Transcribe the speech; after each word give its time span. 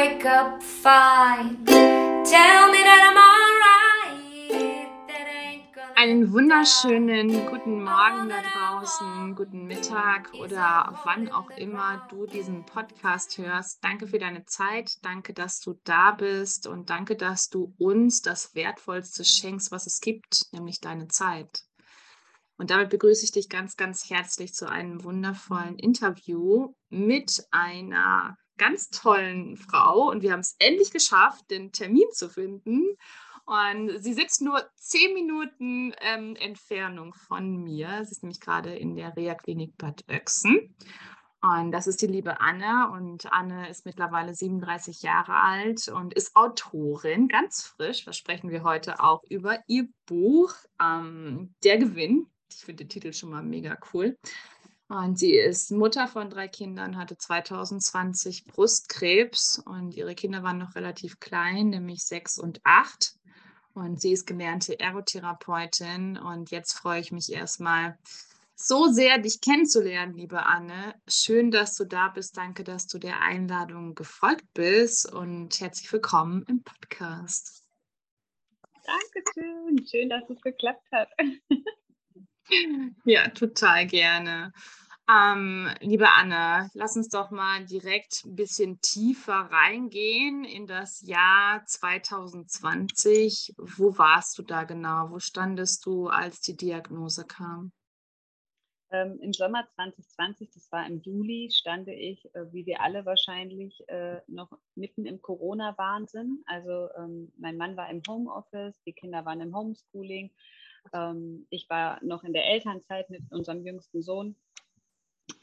wake 0.00 0.24
up 0.24 0.62
fine. 0.62 1.62
Tell 1.66 2.62
me 2.72 2.80
that 2.88 3.02
I'm 3.08 3.18
alright. 3.28 3.60
Einen 5.94 6.32
wunderschönen 6.32 7.28
guten 7.50 7.84
Morgen 7.84 8.30
da 8.30 8.40
draußen, 8.40 9.34
guten 9.34 9.66
Mittag 9.66 10.32
oder 10.32 10.98
wann 11.04 11.30
auch 11.30 11.50
immer 11.50 12.06
du 12.08 12.24
diesen 12.24 12.64
Podcast 12.64 13.36
hörst. 13.36 13.84
Danke 13.84 14.06
für 14.06 14.18
deine 14.18 14.46
Zeit, 14.46 14.96
danke, 15.02 15.34
dass 15.34 15.60
du 15.60 15.78
da 15.84 16.12
bist 16.12 16.66
und 16.66 16.88
danke, 16.88 17.14
dass 17.16 17.50
du 17.50 17.74
uns 17.76 18.22
das 18.22 18.54
Wertvollste 18.54 19.22
schenkst, 19.26 19.70
was 19.70 19.86
es 19.86 20.00
gibt, 20.00 20.46
nämlich 20.52 20.80
deine 20.80 21.08
Zeit. 21.08 21.64
Und 22.56 22.70
damit 22.70 22.88
begrüße 22.88 23.24
ich 23.24 23.32
dich 23.32 23.50
ganz, 23.50 23.76
ganz 23.76 24.08
herzlich 24.08 24.54
zu 24.54 24.66
einem 24.66 25.04
wundervollen 25.04 25.78
Interview 25.78 26.72
mit 26.88 27.44
einer 27.50 28.38
ganz 28.60 28.90
tollen 28.90 29.56
Frau. 29.56 30.10
Und 30.10 30.22
wir 30.22 30.32
haben 30.32 30.40
es 30.40 30.54
endlich 30.58 30.92
geschafft, 30.92 31.50
den 31.50 31.72
Termin 31.72 32.06
zu 32.12 32.28
finden. 32.28 32.96
Und 33.46 33.98
sie 33.98 34.12
sitzt 34.12 34.42
nur 34.42 34.62
zehn 34.76 35.14
Minuten 35.14 35.94
ähm, 36.02 36.36
Entfernung 36.36 37.14
von 37.14 37.64
mir. 37.64 38.04
Sie 38.04 38.12
ist 38.12 38.22
nämlich 38.22 38.40
gerade 38.40 38.76
in 38.76 38.94
der 38.94 39.16
Reha-Klinik 39.16 39.76
Bad 39.76 40.04
Oechsen. 40.08 40.76
Und 41.42 41.72
das 41.72 41.86
ist 41.86 42.02
die 42.02 42.06
liebe 42.06 42.40
Anne. 42.40 42.90
Und 42.92 43.32
Anne 43.32 43.70
ist 43.70 43.86
mittlerweile 43.86 44.34
37 44.34 45.02
Jahre 45.02 45.34
alt 45.40 45.88
und 45.88 46.12
ist 46.12 46.36
Autorin, 46.36 47.28
ganz 47.28 47.62
frisch. 47.62 48.04
Da 48.04 48.12
sprechen 48.12 48.50
wir 48.50 48.62
heute 48.62 49.00
auch 49.00 49.24
über 49.28 49.58
ihr 49.66 49.88
Buch 50.04 50.54
ähm, 50.80 51.54
Der 51.64 51.78
Gewinn. 51.78 52.26
Ich 52.52 52.58
finde 52.58 52.84
den 52.84 52.90
Titel 52.90 53.12
schon 53.14 53.30
mal 53.30 53.42
mega 53.42 53.78
cool. 53.94 54.18
Und 54.90 55.20
sie 55.20 55.34
ist 55.34 55.70
Mutter 55.70 56.08
von 56.08 56.30
drei 56.30 56.48
Kindern, 56.48 56.96
hatte 56.96 57.16
2020 57.16 58.44
Brustkrebs 58.46 59.62
und 59.64 59.94
ihre 59.94 60.16
Kinder 60.16 60.42
waren 60.42 60.58
noch 60.58 60.74
relativ 60.74 61.20
klein, 61.20 61.68
nämlich 61.68 62.04
sechs 62.04 62.40
und 62.40 62.60
acht. 62.64 63.14
Und 63.72 64.00
sie 64.00 64.10
ist 64.10 64.26
gelernte 64.26 64.80
Ergotherapeutin. 64.80 66.18
Und 66.18 66.50
jetzt 66.50 66.72
freue 66.72 66.98
ich 66.98 67.12
mich 67.12 67.32
erstmal 67.32 67.96
so 68.56 68.88
sehr, 68.88 69.18
dich 69.18 69.40
kennenzulernen, 69.40 70.16
liebe 70.16 70.44
Anne. 70.44 70.96
Schön, 71.06 71.52
dass 71.52 71.76
du 71.76 71.84
da 71.84 72.08
bist. 72.08 72.36
Danke, 72.36 72.64
dass 72.64 72.88
du 72.88 72.98
der 72.98 73.20
Einladung 73.20 73.94
gefolgt 73.94 74.52
bist. 74.54 75.10
Und 75.12 75.60
herzlich 75.60 75.92
willkommen 75.92 76.44
im 76.48 76.64
Podcast. 76.64 77.62
Dankeschön. 78.84 79.86
Schön, 79.86 80.08
dass 80.08 80.28
es 80.28 80.40
geklappt 80.40 80.90
hat. 80.90 81.10
Ja, 83.04 83.28
total 83.28 83.86
gerne. 83.86 84.52
Ähm, 85.10 85.68
liebe 85.80 86.08
Anne, 86.12 86.70
lass 86.74 86.96
uns 86.96 87.08
doch 87.08 87.30
mal 87.30 87.64
direkt 87.64 88.24
ein 88.24 88.36
bisschen 88.36 88.80
tiefer 88.80 89.48
reingehen 89.50 90.44
in 90.44 90.66
das 90.66 91.00
Jahr 91.00 91.64
2020. 91.66 93.54
Wo 93.56 93.98
warst 93.98 94.38
du 94.38 94.42
da 94.42 94.62
genau? 94.64 95.10
Wo 95.10 95.18
standest 95.18 95.84
du, 95.86 96.06
als 96.06 96.40
die 96.42 96.56
Diagnose 96.56 97.26
kam? 97.26 97.72
Ähm, 98.92 99.18
Im 99.20 99.32
Sommer 99.32 99.66
2020, 99.74 100.50
das 100.52 100.70
war 100.70 100.86
im 100.86 101.00
Juli, 101.00 101.48
stande 101.52 101.92
ich, 101.92 102.24
äh, 102.34 102.52
wie 102.52 102.66
wir 102.66 102.80
alle 102.80 103.04
wahrscheinlich, 103.04 103.82
äh, 103.88 104.20
noch 104.26 104.50
mitten 104.74 105.06
im 105.06 105.22
Corona-Wahnsinn. 105.22 106.42
Also 106.46 106.88
ähm, 106.96 107.32
mein 107.38 107.56
Mann 107.56 107.76
war 107.76 107.88
im 107.90 108.02
Homeoffice, 108.08 108.80
die 108.84 108.92
Kinder 108.92 109.24
waren 109.24 109.40
im 109.40 109.56
Homeschooling. 109.56 110.30
Ähm, 110.92 111.46
ich 111.50 111.68
war 111.68 112.02
noch 112.02 112.24
in 112.24 112.32
der 112.32 112.46
Elternzeit 112.46 113.10
mit 113.10 113.22
unserem 113.30 113.64
jüngsten 113.64 114.02
Sohn. 114.02 114.36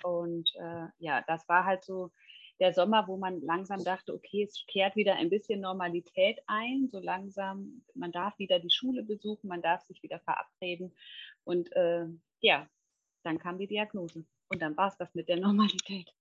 Und 0.04 0.54
äh, 0.56 0.88
ja, 1.00 1.24
das 1.28 1.48
war 1.48 1.66
halt 1.66 1.84
so 1.84 2.12
der 2.60 2.74
Sommer, 2.74 3.08
wo 3.08 3.18
man 3.18 3.42
langsam 3.42 3.84
dachte, 3.84 4.14
okay, 4.14 4.44
es 4.44 4.66
kehrt 4.68 4.96
wieder 4.96 5.16
ein 5.16 5.30
bisschen 5.30 5.62
Normalität 5.62 6.40
ein, 6.48 6.90
so 6.92 7.00
langsam, 7.00 7.84
man 7.94 8.12
darf 8.12 8.38
wieder 8.40 8.60
die 8.60 8.72
Schule 8.72 9.04
besuchen, 9.04 9.48
man 9.48 9.62
darf 9.62 9.84
sich 9.84 10.02
wieder 10.02 10.20
verabreden. 10.20 10.94
Und 11.44 11.72
äh, 11.74 12.06
ja, 12.42 12.68
dann 13.24 13.38
kam 13.38 13.58
die 13.58 13.68
Diagnose. 13.68 14.26
Und 14.50 14.62
dann 14.62 14.76
war 14.76 14.88
es 14.88 14.98
das 14.98 15.14
mit 15.14 15.30
der 15.30 15.40
Normalität. 15.40 16.12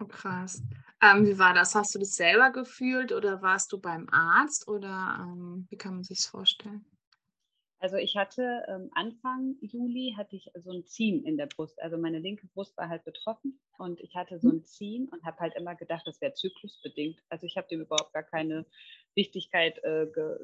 Oh, 0.00 0.04
krass. 0.06 0.62
Ähm, 1.02 1.26
wie 1.26 1.38
war 1.38 1.54
das? 1.54 1.74
Hast 1.74 1.94
du 1.94 1.98
das 1.98 2.14
selber 2.14 2.50
gefühlt 2.50 3.12
oder 3.12 3.42
warst 3.42 3.72
du 3.72 3.80
beim 3.80 4.08
Arzt 4.10 4.68
oder 4.68 5.18
ähm, 5.20 5.66
wie 5.70 5.76
kann 5.76 5.94
man 5.94 6.04
sich 6.04 6.20
vorstellen? 6.20 6.84
Also 7.78 7.96
ich 7.96 8.16
hatte 8.16 8.64
ähm, 8.68 8.90
Anfang 8.94 9.56
Juli 9.60 10.14
hatte 10.16 10.36
ich 10.36 10.50
so 10.54 10.70
ein 10.70 10.86
Ziehen 10.86 11.24
in 11.24 11.36
der 11.36 11.46
Brust. 11.46 11.80
Also 11.82 11.98
meine 11.98 12.18
linke 12.18 12.46
Brust 12.48 12.76
war 12.78 12.88
halt 12.88 13.04
betroffen 13.04 13.60
und 13.78 14.00
ich 14.00 14.14
hatte 14.16 14.38
so 14.38 14.48
ein 14.48 14.64
Ziehen 14.64 15.08
und 15.08 15.24
habe 15.24 15.38
halt 15.40 15.54
immer 15.56 15.74
gedacht, 15.74 16.06
das 16.06 16.20
wäre 16.20 16.32
zyklusbedingt. 16.32 17.20
Also 17.28 17.46
ich 17.46 17.56
habe 17.56 17.68
dem 17.68 17.82
überhaupt 17.82 18.14
gar 18.14 18.22
keine 18.22 18.64
Wichtigkeit 19.14 19.78
äh, 19.84 20.06
ge 20.12 20.38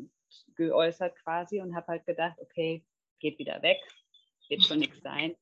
geäußert 0.56 1.14
quasi 1.16 1.60
und 1.60 1.74
habe 1.74 1.88
halt 1.88 2.06
gedacht, 2.06 2.38
okay, 2.40 2.84
geht 3.18 3.38
wieder 3.38 3.60
weg, 3.62 3.78
wird 4.48 4.62
schon 4.62 4.78
nichts 4.78 5.00
sein. 5.02 5.34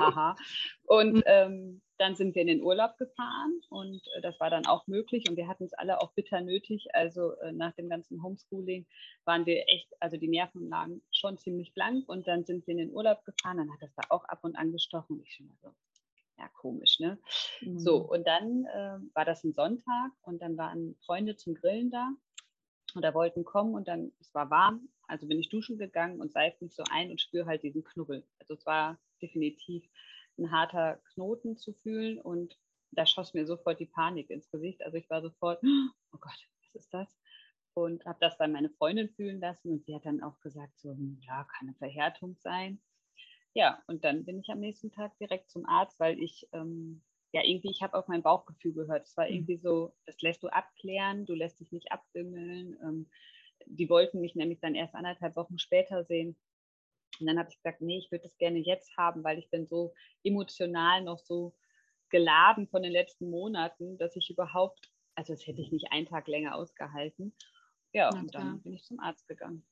Haha. 0.00 0.36
Und 0.84 1.14
mhm. 1.14 1.22
ähm, 1.26 1.82
dann 2.00 2.16
sind 2.16 2.34
wir 2.34 2.42
in 2.42 2.48
den 2.48 2.62
Urlaub 2.62 2.96
gefahren 2.96 3.60
und 3.68 4.00
äh, 4.16 4.22
das 4.22 4.40
war 4.40 4.48
dann 4.48 4.66
auch 4.66 4.86
möglich 4.86 5.28
und 5.28 5.36
wir 5.36 5.46
hatten 5.48 5.64
es 5.64 5.74
alle 5.74 6.00
auch 6.00 6.12
bitter 6.12 6.40
nötig. 6.40 6.88
Also 6.94 7.34
äh, 7.40 7.52
nach 7.52 7.74
dem 7.74 7.90
ganzen 7.90 8.22
Homeschooling 8.22 8.86
waren 9.24 9.44
wir 9.44 9.68
echt, 9.68 9.88
also 10.00 10.16
die 10.16 10.28
Nerven 10.28 10.70
lagen 10.70 11.02
schon 11.12 11.36
ziemlich 11.36 11.74
blank 11.74 12.08
und 12.08 12.26
dann 12.26 12.44
sind 12.44 12.66
wir 12.66 12.72
in 12.72 12.78
den 12.78 12.92
Urlaub 12.92 13.22
gefahren. 13.24 13.58
Dann 13.58 13.70
hat 13.70 13.82
das 13.82 13.94
da 13.94 14.02
auch 14.08 14.24
ab 14.24 14.38
und 14.42 14.56
an 14.56 14.72
gestochen. 14.72 15.20
Ich 15.22 15.34
schon 15.34 15.46
mal 15.46 15.56
so, 15.60 15.68
ja, 16.38 16.48
komisch, 16.48 17.00
ne? 17.00 17.18
Mhm. 17.60 17.78
So, 17.78 17.98
und 17.98 18.26
dann 18.26 18.64
äh, 18.64 18.98
war 19.14 19.26
das 19.26 19.44
ein 19.44 19.52
Sonntag 19.52 20.10
und 20.22 20.40
dann 20.40 20.56
waren 20.56 20.96
Freunde 21.04 21.36
zum 21.36 21.54
Grillen 21.54 21.90
da 21.90 22.10
oder 22.96 23.14
wollten 23.14 23.44
kommen 23.44 23.74
und 23.74 23.88
dann, 23.88 24.10
es 24.20 24.34
war 24.34 24.50
warm, 24.50 24.88
also 25.06 25.26
bin 25.28 25.38
ich 25.38 25.50
duschen 25.50 25.76
gegangen 25.76 26.18
und 26.18 26.32
seife 26.32 26.64
mich 26.64 26.74
so 26.74 26.82
ein 26.90 27.10
und 27.10 27.20
spüre 27.20 27.44
halt 27.44 27.62
diesen 27.62 27.84
Knubbel. 27.84 28.24
Also 28.38 28.54
es 28.54 28.64
war 28.64 28.98
definitiv 29.20 29.88
ein 30.38 30.50
harter 30.50 31.00
Knoten 31.12 31.56
zu 31.56 31.72
fühlen 31.72 32.20
und 32.20 32.58
da 32.92 33.06
schoss 33.06 33.34
mir 33.34 33.46
sofort 33.46 33.78
die 33.78 33.86
Panik 33.86 34.30
ins 34.30 34.50
Gesicht. 34.50 34.82
Also 34.82 34.96
ich 34.96 35.08
war 35.10 35.22
sofort, 35.22 35.62
oh 35.64 36.18
Gott, 36.18 36.48
was 36.62 36.74
ist 36.74 36.92
das? 36.92 37.18
Und 37.74 38.04
habe 38.04 38.18
das 38.20 38.36
dann 38.36 38.52
meine 38.52 38.70
Freundin 38.70 39.08
fühlen 39.10 39.40
lassen 39.40 39.70
und 39.70 39.84
sie 39.84 39.94
hat 39.94 40.04
dann 40.04 40.22
auch 40.22 40.40
gesagt, 40.40 40.78
so, 40.80 40.96
ja, 41.20 41.44
kann 41.44 41.68
eine 41.68 41.74
Verhärtung 41.74 42.36
sein. 42.40 42.80
Ja, 43.54 43.82
und 43.86 44.04
dann 44.04 44.24
bin 44.24 44.40
ich 44.40 44.48
am 44.50 44.60
nächsten 44.60 44.92
Tag 44.92 45.16
direkt 45.18 45.50
zum 45.50 45.66
Arzt, 45.66 45.98
weil 45.98 46.20
ich, 46.20 46.48
ähm, 46.52 47.02
ja, 47.32 47.42
irgendwie, 47.44 47.70
ich 47.70 47.82
habe 47.82 47.96
auf 47.96 48.08
mein 48.08 48.22
Bauchgefühl 48.22 48.72
gehört. 48.72 49.06
Es 49.06 49.16
war 49.16 49.26
mhm. 49.26 49.34
irgendwie 49.34 49.56
so, 49.56 49.92
das 50.06 50.20
lässt 50.20 50.42
du 50.42 50.48
abklären, 50.48 51.26
du 51.26 51.34
lässt 51.34 51.60
dich 51.60 51.70
nicht 51.72 51.92
abwimmeln. 51.92 52.76
Ähm, 52.82 53.10
die 53.66 53.88
wollten 53.88 54.20
mich 54.20 54.34
nämlich 54.34 54.60
dann 54.60 54.74
erst 54.74 54.94
anderthalb 54.94 55.36
Wochen 55.36 55.58
später 55.58 56.04
sehen. 56.04 56.36
Und 57.20 57.26
dann 57.26 57.38
habe 57.38 57.48
ich 57.50 57.56
gesagt, 57.56 57.80
nee, 57.80 57.98
ich 57.98 58.10
würde 58.10 58.24
das 58.24 58.36
gerne 58.38 58.58
jetzt 58.58 58.96
haben, 58.96 59.22
weil 59.24 59.38
ich 59.38 59.50
bin 59.50 59.66
so 59.66 59.94
emotional 60.22 61.02
noch 61.02 61.18
so 61.18 61.54
geladen 62.10 62.66
von 62.68 62.82
den 62.82 62.92
letzten 62.92 63.30
Monaten, 63.30 63.98
dass 63.98 64.16
ich 64.16 64.30
überhaupt, 64.30 64.90
also 65.14 65.32
das 65.32 65.46
hätte 65.46 65.60
ich 65.60 65.72
nicht 65.72 65.92
einen 65.92 66.06
Tag 66.06 66.26
länger 66.28 66.56
ausgehalten. 66.56 67.34
Ja, 67.92 68.10
und 68.10 68.34
dann 68.34 68.60
bin 68.62 68.72
ich 68.72 68.84
zum 68.84 69.00
Arzt 69.00 69.26
gegangen. 69.26 69.64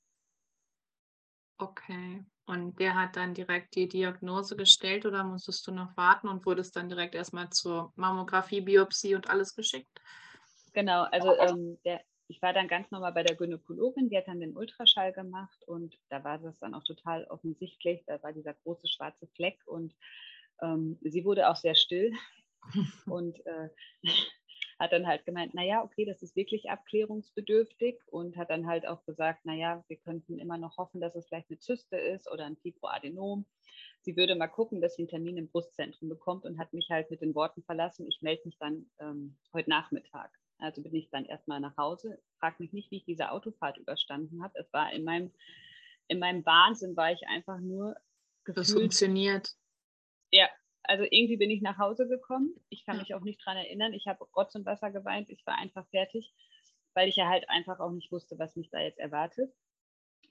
Okay. 1.59 2.25
Und 2.47 2.79
der 2.81 2.95
hat 2.95 3.17
dann 3.17 3.35
direkt 3.35 3.75
die 3.75 3.89
Diagnose 3.89 4.57
gestellt 4.57 5.05
oder 5.05 5.23
musstest 5.25 5.67
du 5.67 5.73
noch 5.73 5.97
warten 5.97 6.29
und 6.29 6.47
wurdest 6.47 6.77
dann 6.77 6.89
direkt 6.89 7.15
erstmal 7.15 7.51
zur 7.51 7.93
Mammographie, 7.97 8.61
Biopsie 8.61 9.15
und 9.15 9.29
alles 9.29 9.55
geschickt? 9.55 10.01
Genau, 10.73 11.03
also 11.05 11.33
ähm, 11.37 11.79
der, 11.85 12.01
ich 12.29 12.43
war 12.43 12.53
dann 12.53 12.69
ganz 12.69 12.91
normal 12.91 13.13
bei 13.13 13.23
der 13.23 13.37
Gynäkologin, 13.37 14.11
die 14.11 14.17
hat 14.17 14.29
dann 14.29 14.41
den 14.41 14.57
Ultraschall 14.57 15.13
gemacht 15.13 15.59
und 15.67 15.99
da 16.11 16.23
war 16.25 16.39
das 16.39 16.59
dann 16.59 16.75
auch 16.75 16.85
total 16.85 17.25
offensichtlich, 17.25 18.05
da 18.07 18.23
war 18.23 18.33
dieser 18.33 18.55
große 18.55 18.87
schwarze 18.87 19.27
Fleck 19.29 19.59
und 19.67 19.95
ähm, 20.63 20.99
sie 21.01 21.25
wurde 21.25 21.49
auch 21.49 21.57
sehr 21.57 21.75
still 21.75 22.13
und 23.07 23.45
äh, 23.47 23.71
hat 24.79 24.93
dann 24.93 25.07
halt 25.07 25.25
gemeint, 25.25 25.55
naja, 25.55 25.83
okay, 25.83 26.05
das 26.05 26.23
ist 26.23 26.37
wirklich 26.37 26.71
abklärungsbedürftig 26.71 27.99
und 28.07 28.37
hat 28.37 28.51
dann 28.51 28.67
halt 28.67 28.87
auch 28.87 29.05
gesagt, 29.05 29.45
naja, 29.45 29.83
wir 29.89 29.97
könnten 29.97 30.39
immer 30.39 30.59
noch 30.59 30.77
hoffen, 30.77 31.01
dass 31.01 31.17
es 31.17 31.27
vielleicht 31.27 31.51
eine 31.51 31.59
Zyste 31.59 31.97
ist 31.97 32.31
oder 32.31 32.45
ein 32.45 32.57
Fibroadenom. 32.57 33.45
Sie 34.03 34.17
würde 34.17 34.37
mal 34.37 34.47
gucken, 34.47 34.81
dass 34.81 34.95
sie 34.95 35.03
einen 35.03 35.09
Termin 35.09 35.37
im 35.37 35.49
Brustzentrum 35.49 36.09
bekommt 36.09 36.45
und 36.45 36.59
hat 36.59 36.73
mich 36.73 36.89
halt 36.91 37.11
mit 37.11 37.23
den 37.23 37.35
Worten 37.35 37.63
verlassen, 37.65 38.07
ich 38.07 38.23
melde 38.23 38.43
mich 38.45 38.59
dann 38.59 38.89
ähm, 39.01 39.37
heute 39.53 39.71
Nachmittag. 39.71 40.31
Also 40.59 40.83
bin 40.83 40.95
ich 40.95 41.11
dann 41.11 41.25
erstmal 41.25 41.61
nach 41.61 41.77
Hause. 41.77 42.21
Frag 42.39 42.59
mich 42.61 42.73
nicht, 42.73 42.91
wie 42.91 42.97
ich 42.97 43.05
diese 43.05 43.31
Autofahrt 43.31 43.79
überstanden 43.79 44.43
habe. 44.43 44.59
Es 44.59 44.73
war 44.73 44.93
in 44.93 45.05
meinem, 45.05 45.33
in 46.09 46.19
meinem 46.19 46.45
Wahnsinn 46.45 46.97
war 46.97 47.13
ich 47.13 47.27
einfach 47.29 47.59
nur 47.59 47.97
gefühlt. 48.45 48.59
Das 48.59 48.73
funktioniert. 48.73 49.55
Ja, 50.31 50.49
also 50.83 51.05
irgendwie 51.09 51.37
bin 51.37 51.51
ich 51.51 51.63
nach 51.63 51.79
Hause 51.79 52.09
gekommen. 52.09 52.55
Ich 52.71 52.85
kann 52.85 52.99
mich 52.99 53.15
auch 53.15 53.21
nicht 53.21 53.41
daran 53.41 53.59
erinnern. 53.59 53.93
Ich 53.93 54.07
habe 54.07 54.25
Rotz 54.37 54.55
und 54.55 54.67
Wasser 54.67 54.91
geweint. 54.91 55.29
Ich 55.31 55.47
war 55.47 55.57
einfach 55.59 55.87
fertig, 55.89 56.35
weil 56.95 57.09
ich 57.09 57.17
ja 57.17 57.29
halt 57.29 57.49
einfach 57.49 57.79
auch 57.81 57.93
nicht 57.93 58.11
wusste, 58.11 58.39
was 58.39 58.57
mich 58.57 58.71
da 58.71 58.81
jetzt 58.81 58.99
erwartet. 58.99 59.53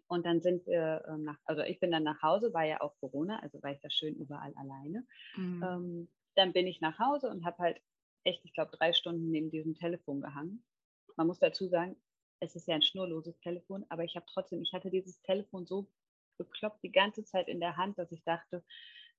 Und 0.08 0.26
dann 0.26 0.42
sind 0.42 0.66
wir 0.66 1.04
äh, 1.08 1.18
nach, 1.18 1.38
also 1.46 1.62
ich 1.64 1.80
bin 1.80 1.92
dann 1.92 2.04
nach 2.04 2.22
Hause, 2.22 2.54
war 2.54 2.64
ja 2.64 2.82
auch 2.82 2.98
Corona, 3.00 3.40
also 3.40 3.62
war 3.62 3.72
ich 3.72 3.82
da 3.82 3.90
schön 3.90 4.16
überall 4.16 4.54
alleine. 4.56 5.06
Mhm. 5.36 5.64
Ähm, 5.64 6.08
dann 6.36 6.54
bin 6.54 6.66
ich 6.66 6.82
nach 6.82 6.98
Hause 6.98 7.30
und 7.30 7.46
habe 7.46 7.58
halt 7.58 7.82
echt, 8.28 8.44
ich 8.46 8.54
glaube, 8.54 8.76
drei 8.76 8.94
Stunden 8.94 9.32
neben 9.32 9.50
diesem 9.50 9.76
Telefon 9.76 10.22
gehangen. 10.22 10.64
Man 11.16 11.28
muss 11.28 11.40
dazu 11.40 11.68
sagen, 11.68 11.96
es 12.40 12.56
ist 12.56 12.68
ja 12.68 12.76
ein 12.76 12.84
schnurloses 12.84 13.40
Telefon, 13.40 13.86
aber 13.90 14.04
ich 14.04 14.16
habe 14.16 14.26
trotzdem, 14.32 14.62
ich 14.62 14.74
hatte 14.74 14.92
dieses 14.92 15.22
Telefon 15.22 15.66
so 15.66 15.88
bekloppt 16.38 16.84
die 16.84 16.92
ganze 16.92 17.24
Zeit 17.24 17.48
in 17.48 17.60
der 17.60 17.78
Hand, 17.78 17.98
dass 17.98 18.12
ich 18.12 18.24
dachte, 18.24 18.64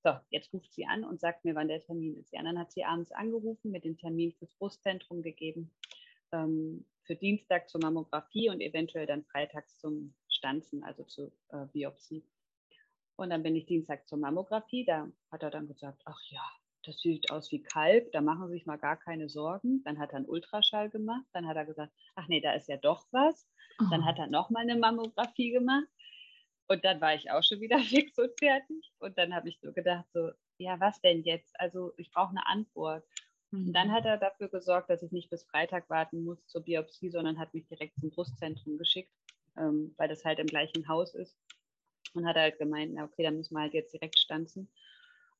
so, 0.03 0.11
jetzt 0.29 0.53
ruft 0.53 0.71
sie 0.71 0.85
an 0.85 1.03
und 1.03 1.19
sagt 1.19 1.43
mir, 1.43 1.55
wann 1.55 1.67
der 1.67 1.81
Termin 1.81 2.15
ist. 2.15 2.31
Ja, 2.31 2.41
dann 2.41 2.57
hat 2.57 2.71
sie 2.71 2.85
abends 2.85 3.11
angerufen, 3.11 3.71
mit 3.71 3.83
dem 3.83 3.97
Termin 3.97 4.31
fürs 4.33 4.55
Brustzentrum 4.55 5.21
gegeben, 5.21 5.71
ähm, 6.31 6.85
für 7.03 7.15
Dienstag 7.15 7.67
zur 7.69 7.81
Mammographie 7.81 8.49
und 8.49 8.61
eventuell 8.61 9.05
dann 9.05 9.25
freitags 9.25 9.77
zum 9.79 10.13
Stanzen, 10.29 10.83
also 10.83 11.03
zur 11.03 11.33
äh, 11.49 11.65
Biopsie. 11.73 12.23
Und 13.17 13.31
dann 13.31 13.43
bin 13.43 13.55
ich 13.57 13.65
Dienstag 13.65 14.07
zur 14.07 14.19
Mammographie, 14.19 14.85
da 14.85 15.11
hat 15.29 15.43
er 15.43 15.49
dann 15.49 15.67
gesagt, 15.67 16.01
ach 16.05 16.21
ja, 16.29 16.49
das 16.89 17.01
sieht 17.01 17.29
aus 17.31 17.51
wie 17.51 17.61
Kalb, 17.61 18.11
da 18.11 18.21
machen 18.21 18.47
Sie 18.47 18.53
sich 18.53 18.65
mal 18.65 18.77
gar 18.77 18.97
keine 18.97 19.29
Sorgen. 19.29 19.83
Dann 19.83 19.99
hat 19.99 20.11
er 20.11 20.17
einen 20.17 20.25
Ultraschall 20.25 20.89
gemacht, 20.89 21.25
dann 21.33 21.47
hat 21.47 21.55
er 21.55 21.65
gesagt, 21.65 21.93
ach 22.15 22.27
nee, 22.27 22.41
da 22.41 22.53
ist 22.53 22.67
ja 22.67 22.77
doch 22.77 23.05
was. 23.11 23.47
Dann 23.91 24.05
hat 24.05 24.17
oh. 24.17 24.23
er 24.23 24.27
nochmal 24.27 24.63
eine 24.63 24.75
Mammographie 24.75 25.51
gemacht 25.51 25.87
und 26.67 26.83
dann 26.85 26.99
war 27.01 27.15
ich 27.15 27.31
auch 27.31 27.43
schon 27.43 27.61
wieder 27.61 27.79
fix 27.79 28.17
und 28.17 28.31
fertig. 28.39 28.91
Und 28.99 29.17
dann 29.17 29.33
habe 29.33 29.49
ich 29.49 29.59
so 29.61 29.71
gedacht, 29.71 30.05
so, 30.13 30.31
ja, 30.57 30.79
was 30.79 30.99
denn 31.01 31.23
jetzt? 31.23 31.59
Also 31.59 31.93
ich 31.97 32.11
brauche 32.11 32.31
eine 32.31 32.45
Antwort. 32.47 33.03
Und 33.51 33.73
dann 33.73 33.91
hat 33.91 34.03
mhm. 34.03 34.09
er 34.09 34.17
dafür 34.17 34.47
gesorgt, 34.49 34.89
dass 34.89 35.01
ich 35.01 35.11
nicht 35.11 35.29
bis 35.29 35.43
Freitag 35.43 35.89
warten 35.89 36.23
muss 36.23 36.45
zur 36.45 36.61
Biopsie, 36.61 37.09
sondern 37.09 37.39
hat 37.39 37.53
mich 37.53 37.67
direkt 37.67 37.99
zum 37.99 38.11
Brustzentrum 38.11 38.77
geschickt, 38.77 39.11
ähm, 39.57 39.95
weil 39.97 40.07
das 40.07 40.23
halt 40.23 40.37
im 40.37 40.45
gleichen 40.45 40.87
Haus 40.87 41.15
ist. 41.15 41.35
Und 42.13 42.27
hat 42.27 42.35
halt 42.35 42.57
gemeint, 42.59 42.93
na 42.93 43.05
okay, 43.05 43.23
dann 43.23 43.37
müssen 43.37 43.55
wir 43.55 43.61
halt 43.61 43.73
jetzt 43.73 43.93
direkt 43.93 44.19
stanzen. 44.19 44.69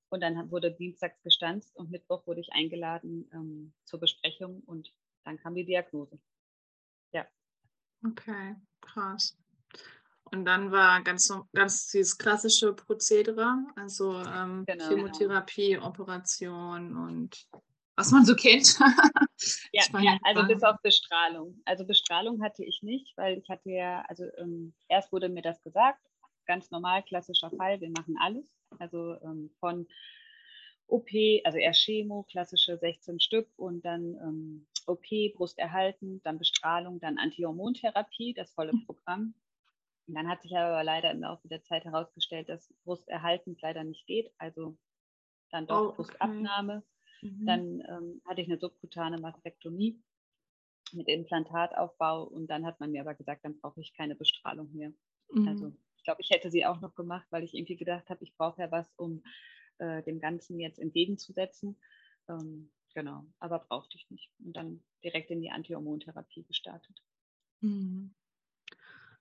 Und 0.09 0.21
dann 0.21 0.49
wurde 0.51 0.71
dienstags 0.71 1.21
gestanzt 1.23 1.75
und 1.75 1.91
Mittwoch 1.91 2.25
wurde 2.25 2.41
ich 2.41 2.51
eingeladen 2.51 3.29
ähm, 3.33 3.73
zur 3.85 3.99
Besprechung 3.99 4.61
und 4.65 4.91
dann 5.23 5.37
kam 5.37 5.53
die 5.53 5.65
Diagnose. 5.65 6.19
Ja. 7.11 7.27
Okay, 8.05 8.55
krass. 8.81 9.37
Und 10.31 10.45
dann 10.45 10.71
war 10.71 11.01
ganz, 11.01 11.31
ganz 11.53 11.87
dieses 11.87 12.17
klassische 12.17 12.73
Prozedere, 12.73 13.65
also 13.75 14.19
ähm, 14.21 14.63
genau, 14.65 14.87
Chemotherapie, 14.87 15.73
genau. 15.73 15.87
Operation 15.87 16.95
und 16.95 17.47
was 17.95 18.11
man 18.11 18.25
so 18.25 18.35
kennt. 18.35 18.79
ja, 19.73 19.83
ja 19.99 20.17
also 20.23 20.47
bis 20.47 20.63
auf 20.63 20.77
Bestrahlung. 20.81 21.61
Also 21.65 21.85
Bestrahlung 21.85 22.41
hatte 22.41 22.63
ich 22.63 22.81
nicht, 22.81 23.15
weil 23.17 23.37
ich 23.37 23.49
hatte 23.49 23.69
ja, 23.69 24.03
also 24.07 24.25
ähm, 24.37 24.73
erst 24.87 25.11
wurde 25.11 25.29
mir 25.29 25.41
das 25.41 25.61
gesagt, 25.61 25.99
ganz 26.49 26.71
normal, 26.71 27.03
klassischer 27.03 27.51
Fall, 27.51 27.79
wir 27.79 27.91
machen 27.91 28.17
alles. 28.19 28.43
Also 28.79 29.21
ähm, 29.21 29.51
von 29.59 29.87
OP, 30.87 31.07
also 31.43 31.59
eher 31.59 31.73
Chemo, 31.73 32.23
klassische 32.23 32.75
16 32.75 33.19
Stück 33.19 33.47
und 33.55 33.85
dann 33.85 34.15
ähm, 34.15 34.67
OP, 34.87 35.05
Brust 35.35 35.59
erhalten, 35.59 36.21
dann 36.23 36.39
Bestrahlung, 36.39 36.99
dann 36.99 37.19
Antihormontherapie, 37.19 38.33
das 38.33 38.51
volle 38.51 38.73
mhm. 38.73 38.85
Programm. 38.87 39.35
Und 40.07 40.15
dann 40.15 40.27
hat 40.27 40.41
sich 40.41 40.57
aber 40.57 40.83
leider 40.83 41.11
im 41.11 41.21
Laufe 41.21 41.47
der 41.47 41.61
Zeit 41.61 41.85
herausgestellt, 41.85 42.49
dass 42.49 42.73
Brusterhaltend 42.83 43.61
leider 43.61 43.83
nicht 43.83 44.07
geht. 44.07 44.33
Also 44.39 44.75
dann 45.51 45.67
doch 45.67 45.79
oh, 45.79 45.85
okay. 45.89 45.95
Brustabnahme. 45.97 46.81
Mhm. 47.21 47.45
Dann 47.45 47.83
ähm, 47.87 48.21
hatte 48.27 48.41
ich 48.41 48.47
eine 48.47 48.57
subkutane 48.57 49.19
Mastektomie 49.19 50.01
mit 50.93 51.07
Implantataufbau 51.07 52.23
und 52.23 52.47
dann 52.47 52.65
hat 52.65 52.79
man 52.79 52.91
mir 52.91 53.01
aber 53.01 53.13
gesagt, 53.13 53.45
dann 53.45 53.59
brauche 53.59 53.81
ich 53.81 53.93
keine 53.93 54.15
Bestrahlung 54.15 54.73
mehr. 54.73 54.91
Mhm. 55.31 55.47
Also 55.47 55.73
glaube, 56.09 56.23
ich 56.23 56.31
hätte 56.31 56.49
sie 56.49 56.65
auch 56.65 56.81
noch 56.81 56.95
gemacht, 56.95 57.27
weil 57.29 57.43
ich 57.43 57.53
irgendwie 57.53 57.75
gedacht 57.75 58.09
habe, 58.09 58.23
ich 58.23 58.33
brauche 58.35 58.59
ja 58.59 58.71
was, 58.71 58.91
um 58.95 59.21
äh, 59.77 60.01
dem 60.01 60.19
Ganzen 60.19 60.59
jetzt 60.59 60.79
entgegenzusetzen. 60.79 61.79
Ähm, 62.27 62.71
genau, 62.95 63.25
aber 63.37 63.59
brauchte 63.59 63.95
ich 63.95 64.09
nicht. 64.09 64.31
Und 64.43 64.57
dann 64.57 64.83
direkt 65.03 65.29
in 65.29 65.39
die 65.39 65.51
Antihormontherapie 65.51 66.45
gestartet. 66.45 66.99
Mhm. 67.61 68.15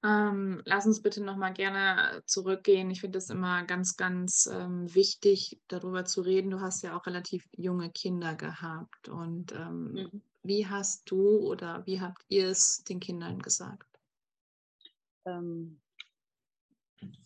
Ähm, 0.03 0.63
lass 0.65 0.87
uns 0.87 1.03
bitte 1.03 1.23
nochmal 1.23 1.53
gerne 1.53 2.23
zurückgehen. 2.25 2.91
Ich 2.91 3.03
finde 3.03 3.19
es 3.19 3.29
immer 3.29 3.65
ganz, 3.65 3.99
ganz 3.99 4.49
ähm, 4.51 4.95
wichtig, 4.95 5.61
darüber 5.69 6.07
zu 6.07 6.23
reden. 6.23 6.51
Du 6.51 6.61
hast 6.61 6.83
ja 6.83 6.97
auch 6.97 7.05
relativ 7.05 7.47
junge 7.55 7.91
Kinder 7.91 8.35
gehabt. 8.35 9.11
Und 9.11 9.53
ähm, 9.53 9.93
mhm. 9.93 10.23
wie 10.43 10.67
hast 10.67 11.11
du 11.11 11.41
oder 11.41 11.85
wie 11.85 12.01
habt 12.01 12.25
ihr 12.29 12.49
es 12.49 12.83
den 12.85 12.99
Kindern 12.99 13.41
gesagt? 13.41 14.01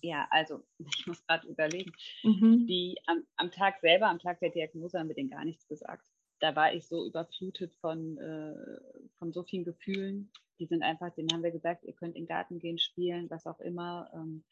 Ja, 0.01 0.27
also 0.31 0.63
ich 0.97 1.07
muss 1.07 1.25
gerade 1.27 1.47
überlegen. 1.49 1.93
Mhm. 2.23 2.67
Die, 2.67 2.97
am, 3.07 3.25
am 3.37 3.51
Tag 3.51 3.81
selber, 3.81 4.09
am 4.09 4.19
Tag 4.19 4.41
der 4.41 4.51
Diagnose, 4.51 4.99
haben 4.99 5.09
wir 5.09 5.15
denen 5.15 5.31
gar 5.31 5.45
nichts 5.45 5.67
gesagt. 5.67 6.07
Da 6.41 6.57
war 6.57 6.75
ich 6.75 6.87
so 6.87 7.07
überflutet 7.07 7.73
von, 7.77 8.19
äh, 8.19 9.09
von 9.19 9.33
so 9.33 9.45
vielen 9.45 9.65
Gefühlen 9.65 10.33
die 10.63 10.67
sind 10.67 10.85
einfach, 10.85 11.11
denen 11.11 11.33
haben 11.33 11.43
wir 11.43 11.51
gesagt, 11.51 11.83
ihr 11.83 11.93
könnt 11.93 12.15
in 12.15 12.23
den 12.23 12.29
Garten 12.29 12.61
gehen, 12.61 12.79
spielen, 12.79 13.29
was 13.31 13.49
auch 13.49 13.59
immer. 13.59 14.09
Ähm, 14.15 14.45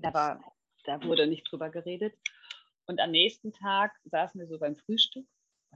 da, 0.00 0.14
war, 0.14 0.40
da 0.84 1.02
wurde 1.02 1.26
nicht 1.26 1.50
drüber 1.50 1.68
geredet. 1.68 2.14
Und 2.86 3.00
am 3.00 3.10
nächsten 3.10 3.52
Tag 3.52 3.92
saßen 4.04 4.40
wir 4.40 4.46
so 4.46 4.58
beim 4.58 4.76
Frühstück 4.76 5.26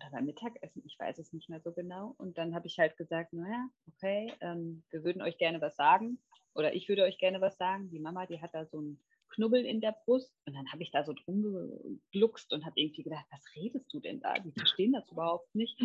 oder 0.00 0.11
beim 0.11 0.26
Mittagessen, 0.26 0.82
ich 0.85 0.99
weiß 0.99 1.19
es 1.19 1.32
nicht 1.32 1.49
mehr 1.49 1.61
so 1.61 1.73
genau. 1.73 2.14
Und 2.19 2.38
dann 2.38 2.55
habe 2.55 2.67
ich 2.67 2.79
halt 2.79 2.97
gesagt, 2.97 3.32
naja, 3.32 3.69
okay, 3.88 4.32
ähm, 4.41 4.82
wir 4.91 5.05
würden 5.05 5.23
euch 5.23 5.38
gerne 5.38 5.61
was 5.61 5.76
sagen 5.76 6.19
oder 6.55 6.75
ich 6.75 6.88
würde 6.88 7.05
euch 7.05 7.19
gerne 7.19 7.41
was 7.41 7.56
sagen. 7.56 7.91
Die 7.91 8.00
Mama, 8.00 8.26
die 8.26 8.41
hat 8.41 8.55
da 8.55 8.64
so 8.67 8.81
ein 8.81 9.00
Knubbeln 9.31 9.64
in 9.64 9.81
der 9.81 9.97
Brust. 10.05 10.32
Und 10.47 10.55
dann 10.55 10.70
habe 10.73 10.82
ich 10.82 10.91
da 10.91 11.05
so 11.05 11.12
drum 11.12 12.00
gluckst 12.12 12.52
und 12.52 12.64
habe 12.64 12.81
irgendwie 12.81 13.02
gedacht, 13.02 13.26
was 13.31 13.44
redest 13.55 13.93
du 13.93 14.00
denn 14.00 14.20
da? 14.20 14.35
Die 14.35 14.52
verstehen 14.52 14.93
das 14.93 15.08
überhaupt 15.11 15.55
nicht. 15.55 15.81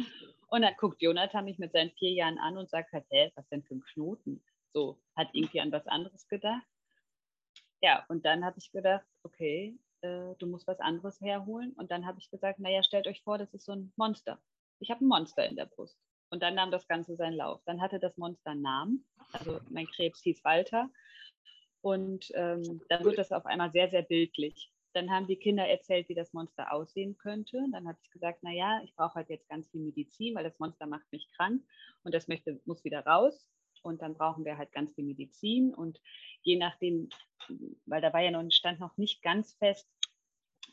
Und 0.48 0.62
dann 0.62 0.74
guckt 0.78 1.02
Jonathan 1.02 1.46
mich 1.46 1.60
mit 1.60 1.72
seinen 1.72 1.92
vier 1.92 2.12
Jahren 2.12 2.38
an 2.40 2.58
und 2.58 2.70
sagt 2.70 2.92
halt, 2.94 3.06
hä, 3.10 3.32
was 3.36 3.48
denn 3.50 3.64
für 3.64 3.76
ein 3.76 3.84
Knoten? 3.94 4.44
So, 4.74 5.00
hat 5.16 5.30
irgendwie 5.34 5.62
an 5.62 5.72
was 5.72 5.88
anderes 5.88 6.28
gedacht. 6.28 6.66
Ja, 7.82 8.06
und 8.10 8.26
dann 8.26 8.44
habe 8.44 8.58
ich 8.58 8.72
gedacht, 8.72 9.06
okay, 9.24 9.78
äh, 10.06 10.36
du 10.38 10.48
musst 10.48 10.68
was 10.68 10.80
anderes 10.80 11.20
herholen. 11.22 11.74
Und 11.74 11.92
dann 11.92 12.06
habe 12.06 12.20
ich 12.20 12.30
gesagt, 12.30 12.60
naja, 12.60 12.84
stellt 12.84 13.08
euch 13.08 13.24
vor, 13.24 13.38
das 13.38 13.54
ist 13.54 13.66
so 13.66 13.74
ein 13.74 13.92
Monster. 13.96 14.40
Ich 14.80 14.92
habe 14.92 15.04
ein 15.04 15.08
Monster 15.08 15.48
in 15.48 15.56
der 15.56 15.66
Brust. 15.66 15.98
Und 16.30 16.42
dann 16.44 16.56
nahm 16.56 16.72
das 16.72 16.88
Ganze 16.88 17.16
seinen 17.16 17.36
Lauf. 17.36 17.62
Dann 17.66 17.82
hatte 17.82 18.00
das 18.00 18.18
Monster 18.18 18.52
einen 18.52 18.62
Namen. 18.62 19.06
Also 19.32 19.60
mein 19.70 19.88
Krebs 19.88 20.22
hieß 20.22 20.44
Walter. 20.44 20.90
Und 21.82 22.32
ähm, 22.34 22.82
dann 22.90 23.04
wird 23.04 23.18
das 23.18 23.32
auf 23.32 23.46
einmal 23.46 23.72
sehr, 23.72 23.90
sehr 23.90 24.02
bildlich. 24.02 24.72
Dann 24.94 25.12
haben 25.12 25.28
die 25.28 25.36
Kinder 25.36 25.68
erzählt, 25.68 26.10
wie 26.10 26.16
das 26.16 26.34
Monster 26.34 26.72
aussehen 26.72 27.18
könnte. 27.18 27.64
Dann 27.72 27.88
habe 27.88 27.98
ich 28.02 28.10
gesagt, 28.12 28.44
naja, 28.44 28.82
ich 28.84 28.96
brauche 28.96 29.16
halt 29.16 29.30
jetzt 29.30 29.48
ganz 29.50 29.70
viel 29.70 29.82
Medizin, 29.82 30.36
weil 30.36 30.44
das 30.44 30.58
Monster 30.58 30.88
macht 30.88 31.06
mich 31.12 31.30
krank 31.36 31.62
und 32.04 32.14
das 32.14 32.28
möchte, 32.28 32.60
muss 32.66 32.84
wieder 32.84 33.06
raus. 33.06 33.48
Und 33.86 34.02
dann 34.02 34.16
brauchen 34.16 34.46
wir 34.46 34.58
halt 34.58 34.72
ganz 34.72 34.94
viel 34.94 35.06
Medizin. 35.06 35.74
Und 35.74 36.02
je 36.42 36.58
nachdem, 36.58 37.10
weil 37.86 38.02
da 38.02 38.12
war 38.12 38.22
ja 38.22 38.32
noch, 38.32 38.44
stand 38.52 38.80
noch 38.80 38.98
nicht 38.98 39.22
ganz 39.22 39.54
fest, 39.54 39.90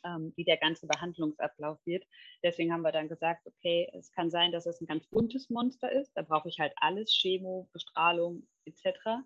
ähm, 0.04 0.32
wie 0.36 0.44
der 0.44 0.56
ganze 0.56 0.86
Behandlungsablauf 0.86 1.78
wird. 1.84 2.04
Deswegen 2.42 2.72
haben 2.72 2.82
wir 2.82 2.92
dann 2.92 3.08
gesagt, 3.08 3.46
okay, 3.46 3.88
es 3.94 4.10
kann 4.10 4.30
sein, 4.30 4.50
dass 4.50 4.66
es 4.66 4.80
ein 4.80 4.86
ganz 4.86 5.06
buntes 5.06 5.50
Monster 5.50 5.92
ist. 5.92 6.12
Da 6.16 6.22
brauche 6.22 6.48
ich 6.48 6.58
halt 6.58 6.72
alles, 6.76 7.12
Chemo, 7.12 7.68
Bestrahlung 7.72 8.46
etc 8.64 9.22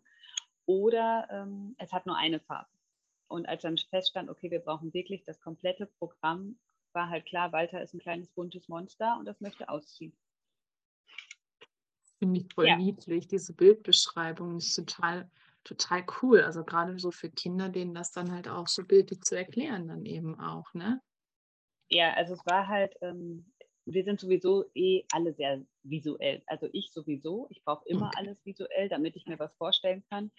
oder 0.66 1.28
ähm, 1.31 1.75
es 1.78 1.93
hat 1.93 2.07
nur 2.07 2.16
eine 2.16 2.40
Farbe. 2.40 2.69
Und 3.28 3.49
als 3.49 3.62
dann 3.62 3.78
feststand, 3.78 4.28
okay, 4.28 4.50
wir 4.50 4.61
brauchen 4.61 4.93
wirklich 4.93 5.25
das 5.25 5.40
komplette 5.40 5.87
Programm, 5.87 6.59
war 6.93 7.09
halt 7.09 7.26
klar, 7.26 7.52
Walter 7.52 7.83
ist 7.83 7.95
ein 7.95 8.00
kleines 8.00 8.28
buntes 8.31 8.69
Monster 8.69 9.16
und 9.19 9.26
das 9.26 9.40
möchte 9.40 9.69
ausziehen. 9.69 10.16
Finde 12.19 12.41
ich 12.41 12.55
voll 12.55 12.69
ja. 12.69 12.77
niedlich, 12.77 13.29
diese 13.29 13.53
Bildbeschreibung 13.53 14.57
ist 14.57 14.75
total, 14.75 15.31
total 15.65 16.05
cool. 16.23 16.41
Also 16.41 16.65
gerade 16.65 16.99
so 16.99 17.11
für 17.11 17.31
Kinder, 17.31 17.69
denen 17.69 17.95
das 17.95 18.13
dann 18.13 18.33
halt 18.33 18.49
auch 18.49 18.69
so 18.69 18.83
bildlich 18.85 19.21
zu 19.23 19.37
erklären, 19.37 19.89
dann 19.89 20.07
eben 20.07 20.39
auch, 20.41 20.73
ne? 20.73 21.01
Ja, 21.89 22.15
also 22.15 22.35
es 22.35 22.45
war 22.47 22.67
halt, 22.67 22.95
ähm, 23.03 23.45
wir 23.85 24.03
sind 24.03 24.19
sowieso 24.19 24.65
eh 24.75 25.05
alle 25.13 25.33
sehr 25.33 25.63
visuell. 25.85 26.43
Also 26.47 26.69
ich 26.73 26.91
sowieso. 26.93 27.47
Ich 27.51 27.63
brauche 27.63 27.87
immer 27.89 28.09
okay. 28.09 28.19
alles 28.19 28.45
visuell, 28.45 28.89
damit 28.89 29.15
ich 29.17 29.27
mir 29.27 29.39
was 29.39 29.55
vorstellen 29.55 30.03
kann. 30.11 30.33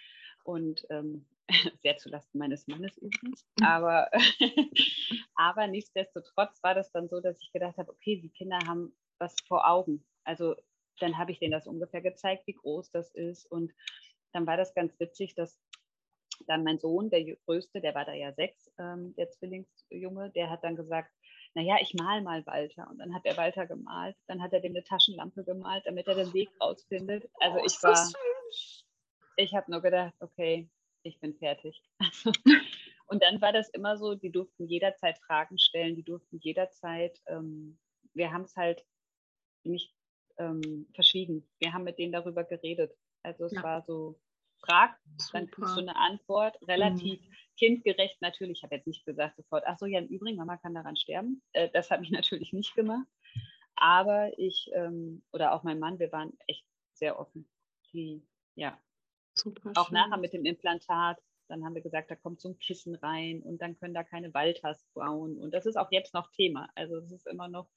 Und 0.43 0.85
ähm, 0.89 1.25
sehr 1.81 1.97
zulasten 1.97 2.39
meines 2.39 2.67
Mannes 2.67 2.97
übrigens. 2.97 3.45
Mhm. 3.59 3.65
Aber, 3.65 4.11
aber 5.35 5.67
nichtsdestotrotz 5.67 6.61
war 6.61 6.75
das 6.75 6.91
dann 6.91 7.07
so, 7.07 7.21
dass 7.21 7.41
ich 7.41 7.51
gedacht 7.53 7.77
habe, 7.77 7.91
okay, 7.91 8.19
die 8.19 8.29
Kinder 8.29 8.59
haben 8.67 8.93
was 9.17 9.35
vor 9.47 9.67
Augen. 9.67 10.03
Also 10.25 10.55
dann 10.99 11.17
habe 11.17 11.31
ich 11.31 11.39
denen 11.39 11.51
das 11.51 11.67
ungefähr 11.67 12.01
gezeigt, 12.01 12.47
wie 12.47 12.53
groß 12.53 12.91
das 12.91 13.11
ist. 13.11 13.45
Und 13.45 13.73
dann 14.33 14.45
war 14.47 14.57
das 14.57 14.73
ganz 14.73 14.99
witzig, 14.99 15.35
dass 15.35 15.59
dann 16.45 16.63
mein 16.63 16.79
Sohn, 16.79 17.09
der 17.09 17.23
Größte, 17.45 17.81
der 17.81 17.95
war 17.95 18.05
da 18.05 18.13
ja 18.13 18.31
sechs, 18.33 18.71
ähm, 18.77 19.15
der 19.15 19.29
Zwillingsjunge, 19.29 20.31
der 20.31 20.49
hat 20.49 20.63
dann 20.63 20.75
gesagt, 20.75 21.11
naja, 21.53 21.77
ich 21.81 21.93
mal 21.95 22.21
mal 22.21 22.45
Walter. 22.45 22.87
Und 22.89 22.99
dann 22.99 23.13
hat 23.13 23.25
er 23.25 23.37
Walter 23.37 23.65
gemalt. 23.65 24.15
Dann 24.27 24.41
hat 24.41 24.53
er 24.53 24.59
dem 24.59 24.73
eine 24.73 24.83
Taschenlampe 24.83 25.43
gemalt, 25.43 25.85
damit 25.85 26.07
er 26.07 26.15
den 26.15 26.33
Weg 26.33 26.49
rausfindet. 26.61 27.29
Also 27.39 27.59
oh, 27.59 27.65
ich 27.65 27.81
war, 27.81 28.11
ich 29.37 29.55
habe 29.55 29.71
nur 29.71 29.81
gedacht, 29.81 30.13
okay, 30.19 30.69
ich 31.03 31.19
bin 31.19 31.33
fertig. 31.35 31.81
und 33.07 33.23
dann 33.23 33.41
war 33.41 33.53
das 33.53 33.69
immer 33.69 33.97
so, 33.97 34.13
die 34.15 34.31
durften 34.31 34.67
jederzeit 34.67 35.17
Fragen 35.19 35.57
stellen, 35.57 35.95
die 35.95 36.03
durften 36.03 36.37
jederzeit, 36.39 37.19
ähm, 37.27 37.79
wir 38.13 38.31
haben 38.31 38.43
es 38.43 38.55
halt 38.55 38.85
nicht 39.63 39.96
ähm, 40.37 40.87
verschwiegen. 40.93 41.47
Wir 41.59 41.73
haben 41.73 41.83
mit 41.83 41.97
denen 41.97 42.11
darüber 42.11 42.43
geredet. 42.43 42.93
Also 43.23 43.45
es 43.45 43.53
Ja. 43.53 43.63
war 43.63 43.81
so, 43.83 44.19
frag, 44.59 44.97
dann 45.33 45.49
kriegst 45.49 45.75
du 45.75 45.81
eine 45.81 45.95
Antwort, 45.95 46.57
relativ 46.67 47.19
kindgerecht 47.57 48.21
natürlich. 48.21 48.59
Ich 48.59 48.63
habe 48.63 48.75
jetzt 48.75 48.87
nicht 48.87 49.05
gesagt 49.05 49.35
sofort, 49.37 49.63
ach 49.67 49.77
so, 49.77 49.85
ja, 49.85 49.99
im 49.99 50.07
Übrigen, 50.07 50.37
Mama 50.37 50.57
kann 50.57 50.73
daran 50.73 50.95
sterben. 50.95 51.41
Äh, 51.53 51.69
das 51.69 51.91
habe 51.91 52.03
ich 52.03 52.11
natürlich 52.11 52.53
nicht 52.53 52.75
gemacht. 52.75 53.07
Aber 53.75 54.31
ich, 54.39 54.69
ähm, 54.73 55.21
oder 55.31 55.53
auch 55.53 55.63
mein 55.63 55.79
Mann, 55.79 55.99
wir 55.99 56.11
waren 56.11 56.33
echt 56.47 56.65
sehr 56.93 57.19
offen. 57.19 57.47
Die, 57.93 58.25
ja, 58.55 58.77
Super 59.35 59.71
auch 59.75 59.87
schön. 59.87 59.93
nachher 59.93 60.17
mit 60.17 60.33
dem 60.33 60.45
Implantat. 60.45 61.19
Dann 61.47 61.63
haben 61.63 61.75
wir 61.75 61.81
gesagt, 61.81 62.11
da 62.11 62.15
kommt 62.15 62.41
so 62.41 62.49
ein 62.49 62.59
Kissen 62.59 62.95
rein 62.95 63.41
und 63.41 63.61
dann 63.61 63.77
können 63.77 63.93
da 63.93 64.03
keine 64.03 64.33
Waldhas 64.33 64.85
bauen. 64.93 65.37
Und 65.37 65.53
das 65.53 65.65
ist 65.65 65.77
auch 65.77 65.91
jetzt 65.91 66.13
noch 66.13 66.31
Thema. 66.31 66.69
Also 66.75 66.97
es 66.97 67.11
ist 67.11 67.27
immer 67.27 67.47
noch 67.47 67.67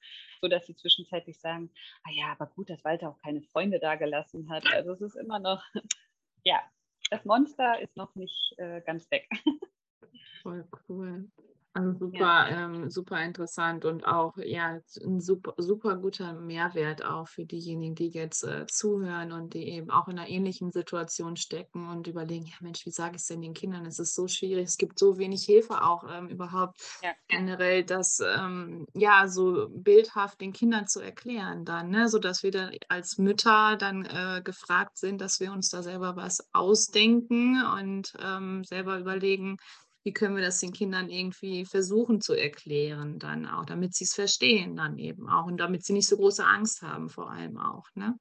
so, 0.41 0.47
dass 0.47 0.65
sie 0.65 0.75
zwischenzeitlich 0.75 1.39
sagen, 1.39 1.71
ah 2.03 2.11
ja, 2.11 2.31
aber 2.31 2.47
gut, 2.47 2.69
dass 2.69 2.83
Walter 2.83 3.09
auch 3.09 3.17
keine 3.19 3.41
Freunde 3.41 3.79
da 3.79 3.95
gelassen 3.95 4.49
hat. 4.49 4.65
Also 4.73 4.91
es 4.91 5.01
ist 5.01 5.15
immer 5.15 5.39
noch, 5.39 5.63
ja, 6.43 6.61
das 7.09 7.25
Monster 7.25 7.81
ist 7.81 7.97
noch 7.97 8.15
nicht 8.15 8.53
äh, 8.57 8.81
ganz 8.81 9.09
weg. 9.11 9.29
Voll 10.41 10.67
cool. 10.87 11.29
Also 11.73 11.93
super, 11.97 12.47
ähm, 12.49 12.89
super 12.89 13.23
interessant 13.23 13.85
und 13.85 14.05
auch 14.05 14.35
ja 14.35 14.81
ein 15.05 15.21
super, 15.21 15.53
super 15.57 15.95
guter 15.95 16.33
Mehrwert 16.33 17.01
auch 17.05 17.29
für 17.29 17.45
diejenigen, 17.45 17.95
die 17.95 18.09
jetzt 18.09 18.43
äh, 18.43 18.65
zuhören 18.67 19.31
und 19.31 19.53
die 19.53 19.69
eben 19.69 19.89
auch 19.89 20.09
in 20.09 20.19
einer 20.19 20.27
ähnlichen 20.27 20.73
Situation 20.73 21.37
stecken 21.37 21.87
und 21.89 22.07
überlegen, 22.07 22.45
ja 22.45 22.55
Mensch, 22.59 22.85
wie 22.85 22.91
sage 22.91 23.15
ich 23.15 23.21
es 23.21 23.27
denn 23.27 23.41
den 23.41 23.53
Kindern? 23.53 23.85
Es 23.85 23.99
ist 23.99 24.15
so 24.15 24.27
schwierig, 24.27 24.65
es 24.67 24.75
gibt 24.77 24.99
so 24.99 25.17
wenig 25.17 25.45
Hilfe 25.45 25.81
auch 25.81 26.03
ähm, 26.11 26.27
überhaupt 26.27 26.77
Ja. 27.01 27.15
generell, 27.29 27.85
das 27.85 28.19
ähm, 28.19 28.85
ja 28.93 29.29
so 29.29 29.69
bildhaft 29.69 30.41
den 30.41 30.51
Kindern 30.51 30.87
zu 30.87 30.99
erklären 30.99 31.63
dann, 31.63 31.89
ne? 31.89 32.09
sodass 32.09 32.43
wir 32.43 32.51
dann 32.51 32.71
als 32.89 33.17
Mütter 33.17 33.77
dann 33.77 34.03
äh, 34.05 34.41
gefragt 34.43 34.97
sind, 34.97 35.21
dass 35.21 35.39
wir 35.39 35.53
uns 35.53 35.69
da 35.69 35.81
selber 35.83 36.17
was 36.17 36.45
ausdenken 36.51 37.63
und 37.65 38.11
ähm, 38.19 38.65
selber 38.65 38.99
überlegen, 38.99 39.55
wie 40.03 40.13
können 40.13 40.35
wir 40.35 40.43
das 40.43 40.59
den 40.59 40.71
Kindern 40.73 41.09
irgendwie 41.09 41.65
versuchen 41.65 42.21
zu 42.21 42.33
erklären, 42.33 43.19
dann 43.19 43.45
auch, 43.47 43.65
damit 43.65 43.93
sie 43.95 44.05
es 44.05 44.13
verstehen, 44.13 44.75
dann 44.75 44.97
eben 44.97 45.29
auch 45.29 45.45
und 45.45 45.57
damit 45.57 45.85
sie 45.85 45.93
nicht 45.93 46.07
so 46.07 46.17
große 46.17 46.45
Angst 46.45 46.81
haben, 46.81 47.09
vor 47.09 47.31
allem 47.31 47.57
auch. 47.57 47.85
Ne? 47.95 48.17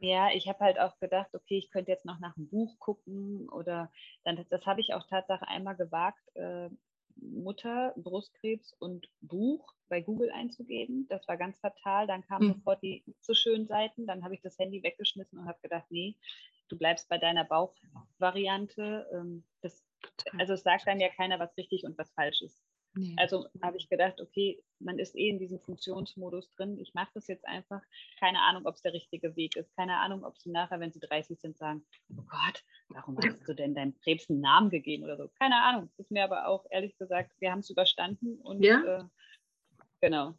Ja, 0.00 0.30
ich 0.34 0.48
habe 0.48 0.58
halt 0.60 0.78
auch 0.78 0.98
gedacht, 0.98 1.30
okay, 1.34 1.56
ich 1.58 1.70
könnte 1.70 1.90
jetzt 1.92 2.04
noch 2.04 2.18
nach 2.20 2.36
einem 2.36 2.48
Buch 2.48 2.78
gucken 2.78 3.48
oder 3.48 3.90
dann, 4.24 4.44
das, 4.50 4.66
habe 4.66 4.80
ich 4.80 4.92
auch 4.92 5.06
Tatsache 5.06 5.46
einmal 5.48 5.76
gewagt, 5.76 6.20
äh, 6.34 6.68
Mutter, 7.16 7.94
Brustkrebs 7.96 8.72
und 8.74 9.08
Buch 9.20 9.72
bei 9.88 10.00
Google 10.00 10.30
einzugeben. 10.32 11.06
Das 11.08 11.26
war 11.28 11.36
ganz 11.36 11.58
fatal. 11.60 12.06
Dann 12.08 12.22
kamen 12.26 12.44
Hm. 12.44 12.52
sofort 12.52 12.82
die 12.82 13.04
so 13.20 13.34
schönen 13.34 13.66
Seiten. 13.68 14.06
Dann 14.06 14.24
habe 14.24 14.34
ich 14.34 14.42
das 14.42 14.58
Handy 14.58 14.82
weggeschmissen 14.82 15.38
und 15.38 15.46
habe 15.46 15.60
gedacht, 15.62 15.86
nee, 15.90 16.16
du 16.68 16.76
bleibst 16.76 17.08
bei 17.08 17.18
deiner 17.18 17.44
Bauchvariante. 17.44 19.08
Ähm, 19.12 19.44
das. 19.60 19.84
Also 20.38 20.54
es 20.54 20.62
sagt 20.62 20.86
dann 20.86 21.00
ja 21.00 21.08
keiner, 21.08 21.38
was 21.38 21.56
richtig 21.56 21.84
und 21.84 21.96
was 21.98 22.12
falsch 22.12 22.42
ist. 22.42 22.62
Nee. 22.96 23.14
Also 23.18 23.46
habe 23.60 23.76
ich 23.76 23.88
gedacht, 23.88 24.20
okay, 24.20 24.62
man 24.78 24.98
ist 25.00 25.16
eh 25.16 25.28
in 25.28 25.38
diesem 25.38 25.58
Funktionsmodus 25.58 26.48
drin. 26.50 26.78
Ich 26.78 26.94
mache 26.94 27.10
das 27.14 27.26
jetzt 27.26 27.44
einfach. 27.46 27.82
Keine 28.20 28.40
Ahnung, 28.40 28.66
ob 28.66 28.76
es 28.76 28.82
der 28.82 28.92
richtige 28.92 29.34
Weg 29.34 29.56
ist. 29.56 29.74
Keine 29.74 29.98
Ahnung, 29.98 30.24
ob 30.24 30.38
sie 30.38 30.50
nachher, 30.50 30.78
wenn 30.78 30.92
sie 30.92 31.00
30 31.00 31.40
sind, 31.40 31.58
sagen, 31.58 31.84
oh 32.16 32.22
Gott, 32.22 32.64
warum 32.88 33.18
hast 33.18 33.48
du 33.48 33.54
denn 33.54 33.74
deinem 33.74 33.98
Krebs 33.98 34.30
einen 34.30 34.40
Namen 34.40 34.70
gegeben 34.70 35.02
oder 35.04 35.16
so. 35.16 35.28
Keine 35.40 35.60
Ahnung. 35.62 35.90
Ist 35.96 36.12
mir 36.12 36.22
aber 36.22 36.46
auch 36.46 36.66
ehrlich 36.70 36.96
gesagt, 36.96 37.32
wir 37.40 37.50
haben 37.50 37.60
es 37.60 37.70
überstanden 37.70 38.36
und 38.40 38.62
Ja? 38.62 39.00
äh, 39.00 39.04
genau. 40.00 40.34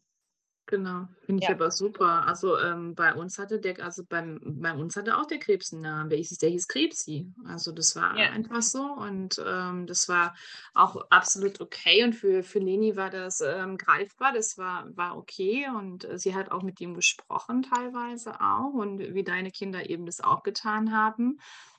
Genau, 0.67 1.07
finde 1.23 1.43
ich 1.43 1.45
Ja. 1.45 1.51
aber 1.51 1.69
super. 1.69 2.25
Also 2.25 2.57
ähm, 2.57 2.95
bei 2.95 3.13
uns 3.13 3.37
hatte 3.37 3.59
der, 3.59 3.79
also 3.83 4.03
beim, 4.03 4.39
bei 4.43 4.73
uns 4.73 4.95
hatte 4.95 5.15
auch 5.15 5.27
der 5.27 5.37
Krebs 5.37 5.71
einen 5.71 5.83
Namen. 5.83 6.09
Der 6.09 6.17
hieß, 6.17 6.39
der 6.39 6.49
hieß 6.49 6.67
Krebsi. 6.67 7.31
Also 7.45 7.71
das 7.71 7.95
war 7.95 8.15
Ja. 8.15 8.31
einfach 8.31 8.63
so 8.63 8.81
und 8.83 9.39
ähm, 9.45 9.85
das 9.85 10.09
war 10.09 10.33
auch 10.73 10.95
absolut 11.11 11.61
okay. 11.61 12.03
Und 12.03 12.13
für, 12.13 12.41
für 12.41 12.57
Leni 12.57 12.95
war 12.95 13.11
das 13.11 13.41
ähm, 13.41 13.77
greifbar, 13.77 14.33
das 14.33 14.57
war, 14.57 14.87
war 14.97 15.15
okay. 15.17 15.67
Und 15.69 16.03
äh, 16.05 16.17
sie 16.17 16.33
hat 16.33 16.49
auch 16.49 16.63
mit 16.63 16.81
ihm 16.81 16.95
gesprochen 16.95 17.61
teilweise 17.61 18.41
auch 18.41 18.73
und 18.73 18.97
wie 18.97 19.23
deine 19.23 19.51
Kinder 19.51 19.87
eben 19.87 20.07
das 20.07 20.19
auch 20.19 20.41
getan 20.41 20.91
haben. 20.91 21.37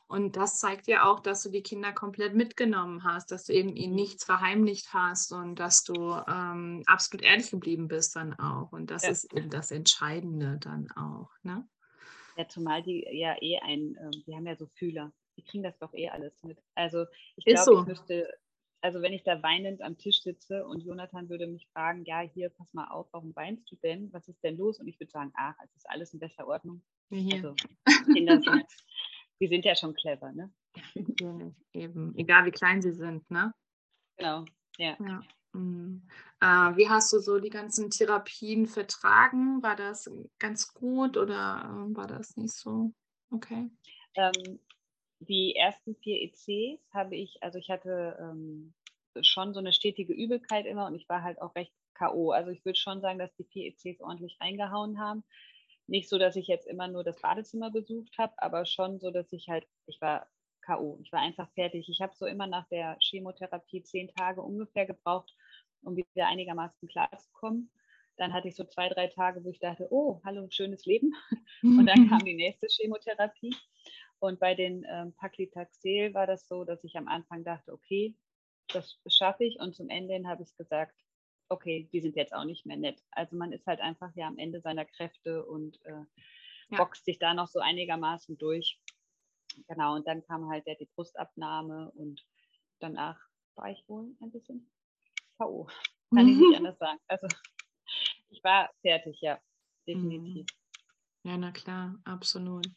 Und 0.09 0.37
das 0.37 0.61
zeigt 0.61 0.87
ja 0.87 1.05
auch, 1.11 1.19
dass 1.21 1.43
du 1.43 1.51
die 1.51 1.63
Kinder 1.63 1.93
komplett 1.93 2.35
mitgenommen 2.35 3.03
hast, 3.03 3.33
dass 3.33 3.45
du 3.45 3.53
eben 3.53 3.75
ihnen 3.75 3.91
Mhm. 3.91 3.97
nichts 3.97 4.25
verheimlicht 4.25 4.95
hast 4.95 5.33
und 5.33 5.57
dass 5.57 5.83
du 5.83 6.13
ähm, 6.29 6.83
absolut 6.87 7.25
ehrlich 7.25 7.51
geblieben 7.51 7.89
bist 7.89 8.15
dann 8.15 8.33
auch. 8.35 8.71
Und 8.73 8.91
das 8.91 9.03
Ja. 9.03 9.11
ist 9.11 9.33
eben 9.35 9.51
das 9.51 9.71
Entscheidende 9.73 10.59
dann 10.61 10.91
auch. 10.93 11.31
Ne? 11.43 11.69
Ja, 12.37 12.47
zumal 12.49 12.83
die 12.83 13.07
ja 13.11 13.35
eh 13.41 13.59
ein, 13.59 13.97
ähm, 14.01 14.11
die 14.27 14.35
haben 14.35 14.47
ja 14.47 14.57
so 14.57 14.67
Fühler. 14.75 15.13
Die 15.37 15.43
kriegen 15.43 15.65
das 15.65 15.77
doch 15.79 15.93
eh 15.95 16.09
alles 16.09 16.41
mit. 16.43 16.59
Also 16.75 17.05
ich 17.37 17.45
glaube, 17.45 17.65
so. 17.65 17.81
ich 17.81 17.87
müsste, 17.87 18.29
also 18.83 19.03
wenn 19.03 19.13
ich 19.13 19.25
da 19.25 19.43
weinend 19.43 19.83
am 19.83 19.99
Tisch 19.99 20.23
sitze 20.23 20.65
und 20.67 20.83
Jonathan 20.83 21.29
würde 21.29 21.47
mich 21.47 21.67
fragen, 21.73 22.05
ja, 22.05 22.21
hier, 22.21 22.51
pass 22.51 22.73
mal 22.73 22.89
auf, 22.89 23.09
warum 23.13 23.35
weinst 23.35 23.71
du 23.73 23.77
denn? 23.77 24.13
Was 24.13 24.29
ist 24.29 24.43
denn 24.45 24.57
los? 24.57 24.79
Und 24.79 24.87
ich 24.87 25.01
würde 25.01 25.11
sagen, 25.11 25.33
ach, 25.35 25.55
es 25.65 25.75
ist 25.75 25.89
alles 25.91 26.15
in 26.15 26.21
bester 26.21 26.47
Ordnung. 26.47 26.83
Hier, 27.11 27.37
Also 27.37 27.55
Kinder 28.13 28.41
sind, 28.41 28.47
die 29.41 29.49
sind 29.49 29.65
ja 29.65 29.75
schon 29.75 29.95
clever, 29.95 30.33
ne? 30.33 30.53
natürlich, 30.95 31.55
eben. 31.73 32.15
Egal 32.17 32.47
wie 32.47 32.51
klein 32.51 32.83
sie 32.83 32.93
sind, 32.93 33.31
ne? 33.31 33.53
Genau, 34.17 34.45
ja. 34.79 34.97
Ja. 35.01 35.23
Mhm. 35.53 36.07
Äh, 36.41 36.77
wie 36.77 36.89
hast 36.89 37.13
du 37.13 37.19
so 37.19 37.39
die 37.39 37.51
ganzen 37.51 37.91
Therapien 37.91 38.67
vertragen? 38.67 39.63
War 39.63 39.77
das 39.77 40.11
ganz 40.39 40.73
gut 40.73 41.17
oder 41.17 41.63
ähm, 41.65 41.97
war 41.97 42.07
das 42.07 42.37
nicht 42.37 42.55
so? 42.55 42.93
Okay. 43.31 43.71
Ähm, 44.15 44.61
die 45.21 45.57
ersten 45.57 45.97
vier 45.97 46.23
ECs 46.23 46.81
habe 46.93 47.17
ich, 47.17 47.43
also 47.43 47.59
ich 47.59 47.71
hatte 47.71 48.17
ähm, 48.21 48.75
schon 49.23 49.55
so 49.55 49.61
eine 49.61 49.73
stetige 49.73 50.13
Übelkeit 50.13 50.67
immer 50.67 50.87
und 50.87 50.95
ich 50.95 51.09
war 51.09 51.23
halt 51.23 51.41
auch 51.41 51.55
recht 51.55 51.73
K.O. 51.95 52.33
Also 52.33 52.51
ich 52.51 52.65
würde 52.65 52.79
schon 52.79 53.01
sagen, 53.01 53.19
dass 53.19 53.35
die 53.37 53.45
vier 53.45 53.67
ECs 53.67 54.01
ordentlich 54.01 54.37
reingehauen 54.41 55.01
haben. 55.01 55.25
Nicht 55.87 56.09
so, 56.09 56.19
dass 56.19 56.37
ich 56.37 56.49
jetzt 56.49 56.67
immer 56.67 56.89
nur 56.89 57.05
das 57.05 57.21
Badezimmer 57.21 57.71
besucht 57.71 58.19
habe, 58.19 58.35
aber 58.39 58.67
schon 58.67 58.99
so, 58.99 59.11
dass 59.11 59.33
ich 59.33 59.49
halt, 59.49 59.67
ich 59.87 60.01
war 60.01 60.27
K.O. 60.67 60.99
Ich 61.01 61.13
war 61.13 61.21
einfach 61.21 61.49
fertig. 61.53 61.89
Ich 61.89 62.01
habe 62.01 62.15
so 62.17 62.27
immer 62.27 62.47
nach 62.47 62.67
der 62.69 62.99
Chemotherapie 63.01 63.83
zehn 63.83 64.09
Tage 64.09 64.43
ungefähr 64.43 64.85
gebraucht, 64.85 65.33
um 65.83 65.97
wieder 65.97 66.27
einigermaßen 66.27 66.89
klarzukommen. 66.89 67.71
Dann 68.17 68.33
hatte 68.33 68.49
ich 68.49 68.57
so 68.57 68.65
zwei, 68.65 68.89
drei 68.89 69.07
Tage, 69.09 69.45
wo 69.45 69.51
ich 69.51 69.61
dachte, 69.61 69.87
oh, 69.91 70.21
hallo, 70.25 70.47
schönes 70.51 70.85
Leben. 70.87 71.15
Und 71.63 71.87
dann 71.87 72.09
kam 72.09 72.25
die 72.25 72.35
nächste 72.35 72.67
Chemotherapie. 72.69 73.55
Und 74.19 74.41
bei 74.41 74.55
den 74.55 74.85
ähm, 74.91 75.13
Paclitaxel 75.13 76.15
war 76.15 76.27
das 76.27 76.49
so, 76.49 76.65
dass 76.65 76.83
ich 76.83 76.97
am 76.97 77.07
Anfang 77.07 77.45
dachte, 77.45 77.73
okay, 77.73 78.15
das 78.73 78.99
schaffe 79.07 79.45
ich. 79.45 79.61
Und 79.61 79.75
zum 79.75 79.89
Ende 79.89 80.15
hin 80.15 80.27
habe 80.27 80.43
ich 80.43 80.57
gesagt, 80.57 80.97
okay, 81.49 81.89
die 81.93 82.01
sind 82.01 82.17
jetzt 82.17 82.35
auch 82.35 82.45
nicht 82.45 82.67
mehr 82.67 82.77
nett. 82.77 83.03
Also 83.13 83.37
man 83.37 83.53
ist 83.53 83.67
halt 83.67 83.81
einfach 83.81 84.11
ja 84.17 84.27
am 84.27 84.39
Ende 84.39 84.61
seiner 84.61 84.85
Kräfte 84.85 85.45
und 85.45 85.79
äh, 85.85 86.05
Ja. 86.71 86.79
boxt 86.79 87.05
sich 87.05 87.19
da 87.19 87.35
noch 87.35 87.49
so 87.49 87.61
einigermaßen 87.61 88.39
durch. 88.39 88.81
Genau, 89.69 89.95
und 89.95 90.07
dann 90.07 90.23
kam 90.27 90.49
halt 90.51 90.67
ja 90.67 90.75
die 90.75 90.89
Brustabnahme 90.95 91.91
und 91.93 92.25
danach 92.81 93.19
war 93.55 93.71
ich 93.71 93.85
wohl 93.89 94.15
ein 94.21 94.31
bisschen 94.31 94.71
K.O. 95.39 95.67
Kann 96.15 96.29
ich 96.29 96.37
nicht 96.37 96.55
anders 96.57 96.79
sagen. 96.79 96.99
Also 97.09 97.27
ich 98.31 98.43
war 98.45 98.71
fertig, 98.83 99.21
ja, 99.21 99.41
definitiv. 99.87 100.47
Ja, 101.25 101.37
na 101.37 101.51
klar, 101.53 101.99
absolut. 102.05 102.69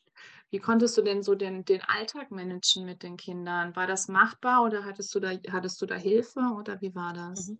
Wie 0.49 0.59
konntest 0.59 0.97
du 0.97 1.01
denn 1.03 1.21
so 1.21 1.35
den, 1.35 1.65
den 1.65 1.81
Alltag 1.83 2.31
managen 2.31 2.85
mit 2.85 3.03
den 3.03 3.17
Kindern? 3.17 3.75
War 3.75 3.87
das 3.87 4.07
machbar 4.07 4.63
oder 4.63 4.85
hattest 4.85 5.13
du 5.13 5.19
da, 5.19 5.31
hattest 5.51 5.81
du 5.81 5.85
da 5.85 5.95
Hilfe 5.95 6.39
oder 6.57 6.81
wie 6.81 6.95
war 6.95 7.13
das? 7.13 7.49
Mhm. 7.49 7.59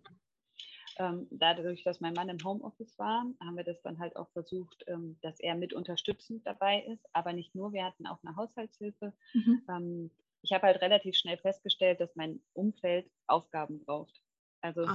Ähm, 0.98 1.28
dadurch, 1.30 1.82
dass 1.84 2.00
mein 2.00 2.14
Mann 2.14 2.28
im 2.28 2.42
Homeoffice 2.44 2.98
war, 2.98 3.24
haben 3.40 3.56
wir 3.56 3.64
das 3.64 3.80
dann 3.82 3.98
halt 3.98 4.16
auch 4.16 4.28
versucht, 4.30 4.84
ähm, 4.86 5.18
dass 5.22 5.38
er 5.40 5.54
mit 5.54 5.72
unterstützend 5.72 6.46
dabei 6.46 6.82
ist. 6.82 7.04
Aber 7.12 7.32
nicht 7.32 7.54
nur, 7.54 7.72
wir 7.72 7.84
hatten 7.84 8.06
auch 8.06 8.18
eine 8.24 8.36
Haushaltshilfe. 8.36 9.12
Mhm. 9.34 9.62
Ähm, 9.68 10.10
ich 10.42 10.52
habe 10.52 10.66
halt 10.66 10.80
relativ 10.80 11.16
schnell 11.16 11.36
festgestellt, 11.36 12.00
dass 12.00 12.16
mein 12.16 12.40
Umfeld 12.54 13.10
Aufgaben 13.26 13.84
braucht. 13.84 14.20
Also 14.62 14.86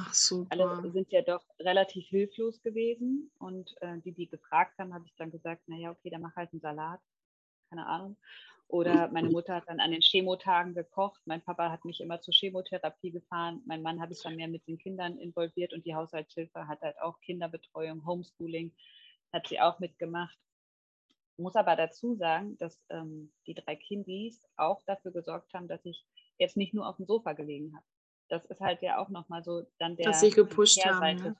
alle 0.49 0.91
sind 0.91 1.11
ja 1.11 1.21
doch 1.21 1.43
relativ 1.59 2.07
hilflos 2.07 2.61
gewesen. 2.61 3.31
Und 3.39 3.73
äh, 3.81 3.97
die, 3.99 4.11
die 4.11 4.27
gefragt 4.27 4.77
haben, 4.77 4.93
habe 4.93 5.05
ich 5.05 5.15
dann 5.15 5.31
gesagt, 5.31 5.67
naja, 5.67 5.91
okay, 5.91 6.09
dann 6.09 6.21
mach 6.21 6.35
halt 6.35 6.51
einen 6.51 6.61
Salat. 6.61 6.99
Keine 7.69 7.85
Ahnung. 7.87 8.17
Oder 8.67 9.09
meine 9.09 9.29
Mutter 9.29 9.55
hat 9.55 9.65
dann 9.67 9.79
an 9.79 9.91
den 9.91 10.01
Chemotagen 10.01 10.73
gekocht. 10.73 11.21
Mein 11.25 11.41
Papa 11.41 11.71
hat 11.71 11.85
mich 11.85 12.01
immer 12.01 12.19
zur 12.21 12.33
Chemotherapie 12.33 13.11
gefahren. 13.11 13.61
Mein 13.65 13.83
Mann 13.83 14.01
habe 14.01 14.13
ich 14.13 14.21
dann 14.23 14.35
mehr 14.35 14.47
mit 14.47 14.67
den 14.67 14.77
Kindern 14.77 15.17
involviert 15.19 15.71
und 15.73 15.85
die 15.85 15.93
Haushaltshilfe 15.93 16.67
hat 16.67 16.81
halt 16.81 16.99
auch 16.99 17.19
Kinderbetreuung, 17.21 18.05
Homeschooling, 18.05 18.73
hat 19.31 19.47
sie 19.47 19.59
auch 19.59 19.79
mitgemacht. 19.79 20.35
Muss 21.37 21.55
aber 21.55 21.75
dazu 21.75 22.15
sagen, 22.15 22.57
dass 22.57 22.81
ähm, 22.89 23.31
die 23.45 23.53
drei 23.53 23.75
Kindis 23.75 24.43
auch 24.55 24.81
dafür 24.85 25.11
gesorgt 25.11 25.53
haben, 25.53 25.67
dass 25.67 25.85
ich 25.85 26.03
jetzt 26.39 26.57
nicht 26.57 26.73
nur 26.73 26.87
auf 26.87 26.95
dem 26.95 27.05
Sofa 27.05 27.33
gelegen 27.33 27.75
habe. 27.75 27.85
Das 28.29 28.45
ist 28.45 28.61
halt 28.61 28.81
ja 28.81 28.97
auch 28.97 29.09
nochmal 29.09 29.43
so 29.43 29.63
dann 29.77 29.95
der 29.95 30.07
Dass 30.07 30.21
sie 30.21 30.31
gepusht 30.31 30.83
haben, 30.83 31.17
ne? 31.17 31.35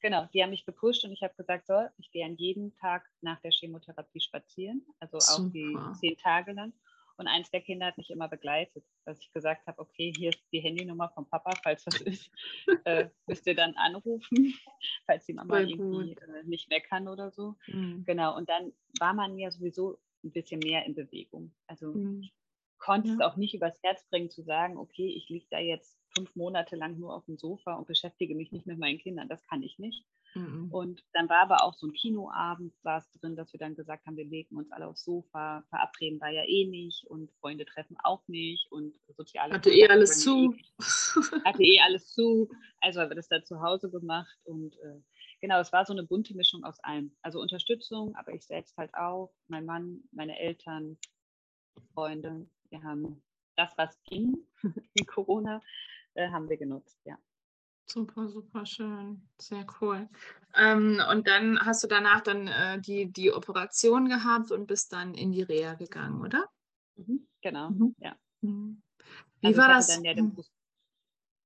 Genau, 0.00 0.26
die 0.32 0.42
haben 0.42 0.50
mich 0.50 0.64
gepusht 0.64 1.04
und 1.04 1.12
ich 1.12 1.22
habe 1.22 1.34
gesagt, 1.34 1.66
so, 1.66 1.86
ich 1.98 2.10
gehe 2.10 2.24
an 2.24 2.36
jedem 2.36 2.74
Tag 2.76 3.08
nach 3.20 3.40
der 3.40 3.50
Chemotherapie 3.50 4.20
spazieren, 4.20 4.84
also 5.00 5.18
Super. 5.20 5.42
auch 5.42 5.52
die 5.52 5.76
zehn 5.98 6.16
Tage 6.16 6.52
lang. 6.52 6.72
Und 7.18 7.26
eins 7.26 7.50
der 7.50 7.60
Kinder 7.60 7.86
hat 7.86 7.98
mich 7.98 8.10
immer 8.10 8.28
begleitet, 8.28 8.84
dass 9.04 9.18
ich 9.18 9.32
gesagt 9.32 9.66
habe, 9.66 9.80
okay, 9.80 10.12
hier 10.16 10.28
ist 10.28 10.40
die 10.52 10.60
Handynummer 10.60 11.08
vom 11.08 11.28
Papa, 11.28 11.50
falls 11.64 11.84
was 11.84 12.00
ist, 12.02 12.30
äh, 12.84 13.08
müsst 13.26 13.44
ihr 13.48 13.56
dann 13.56 13.74
anrufen, 13.74 14.54
falls 15.06 15.26
die 15.26 15.32
Mama 15.32 15.58
irgendwie 15.58 16.12
äh, 16.12 16.44
nicht 16.44 16.70
mehr 16.70 16.80
kann 16.80 17.08
oder 17.08 17.32
so. 17.32 17.56
Mhm. 17.66 18.04
Genau, 18.06 18.36
und 18.36 18.48
dann 18.48 18.72
war 19.00 19.14
man 19.14 19.36
ja 19.36 19.50
sowieso 19.50 19.98
ein 20.22 20.30
bisschen 20.30 20.60
mehr 20.60 20.86
in 20.86 20.94
Bewegung. 20.94 21.52
Also 21.66 21.92
mhm. 21.92 22.20
ich 22.22 22.32
konnte 22.78 23.08
ja. 23.08 23.14
es 23.14 23.20
auch 23.20 23.36
nicht 23.36 23.54
übers 23.54 23.78
Herz 23.82 24.04
bringen 24.08 24.30
zu 24.30 24.42
sagen, 24.42 24.76
okay, 24.76 25.12
ich 25.16 25.28
liege 25.28 25.46
da 25.50 25.58
jetzt 25.58 25.98
fünf 26.16 26.34
Monate 26.36 26.76
lang 26.76 26.98
nur 26.98 27.14
auf 27.14 27.24
dem 27.26 27.36
Sofa 27.36 27.74
und 27.74 27.86
beschäftige 27.86 28.34
mich 28.34 28.52
nicht 28.52 28.66
mit 28.66 28.78
meinen 28.78 28.98
Kindern. 28.98 29.28
Das 29.28 29.44
kann 29.44 29.62
ich 29.62 29.78
nicht. 29.78 30.04
Mhm. 30.34 30.68
Und 30.70 31.04
dann 31.12 31.28
war 31.28 31.42
aber 31.42 31.64
auch 31.64 31.74
so 31.74 31.86
ein 31.86 31.92
Kinoabend, 31.92 32.74
war 32.82 32.98
es 32.98 33.10
drin, 33.12 33.36
dass 33.36 33.52
wir 33.52 33.58
dann 33.58 33.74
gesagt 33.74 34.06
haben, 34.06 34.16
wir 34.16 34.26
legen 34.26 34.56
uns 34.56 34.70
alle 34.72 34.86
aufs 34.86 35.04
Sofa, 35.04 35.64
verabreden 35.70 36.20
war 36.20 36.30
ja 36.30 36.44
eh 36.46 36.66
nicht 36.66 37.06
und 37.06 37.30
Freunde 37.40 37.64
treffen 37.64 37.96
auch 38.02 38.26
nicht 38.28 38.70
und 38.70 38.94
soziale. 39.16 39.54
Hatte 39.54 39.70
eh 39.70 39.88
alles 39.88 40.20
zu. 40.20 40.54
Eh, 40.54 40.78
hatte 41.44 41.62
eh 41.62 41.80
alles 41.80 42.12
zu. 42.12 42.50
Also 42.80 43.00
haben 43.00 43.10
wir 43.10 43.16
das 43.16 43.28
da 43.28 43.42
zu 43.42 43.60
Hause 43.60 43.90
gemacht 43.90 44.38
und 44.44 44.74
äh, 44.76 45.00
genau, 45.40 45.60
es 45.60 45.72
war 45.72 45.84
so 45.84 45.92
eine 45.92 46.04
bunte 46.04 46.34
Mischung 46.34 46.64
aus 46.64 46.78
allem. 46.80 47.16
Also 47.22 47.40
Unterstützung, 47.40 48.14
aber 48.14 48.32
ich 48.34 48.44
selbst 48.44 48.76
halt 48.76 48.94
auch, 48.94 49.32
mein 49.48 49.64
Mann, 49.64 50.02
meine 50.12 50.38
Eltern, 50.38 50.98
Freunde. 51.94 52.46
Wir 52.70 52.82
haben 52.82 53.22
das, 53.56 53.72
was 53.76 54.00
ging 54.04 54.36
in 54.94 55.06
Corona, 55.06 55.60
äh, 56.14 56.28
haben 56.30 56.48
wir 56.48 56.56
genutzt, 56.56 56.98
ja. 57.04 57.18
Super, 57.90 58.28
super 58.28 58.66
schön. 58.66 59.26
Sehr 59.38 59.66
cool. 59.80 60.08
Ähm, 60.54 61.00
und 61.10 61.26
dann 61.26 61.58
hast 61.64 61.82
du 61.82 61.88
danach 61.88 62.20
dann 62.20 62.46
äh, 62.46 62.78
die, 62.80 63.10
die 63.10 63.32
Operation 63.32 64.08
gehabt 64.08 64.52
und 64.52 64.66
bist 64.66 64.92
dann 64.92 65.14
in 65.14 65.32
die 65.32 65.42
Reha 65.42 65.74
gegangen, 65.74 66.20
oder? 66.20 66.46
Mhm, 66.96 67.26
genau, 67.40 67.70
mhm. 67.70 67.94
ja. 67.98 68.14
Mhm. 68.42 68.82
Wie 69.40 69.46
also 69.46 69.60
war 69.60 69.68
das? 69.68 70.02
Ja 70.02 70.12
hm. 70.12 70.36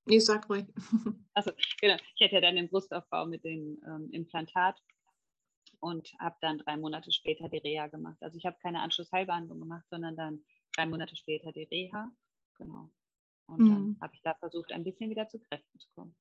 ich 0.07 0.25
sag 0.25 0.49
ruhig. 0.49 0.67
Also 1.35 1.51
genau, 1.81 1.97
ich 2.17 2.25
hatte 2.27 2.35
ja 2.35 2.41
dann 2.43 2.57
den 2.57 2.69
Brustaufbau 2.69 3.25
mit 3.25 3.43
dem 3.43 3.81
ähm, 3.87 4.11
Implantat 4.11 4.79
und 5.83 6.15
habe 6.21 6.37
dann 6.41 6.59
drei 6.59 6.77
Monate 6.77 7.11
später 7.11 7.49
die 7.49 7.59
Reha 7.59 7.89
gemacht. 7.89 8.17
Also 8.21 8.39
ich 8.39 8.47
habe 8.47 8.57
keine 8.63 8.81
Anschlussheilbehandlung 8.81 9.59
gemacht, 9.59 9.85
sondern 9.91 10.15
dann 10.15 10.45
drei 10.77 10.87
Monate 10.87 11.17
später 11.17 11.51
die 11.51 11.65
Reha. 11.65 12.09
Genau. 12.57 12.89
Und 13.47 13.61
mhm. 13.61 13.69
dann 13.69 13.97
habe 14.01 14.15
ich 14.15 14.23
da 14.23 14.35
versucht, 14.35 14.71
ein 14.71 14.85
bisschen 14.85 15.11
wieder 15.11 15.27
zu 15.27 15.41
Kräften 15.41 15.79
zu 15.81 15.89
kommen. 15.97 16.15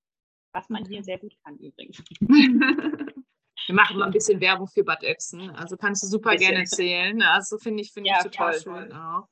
Was 0.52 0.68
man 0.70 0.84
hier 0.86 1.04
sehr 1.04 1.20
gut 1.20 1.36
kann 1.44 1.58
übrigens. 1.58 2.04
Wir 3.68 3.76
machen 3.76 4.00
mal 4.00 4.06
ein 4.06 4.12
bisschen 4.12 4.42
Werbung 4.42 4.68
für 4.68 4.84
Bad 4.84 5.04
Oechsen. 5.04 5.52
Also 5.52 5.78
kannst 5.78 6.02
du 6.02 6.08
super 6.08 6.36
gerne 6.36 6.62
erzählen. 6.62 7.22
Also 7.22 7.60
finde 7.60 7.84
ich, 7.84 7.94
finde 7.94 8.10
ja, 8.10 8.18
ich 8.18 8.24
total 8.24 8.60
schön 8.60 8.92
auch. 8.92 9.28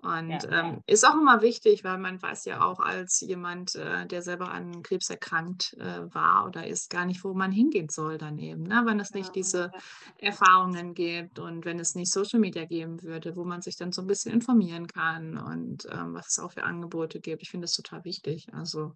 Und 0.00 0.30
ja, 0.30 0.44
ähm, 0.44 0.66
ja. 0.74 0.82
ist 0.86 1.04
auch 1.04 1.14
immer 1.14 1.42
wichtig, 1.42 1.82
weil 1.82 1.98
man 1.98 2.22
weiß 2.22 2.44
ja 2.44 2.60
auch 2.60 2.78
als 2.78 3.20
jemand, 3.20 3.74
äh, 3.74 4.06
der 4.06 4.22
selber 4.22 4.48
an 4.50 4.82
Krebs 4.84 5.10
erkrankt 5.10 5.74
äh, 5.80 6.14
war 6.14 6.46
oder 6.46 6.68
ist, 6.68 6.88
gar 6.88 7.04
nicht, 7.04 7.24
wo 7.24 7.34
man 7.34 7.50
hingehen 7.50 7.88
soll 7.88 8.16
daneben. 8.16 8.62
Ne? 8.62 8.82
Wenn 8.84 9.00
es 9.00 9.12
nicht 9.12 9.34
diese 9.34 9.72
Erfahrungen 10.18 10.94
gibt 10.94 11.40
und 11.40 11.64
wenn 11.64 11.80
es 11.80 11.96
nicht 11.96 12.12
Social 12.12 12.38
Media 12.38 12.64
geben 12.64 13.02
würde, 13.02 13.34
wo 13.34 13.42
man 13.42 13.60
sich 13.60 13.76
dann 13.76 13.90
so 13.90 14.02
ein 14.02 14.06
bisschen 14.06 14.32
informieren 14.32 14.86
kann 14.86 15.36
und 15.36 15.88
ähm, 15.90 16.14
was 16.14 16.28
es 16.28 16.38
auch 16.38 16.52
für 16.52 16.62
Angebote 16.62 17.18
gibt. 17.18 17.42
Ich 17.42 17.50
finde 17.50 17.64
das 17.64 17.74
total 17.74 18.04
wichtig. 18.04 18.46
Also, 18.52 18.94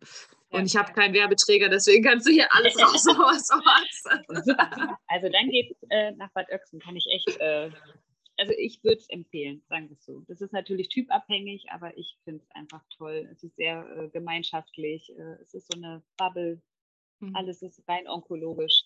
und 0.51 0.67
ich 0.67 0.77
habe 0.77 0.93
keinen 0.93 1.15
Werbeträger, 1.15 1.69
deswegen 1.69 2.05
kannst 2.05 2.29
du 2.29 2.31
hier 2.31 2.47
alles 2.53 2.79
raus, 2.79 3.07
was 3.19 3.49
du 3.49 3.57
hast. 3.65 4.09
Also 5.09 5.29
dann 5.29 5.51
geht 5.51 5.77
äh, 5.91 6.13
nach 6.13 6.31
Bad 6.33 6.47
Oechsen, 6.51 6.79
kann 6.79 6.95
ich 6.95 7.07
echt 7.11 7.41
äh, 7.41 7.71
also 8.43 8.55
ich 8.59 8.83
würde 8.83 8.97
es 8.97 9.09
empfehlen, 9.09 9.63
sagen 9.69 9.89
wir 9.89 9.97
es 9.97 10.05
so. 10.05 10.25
Das 10.27 10.41
ist 10.41 10.53
natürlich 10.53 10.89
typabhängig, 10.89 11.67
aber 11.71 11.97
ich 11.97 12.19
finde 12.25 12.43
es 12.43 12.51
einfach 12.57 12.83
toll. 12.97 13.29
Es 13.31 13.45
ist 13.45 13.55
sehr 13.55 13.87
äh, 13.97 14.09
gemeinschaftlich, 14.09 15.13
äh, 15.17 15.41
es 15.41 15.55
ist 15.55 15.73
so 15.73 15.79
eine 15.79 16.03
Bubble, 16.17 16.61
mhm. 17.21 17.37
alles 17.37 17.63
ist 17.63 17.81
rein 17.87 18.09
onkologisch. 18.09 18.83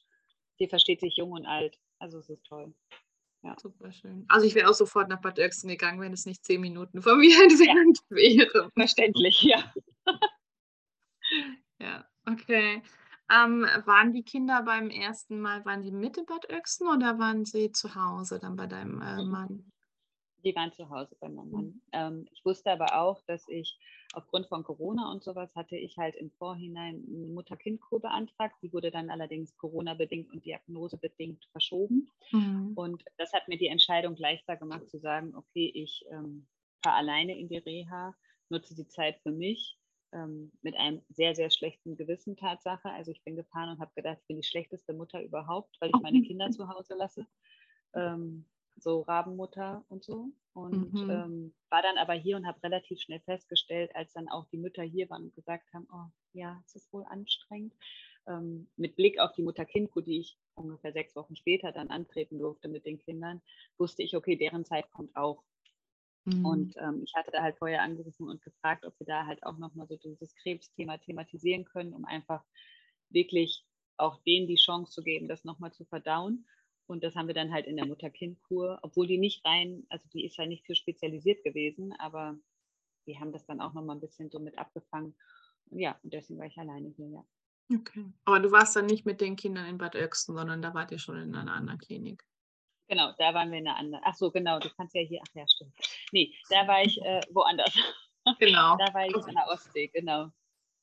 Hier 0.56 0.68
versteht 0.68 1.00
sich 1.00 1.16
jung 1.16 1.32
und 1.32 1.46
alt, 1.46 1.78
also 1.98 2.18
es 2.18 2.28
ist 2.28 2.44
toll. 2.44 2.74
Ja. 3.42 3.56
Super 3.58 3.90
schön. 3.92 4.26
Also 4.28 4.46
ich 4.46 4.54
wäre 4.54 4.68
auch 4.68 4.74
sofort 4.74 5.08
nach 5.08 5.22
Bad 5.22 5.38
Oechsen 5.38 5.70
gegangen, 5.70 6.00
wenn 6.00 6.12
es 6.12 6.26
nicht 6.26 6.44
zehn 6.44 6.60
Minuten 6.60 7.00
von 7.00 7.18
mir 7.18 7.34
entfernt 7.42 7.98
ja. 8.10 8.16
wäre. 8.16 8.70
Verständlich, 8.74 9.40
ja. 9.42 9.72
ja, 11.80 12.06
okay. 12.26 12.82
Ähm, 13.30 13.66
waren 13.84 14.12
die 14.12 14.22
Kinder 14.22 14.62
beim 14.62 14.88
ersten 14.88 15.40
Mal, 15.40 15.64
waren 15.64 15.82
die 15.82 15.90
mit 15.90 16.16
in 16.16 16.26
Bad 16.26 16.48
Oechsen 16.50 16.86
oder 16.88 17.18
waren 17.18 17.44
sie 17.44 17.72
zu 17.72 17.94
Hause 17.94 18.38
dann 18.38 18.54
bei 18.54 18.66
deinem 18.66 19.00
äh, 19.02 19.22
mhm. 19.22 19.30
Mann? 19.30 19.72
Die 20.44 20.54
waren 20.54 20.72
zu 20.72 20.88
Hause 20.88 21.16
bei 21.18 21.28
meinem 21.28 21.50
Mann. 21.50 21.64
Mhm. 21.64 21.82
Ähm, 21.92 22.28
ich 22.30 22.44
wusste 22.44 22.70
aber 22.70 23.00
auch, 23.00 23.20
dass 23.26 23.48
ich 23.48 23.76
aufgrund 24.12 24.46
von 24.46 24.62
Corona 24.62 25.10
und 25.10 25.24
sowas 25.24 25.52
hatte 25.56 25.76
ich 25.76 25.96
halt 25.98 26.14
im 26.14 26.30
Vorhinein 26.30 27.04
eine 27.08 27.26
Mutter-Kind-Kur 27.26 28.00
beantragt. 28.00 28.54
Die 28.62 28.72
wurde 28.72 28.92
dann 28.92 29.10
allerdings 29.10 29.56
Corona-bedingt 29.56 30.30
und 30.30 30.44
diagnosebedingt 30.44 31.44
verschoben. 31.50 32.08
Mhm. 32.30 32.72
Und 32.76 33.04
das 33.18 33.32
hat 33.32 33.48
mir 33.48 33.58
die 33.58 33.66
Entscheidung 33.66 34.14
leichter 34.16 34.56
gemacht 34.56 34.88
zu 34.88 35.00
sagen, 35.00 35.34
okay, 35.34 35.68
ich 35.74 36.04
ähm, 36.12 36.46
fahre 36.84 36.98
alleine 36.98 37.36
in 37.36 37.48
die 37.48 37.58
Reha, 37.58 38.14
nutze 38.50 38.76
die 38.76 38.86
Zeit 38.86 39.18
für 39.24 39.32
mich 39.32 39.76
ähm, 40.12 40.52
mit 40.62 40.76
einem 40.76 41.02
sehr, 41.08 41.34
sehr 41.34 41.50
schlechten 41.50 41.96
Gewissen 41.96 42.36
Tatsache. 42.36 42.90
Also 42.90 43.10
ich 43.10 43.22
bin 43.22 43.36
gefahren 43.36 43.70
und 43.70 43.80
habe 43.80 43.92
gedacht, 43.94 44.18
ich 44.20 44.26
bin 44.26 44.40
die 44.40 44.46
schlechteste 44.46 44.92
Mutter 44.92 45.22
überhaupt, 45.22 45.76
weil 45.80 45.90
ich 45.90 46.02
meine 46.02 46.22
Kinder 46.22 46.50
zu 46.50 46.68
Hause 46.68 46.94
lasse. 46.94 47.26
Ähm, 47.94 48.44
so 48.78 49.02
Rabenmutter 49.02 49.84
und 49.88 50.04
so. 50.04 50.30
Und 50.52 50.94
mhm. 50.94 51.10
ähm, 51.10 51.54
war 51.70 51.82
dann 51.82 51.98
aber 51.98 52.14
hier 52.14 52.36
und 52.36 52.46
habe 52.46 52.62
relativ 52.62 53.00
schnell 53.00 53.20
festgestellt, 53.20 53.94
als 53.94 54.12
dann 54.12 54.28
auch 54.28 54.46
die 54.46 54.58
Mütter 54.58 54.82
hier 54.82 55.08
waren 55.10 55.24
und 55.24 55.34
gesagt 55.34 55.72
haben, 55.72 55.86
oh 55.92 56.10
ja, 56.32 56.62
es 56.66 56.76
ist 56.76 56.92
wohl 56.92 57.04
anstrengend. 57.04 57.74
Ähm, 58.26 58.68
mit 58.76 58.96
Blick 58.96 59.18
auf 59.18 59.32
die 59.32 59.42
Mutter-Kind-Kur, 59.42 60.02
die 60.02 60.20
ich 60.20 60.38
ungefähr 60.54 60.92
sechs 60.92 61.14
Wochen 61.14 61.36
später 61.36 61.72
dann 61.72 61.88
antreten 61.88 62.38
durfte 62.38 62.68
mit 62.68 62.86
den 62.86 62.98
Kindern, 62.98 63.40
wusste 63.78 64.02
ich, 64.02 64.16
okay, 64.16 64.36
deren 64.36 64.64
Zeit 64.64 64.90
kommt 64.92 65.14
auch. 65.16 65.42
Mhm. 66.26 66.44
Und 66.44 66.76
ähm, 66.76 67.02
ich 67.04 67.14
hatte 67.14 67.30
da 67.30 67.42
halt 67.42 67.56
vorher 67.56 67.82
angerufen 67.82 68.28
und 68.28 68.42
gefragt, 68.42 68.84
ob 68.84 68.98
wir 68.98 69.06
da 69.06 69.26
halt 69.26 69.42
auch 69.44 69.58
nochmal 69.58 69.86
so 69.86 69.96
dieses 69.96 70.34
Krebsthema 70.34 70.98
thematisieren 70.98 71.64
können, 71.64 71.94
um 71.94 72.04
einfach 72.04 72.44
wirklich 73.10 73.64
auch 73.96 74.20
denen 74.24 74.46
die 74.46 74.56
Chance 74.56 74.92
zu 74.92 75.02
geben, 75.02 75.28
das 75.28 75.44
nochmal 75.44 75.72
zu 75.72 75.84
verdauen. 75.84 76.46
Und 76.86 77.02
das 77.02 77.14
haben 77.14 77.28
wir 77.28 77.34
dann 77.34 77.52
halt 77.52 77.66
in 77.66 77.76
der 77.76 77.86
Mutter-Kind-Kur, 77.86 78.78
obwohl 78.82 79.06
die 79.06 79.18
nicht 79.18 79.44
rein, 79.44 79.84
also 79.88 80.06
die 80.12 80.24
ist 80.24 80.36
ja 80.36 80.46
nicht 80.46 80.66
für 80.66 80.74
spezialisiert 80.74 81.42
gewesen, 81.42 81.92
aber 81.98 82.38
die 83.06 83.18
haben 83.18 83.32
das 83.32 83.46
dann 83.46 83.60
auch 83.60 83.72
nochmal 83.72 83.96
ein 83.96 84.00
bisschen 84.00 84.30
so 84.30 84.38
mit 84.38 84.58
abgefangen. 84.58 85.16
Und 85.70 85.78
ja, 85.78 85.98
und 86.02 86.12
deswegen 86.12 86.38
war 86.38 86.46
ich 86.46 86.58
alleine 86.58 86.88
hier, 86.88 87.08
ja. 87.08 87.24
Okay. 87.72 88.12
Aber 88.24 88.38
du 88.38 88.52
warst 88.52 88.76
dann 88.76 88.86
nicht 88.86 89.06
mit 89.06 89.20
den 89.20 89.34
Kindern 89.34 89.66
in 89.66 89.78
Bad 89.78 89.96
Oechsen, 89.96 90.36
sondern 90.36 90.62
da 90.62 90.74
wart 90.74 90.92
ihr 90.92 90.98
schon 90.98 91.16
in 91.16 91.34
einer 91.34 91.54
anderen 91.54 91.78
Klinik. 91.78 92.24
Genau, 92.88 93.12
da 93.18 93.34
waren 93.34 93.50
wir 93.50 93.58
in 93.58 93.66
einer 93.66 93.76
anderen. 93.76 94.04
Ach 94.06 94.14
so, 94.14 94.30
genau, 94.30 94.58
du 94.58 94.68
kannst 94.70 94.94
ja 94.94 95.02
hier, 95.02 95.20
ach 95.22 95.34
ja, 95.34 95.44
stimmt. 95.48 95.74
Nee, 96.12 96.32
da 96.50 96.66
war 96.68 96.82
ich 96.82 97.00
äh, 97.02 97.20
woanders. 97.30 97.74
Genau. 98.40 98.76
da 98.76 98.92
war 98.92 99.06
ich 99.06 99.14
an 99.14 99.36
der 99.36 99.46
Ostsee, 99.46 99.86
genau. 99.86 100.32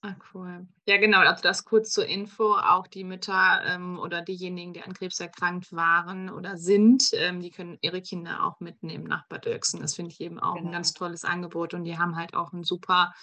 Ah, 0.06 0.16
cool. 0.34 0.68
Ja, 0.86 0.98
genau, 0.98 1.20
also 1.20 1.42
das 1.44 1.63
kurz 1.63 1.92
zur 1.92 2.06
Info. 2.06 2.56
Auch 2.58 2.88
die 2.88 3.06
Mütter 3.06 3.62
ähm, 3.66 4.00
oder 4.00 4.22
diejenigen, 4.22 4.74
die 4.74 4.82
an 4.82 4.94
Krebs 4.94 5.20
erkrankt 5.22 5.72
waren 5.72 6.30
oder 6.30 6.58
sind, 6.58 7.12
ähm, 7.13 7.39
die 7.39 7.52
können 7.52 7.78
ihre 7.80 8.02
Kinder 8.02 8.46
auch 8.46 8.60
mitnehmen 8.60 9.06
nach 9.06 9.26
Bad 9.28 9.48
Oechsen. 9.48 9.80
Das 9.80 9.96
finde 9.96 10.12
ich 10.12 10.20
eben 10.20 10.39
auch 10.39 10.56
genau. 10.56 10.68
ein 10.68 10.72
ganz 10.74 10.94
tolles 10.94 11.24
Angebot 11.24 11.74
und 11.74 11.86
die 11.86 11.98
haben 11.98 12.18
halt 12.18 12.34
auch 12.34 12.52
ein 12.52 12.66
super 12.66 13.13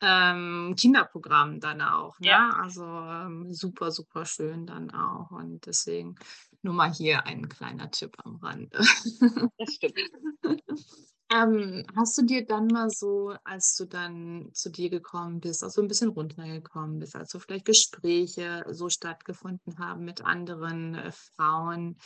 ähm, 0.00 0.74
Kinderprogramm 0.76 1.60
dann 1.60 1.80
auch. 1.80 2.18
Ne? 2.18 2.28
Ja. 2.28 2.50
Also 2.60 2.84
ähm, 2.84 3.52
super, 3.52 3.92
super 3.92 4.24
schön 4.24 4.66
dann 4.66 4.90
auch. 4.90 5.30
Und 5.30 5.66
deswegen 5.66 6.16
nur 6.64 6.74
mal 6.74 6.92
hier 6.92 7.26
ein 7.26 7.48
kleiner 7.48 7.90
Tipp 7.90 8.16
am 8.24 8.36
Rande. 8.36 8.78
Das 9.58 9.74
stimmt. 9.74 9.98
ähm, 11.32 11.84
hast 11.96 12.18
du 12.18 12.22
dir 12.22 12.46
dann 12.46 12.66
mal 12.66 12.90
so, 12.90 13.34
als 13.44 13.76
du 13.76 13.84
dann 13.84 14.50
zu 14.52 14.70
dir 14.70 14.90
gekommen 14.90 15.40
bist, 15.40 15.62
also 15.62 15.82
ein 15.82 15.88
bisschen 15.88 16.10
runtergekommen 16.10 16.98
bist, 16.98 17.16
also 17.16 17.38
vielleicht 17.38 17.66
Gespräche 17.66 18.64
so 18.70 18.88
stattgefunden 18.88 19.78
haben 19.78 20.04
mit 20.04 20.24
anderen 20.24 20.94
äh, 20.94 21.12
Frauen, 21.12 21.96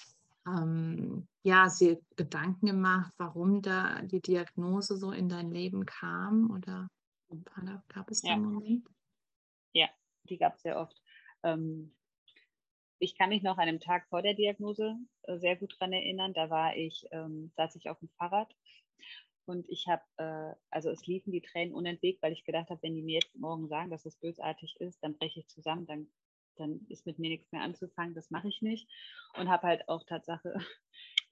ähm, 0.46 1.26
ja, 1.42 1.68
sie 1.68 1.98
Gedanken 2.16 2.66
gemacht, 2.66 3.12
warum 3.18 3.62
da 3.62 4.00
die 4.02 4.20
Diagnose 4.20 4.96
so 4.96 5.12
in 5.12 5.28
dein 5.28 5.50
Leben 5.50 5.84
kam 5.84 6.50
oder 6.50 6.88
gab 7.88 8.10
es 8.10 8.22
ja. 8.22 8.34
den 8.34 8.44
Moment? 8.44 8.88
Ja, 9.72 9.88
die 10.24 10.38
gab 10.38 10.56
es 10.56 10.62
sehr 10.62 10.78
oft. 10.78 11.02
Ähm, 11.42 11.94
ich 12.98 13.16
kann 13.16 13.30
mich 13.30 13.42
noch 13.42 13.58
an 13.58 13.68
einem 13.68 13.80
Tag 13.80 14.06
vor 14.08 14.22
der 14.22 14.34
Diagnose 14.34 14.96
äh, 15.22 15.38
sehr 15.38 15.56
gut 15.56 15.74
daran 15.78 15.92
erinnern. 15.92 16.34
Da 16.34 16.50
war 16.50 16.76
ich, 16.76 17.06
ähm, 17.12 17.52
saß 17.56 17.76
ich 17.76 17.88
auf 17.88 17.98
dem 18.00 18.08
Fahrrad 18.10 18.54
und 19.46 19.68
ich 19.68 19.86
habe, 19.88 20.02
äh, 20.16 20.54
also 20.70 20.90
es 20.90 21.06
liefen 21.06 21.32
die 21.32 21.42
Tränen 21.42 21.74
unentwegt, 21.74 22.22
weil 22.22 22.32
ich 22.32 22.44
gedacht 22.44 22.70
habe, 22.70 22.82
wenn 22.82 22.94
die 22.94 23.02
mir 23.02 23.20
jetzt 23.20 23.34
morgen 23.36 23.68
sagen, 23.68 23.90
dass 23.90 24.06
es 24.06 24.16
bösartig 24.16 24.76
ist, 24.80 25.02
dann 25.02 25.16
breche 25.16 25.40
ich 25.40 25.48
zusammen, 25.48 25.86
dann 25.86 26.08
dann 26.58 26.86
ist 26.88 27.06
mit 27.06 27.18
mir 27.18 27.30
nichts 27.30 27.50
mehr 27.52 27.62
anzufangen, 27.62 28.14
das 28.14 28.30
mache 28.30 28.48
ich 28.48 28.62
nicht. 28.62 28.88
Und 29.34 29.48
habe 29.48 29.66
halt 29.66 29.88
auch 29.88 30.04
Tatsache, 30.04 30.54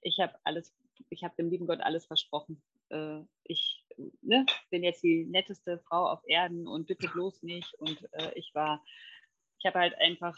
ich 0.01 0.19
habe 0.19 0.33
alles, 0.43 0.75
ich 1.09 1.23
habe 1.23 1.35
dem 1.37 1.49
lieben 1.49 1.67
Gott 1.67 1.81
alles 1.81 2.05
versprochen. 2.05 2.61
Äh, 2.89 3.21
ich 3.43 3.85
ne, 4.21 4.45
bin 4.69 4.83
jetzt 4.83 5.03
die 5.03 5.25
netteste 5.25 5.79
Frau 5.79 6.09
auf 6.09 6.21
Erden 6.25 6.67
und 6.67 6.87
bitte 6.87 7.07
bloß 7.07 7.43
nicht. 7.43 7.73
Und 7.75 8.01
äh, 8.13 8.31
ich 8.35 8.53
war, 8.55 8.83
ich 9.59 9.65
habe 9.65 9.79
halt 9.79 9.95
einfach, 9.99 10.37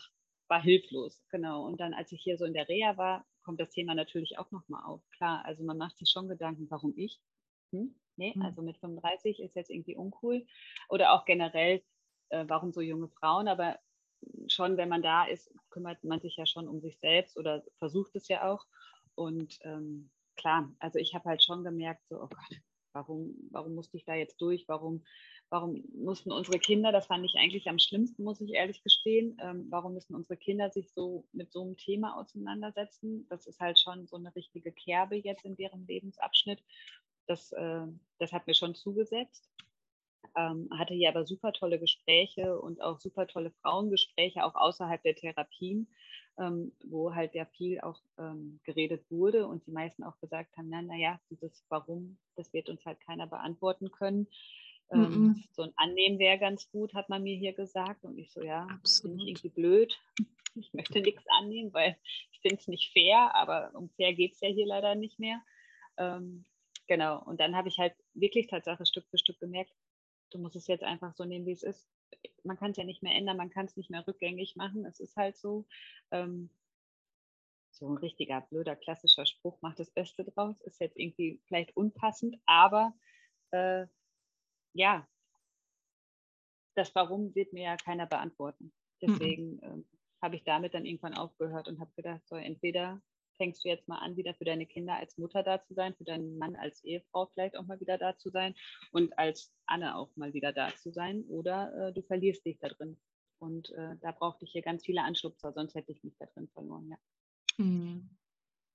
war 0.50 0.62
hilflos, 0.62 1.24
genau. 1.30 1.66
Und 1.66 1.80
dann, 1.80 1.94
als 1.94 2.12
ich 2.12 2.22
hier 2.22 2.38
so 2.38 2.46
in 2.46 2.54
der 2.54 2.68
Reha 2.68 2.98
war, 2.98 3.26
kommt 3.44 3.60
das 3.60 3.70
Thema 3.70 3.96
natürlich 3.96 4.38
auch 4.38 4.52
nochmal 4.52 4.84
auf. 4.84 5.02
Klar, 5.12 5.46
also 5.46 5.64
man 5.64 5.78
macht 5.78 5.98
sich 5.98 6.10
schon 6.10 6.28
Gedanken, 6.28 6.68
warum 6.70 6.94
ich? 6.98 7.22
Hm? 7.72 7.96
Nee, 8.16 8.34
hm. 8.34 8.42
also 8.42 8.62
mit 8.62 8.78
35 8.78 9.40
ist 9.40 9.56
jetzt 9.56 9.70
irgendwie 9.70 9.96
uncool. 9.96 10.46
Oder 10.90 11.14
auch 11.14 11.26
generell, 11.26 11.82
äh, 12.30 12.46
warum 12.48 12.74
so 12.74 12.82
junge 12.82 13.08
Frauen? 13.10 13.48
Aber 13.48 13.80
schon, 14.48 14.78
wenn 14.78 14.90
man 14.90 15.02
da 15.02 15.26
ist, 15.26 15.54
kümmert 15.70 16.04
man 16.04 16.20
sich 16.20 16.36
ja 16.36 16.46
schon 16.46 16.68
um 16.68 16.82
sich 16.82 17.00
selbst 17.00 17.38
oder 17.38 17.64
versucht 17.78 18.16
es 18.16 18.28
ja 18.28 18.52
auch. 18.52 18.66
Und 19.16 19.60
ähm, 19.64 20.10
klar, 20.36 20.74
also 20.80 21.00
ich 21.00 21.14
habe 21.14 21.30
halt 21.30 21.44
schon 21.44 21.64
gemerkt, 21.64 22.08
so, 22.08 22.22
oh 22.22 22.28
Gott, 22.28 22.62
warum, 22.94 23.36
warum 23.52 23.76
musste 23.76 23.98
ich 23.98 24.06
da 24.06 24.16
jetzt 24.16 24.42
durch? 24.42 24.68
Warum, 24.68 25.04
warum 25.50 25.84
mussten 25.94 26.32
unsere 26.32 26.60
Kinder, 26.60 26.92
das 26.92 27.08
fand 27.08 27.26
ich 27.26 27.36
eigentlich 27.38 27.68
am 27.70 27.80
schlimmsten, 27.80 28.24
muss 28.24 28.42
ich 28.42 28.54
ehrlich 28.54 28.84
gestehen, 28.84 29.38
ähm, 29.42 29.68
warum 29.70 29.94
müssen 29.94 30.16
unsere 30.16 30.38
Kinder 30.38 30.70
sich 30.70 30.92
so 30.94 31.26
mit 31.32 31.52
so 31.52 31.64
einem 31.64 31.76
Thema 31.78 32.16
auseinandersetzen? 32.18 33.26
Das 33.30 33.48
ist 33.48 33.60
halt 33.60 33.80
schon 33.80 34.08
so 34.08 34.18
eine 34.18 34.34
richtige 34.36 34.72
Kerbe 34.72 35.16
jetzt 35.16 35.46
in 35.46 35.56
deren 35.56 35.88
Lebensabschnitt. 35.88 36.64
Das, 37.26 37.52
äh, 37.52 37.88
das 38.20 38.32
hat 38.32 38.48
mir 38.48 38.54
schon 38.54 38.76
zugesetzt. 38.76 39.50
Ähm, 40.36 40.70
hatte 40.78 40.94
hier 40.94 41.10
aber 41.10 41.26
super 41.26 41.54
tolle 41.54 41.80
Gespräche 41.80 42.60
und 42.60 42.82
auch 42.82 43.00
super 43.00 43.26
tolle 43.26 43.52
Frauengespräche, 43.62 44.44
auch 44.44 44.54
außerhalb 44.54 45.02
der 45.02 45.16
Therapien, 45.16 45.88
ähm, 46.38 46.72
wo 46.86 47.16
halt 47.16 47.34
ja 47.34 47.46
viel 47.46 47.80
auch 47.82 48.00
ähm, 48.20 48.60
geredet 48.64 49.10
wurde 49.10 49.48
und 49.48 49.66
die 49.66 49.72
meisten 49.72 50.04
auch 50.04 50.20
gesagt 50.20 50.56
haben, 50.58 50.70
na, 50.70 50.82
naja, 50.84 51.20
dieses 51.32 51.66
Warum, 51.70 52.20
das 52.36 52.54
wird 52.54 52.70
uns 52.70 52.86
halt 52.86 53.00
keiner 53.00 53.26
beantworten 53.26 53.90
können. 53.92 54.28
-mm. 54.92 55.36
So 55.52 55.64
ein 55.64 55.74
Annehmen 55.76 56.20
wäre 56.20 56.40
ganz 56.40 56.70
gut, 56.72 56.94
hat 56.94 57.10
man 57.10 57.24
mir 57.24 57.36
hier 57.36 57.54
gesagt. 57.54 58.04
Und 58.04 58.18
ich 58.18 58.32
so, 58.32 58.42
ja, 58.42 58.68
finde 59.02 59.24
ich 59.24 59.30
irgendwie 59.30 59.50
blöd. 59.50 60.00
Ich 60.56 60.74
möchte 60.74 61.00
nichts 61.00 61.24
annehmen, 61.40 61.72
weil 61.74 61.96
ich 62.32 62.40
finde 62.42 62.58
es 62.58 62.68
nicht 62.68 62.92
fair, 62.92 63.34
aber 63.36 63.72
um 63.76 63.88
fair 63.92 64.14
geht 64.14 64.34
es 64.34 64.42
ja 64.42 64.50
hier 64.50 64.66
leider 64.66 64.96
nicht 64.96 65.20
mehr. 65.20 65.40
Ähm, 65.98 66.44
genau. 66.88 67.24
Und 67.24 67.40
dann 67.40 67.56
habe 67.56 67.70
ich 67.70 67.78
halt 67.78 67.94
wirklich 68.16 68.48
Tatsache 68.48 68.86
Stück 68.88 69.06
für 69.10 69.20
Stück 69.20 69.40
gemerkt, 69.40 69.72
du 70.32 70.40
musst 70.40 70.56
es 70.56 70.68
jetzt 70.68 70.84
einfach 70.84 71.14
so 71.14 71.24
nehmen, 71.24 71.46
wie 71.46 71.52
es 71.52 71.62
ist. 71.62 71.88
Man 72.44 72.58
kann 72.58 72.72
es 72.72 72.78
ja 72.78 72.84
nicht 72.84 73.04
mehr 73.04 73.16
ändern, 73.16 73.38
man 73.38 73.52
kann 73.52 73.68
es 73.68 73.78
nicht 73.78 73.92
mehr 73.92 74.06
rückgängig 74.06 74.56
machen. 74.56 74.86
Es 74.86 75.00
ist 75.00 75.16
halt 75.16 75.38
so. 75.38 75.68
Ähm, 76.12 76.50
so 77.72 77.88
ein 77.88 77.98
richtiger 77.98 78.42
blöder 78.42 78.76
klassischer 78.76 79.26
Spruch, 79.26 79.62
macht 79.62 79.80
das 79.80 79.92
Beste 79.92 80.26
draus, 80.26 80.60
ist 80.62 80.82
jetzt 80.82 80.98
irgendwie 80.98 81.40
vielleicht 81.48 81.76
unpassend, 81.78 82.36
aber 82.46 82.94
äh, 83.52 83.86
ja, 84.74 85.08
das 86.76 86.94
Warum 86.96 87.36
wird 87.36 87.54
mir 87.54 87.64
ja 87.64 87.78
keiner 87.78 88.06
beantworten. 88.06 88.72
Deswegen 89.02 89.56
mhm. 89.56 89.64
ähm, 89.64 89.86
habe 90.22 90.36
ich 90.36 90.44
damit 90.44 90.74
dann 90.74 90.86
irgendwann 90.86 91.14
aufgehört 91.16 91.68
und 91.68 91.80
habe 91.80 91.92
gedacht, 91.96 92.22
so 92.26 92.36
entweder 92.36 93.02
fängst 93.38 93.64
du 93.64 93.70
jetzt 93.70 93.88
mal 93.88 94.00
an, 94.00 94.18
wieder 94.18 94.34
für 94.34 94.44
deine 94.44 94.66
Kinder 94.66 94.96
als 94.96 95.18
Mutter 95.18 95.44
da 95.44 95.64
zu 95.64 95.74
sein, 95.74 95.96
für 95.96 96.04
deinen 96.04 96.38
Mann 96.38 96.56
als 96.58 96.84
Ehefrau 96.84 97.28
vielleicht 97.28 97.56
auch 97.56 97.66
mal 97.66 97.80
wieder 97.80 97.98
da 97.98 98.18
zu 98.18 98.30
sein 98.30 98.54
und 98.92 99.18
als 99.18 99.54
Anne 99.66 99.96
auch 99.96 100.14
mal 100.16 100.34
wieder 100.34 100.52
da 100.52 100.76
zu 100.76 100.92
sein 100.92 101.24
oder 101.30 101.88
äh, 101.88 101.94
du 101.94 102.02
verlierst 102.02 102.46
dich 102.46 102.60
da 102.60 102.68
drin. 102.68 103.00
Und 103.40 103.70
äh, 103.72 103.96
da 104.02 104.12
brauchte 104.12 104.44
ich 104.44 104.52
hier 104.52 104.62
ganz 104.62 104.86
viele 104.86 105.04
Anschubser, 105.04 105.54
sonst 105.54 105.74
hätte 105.74 105.94
ich 105.94 106.04
mich 106.04 106.18
da 106.18 106.26
drin 106.26 106.50
verloren, 106.50 106.90
ja. 106.90 106.98
Mhm. 107.58 108.10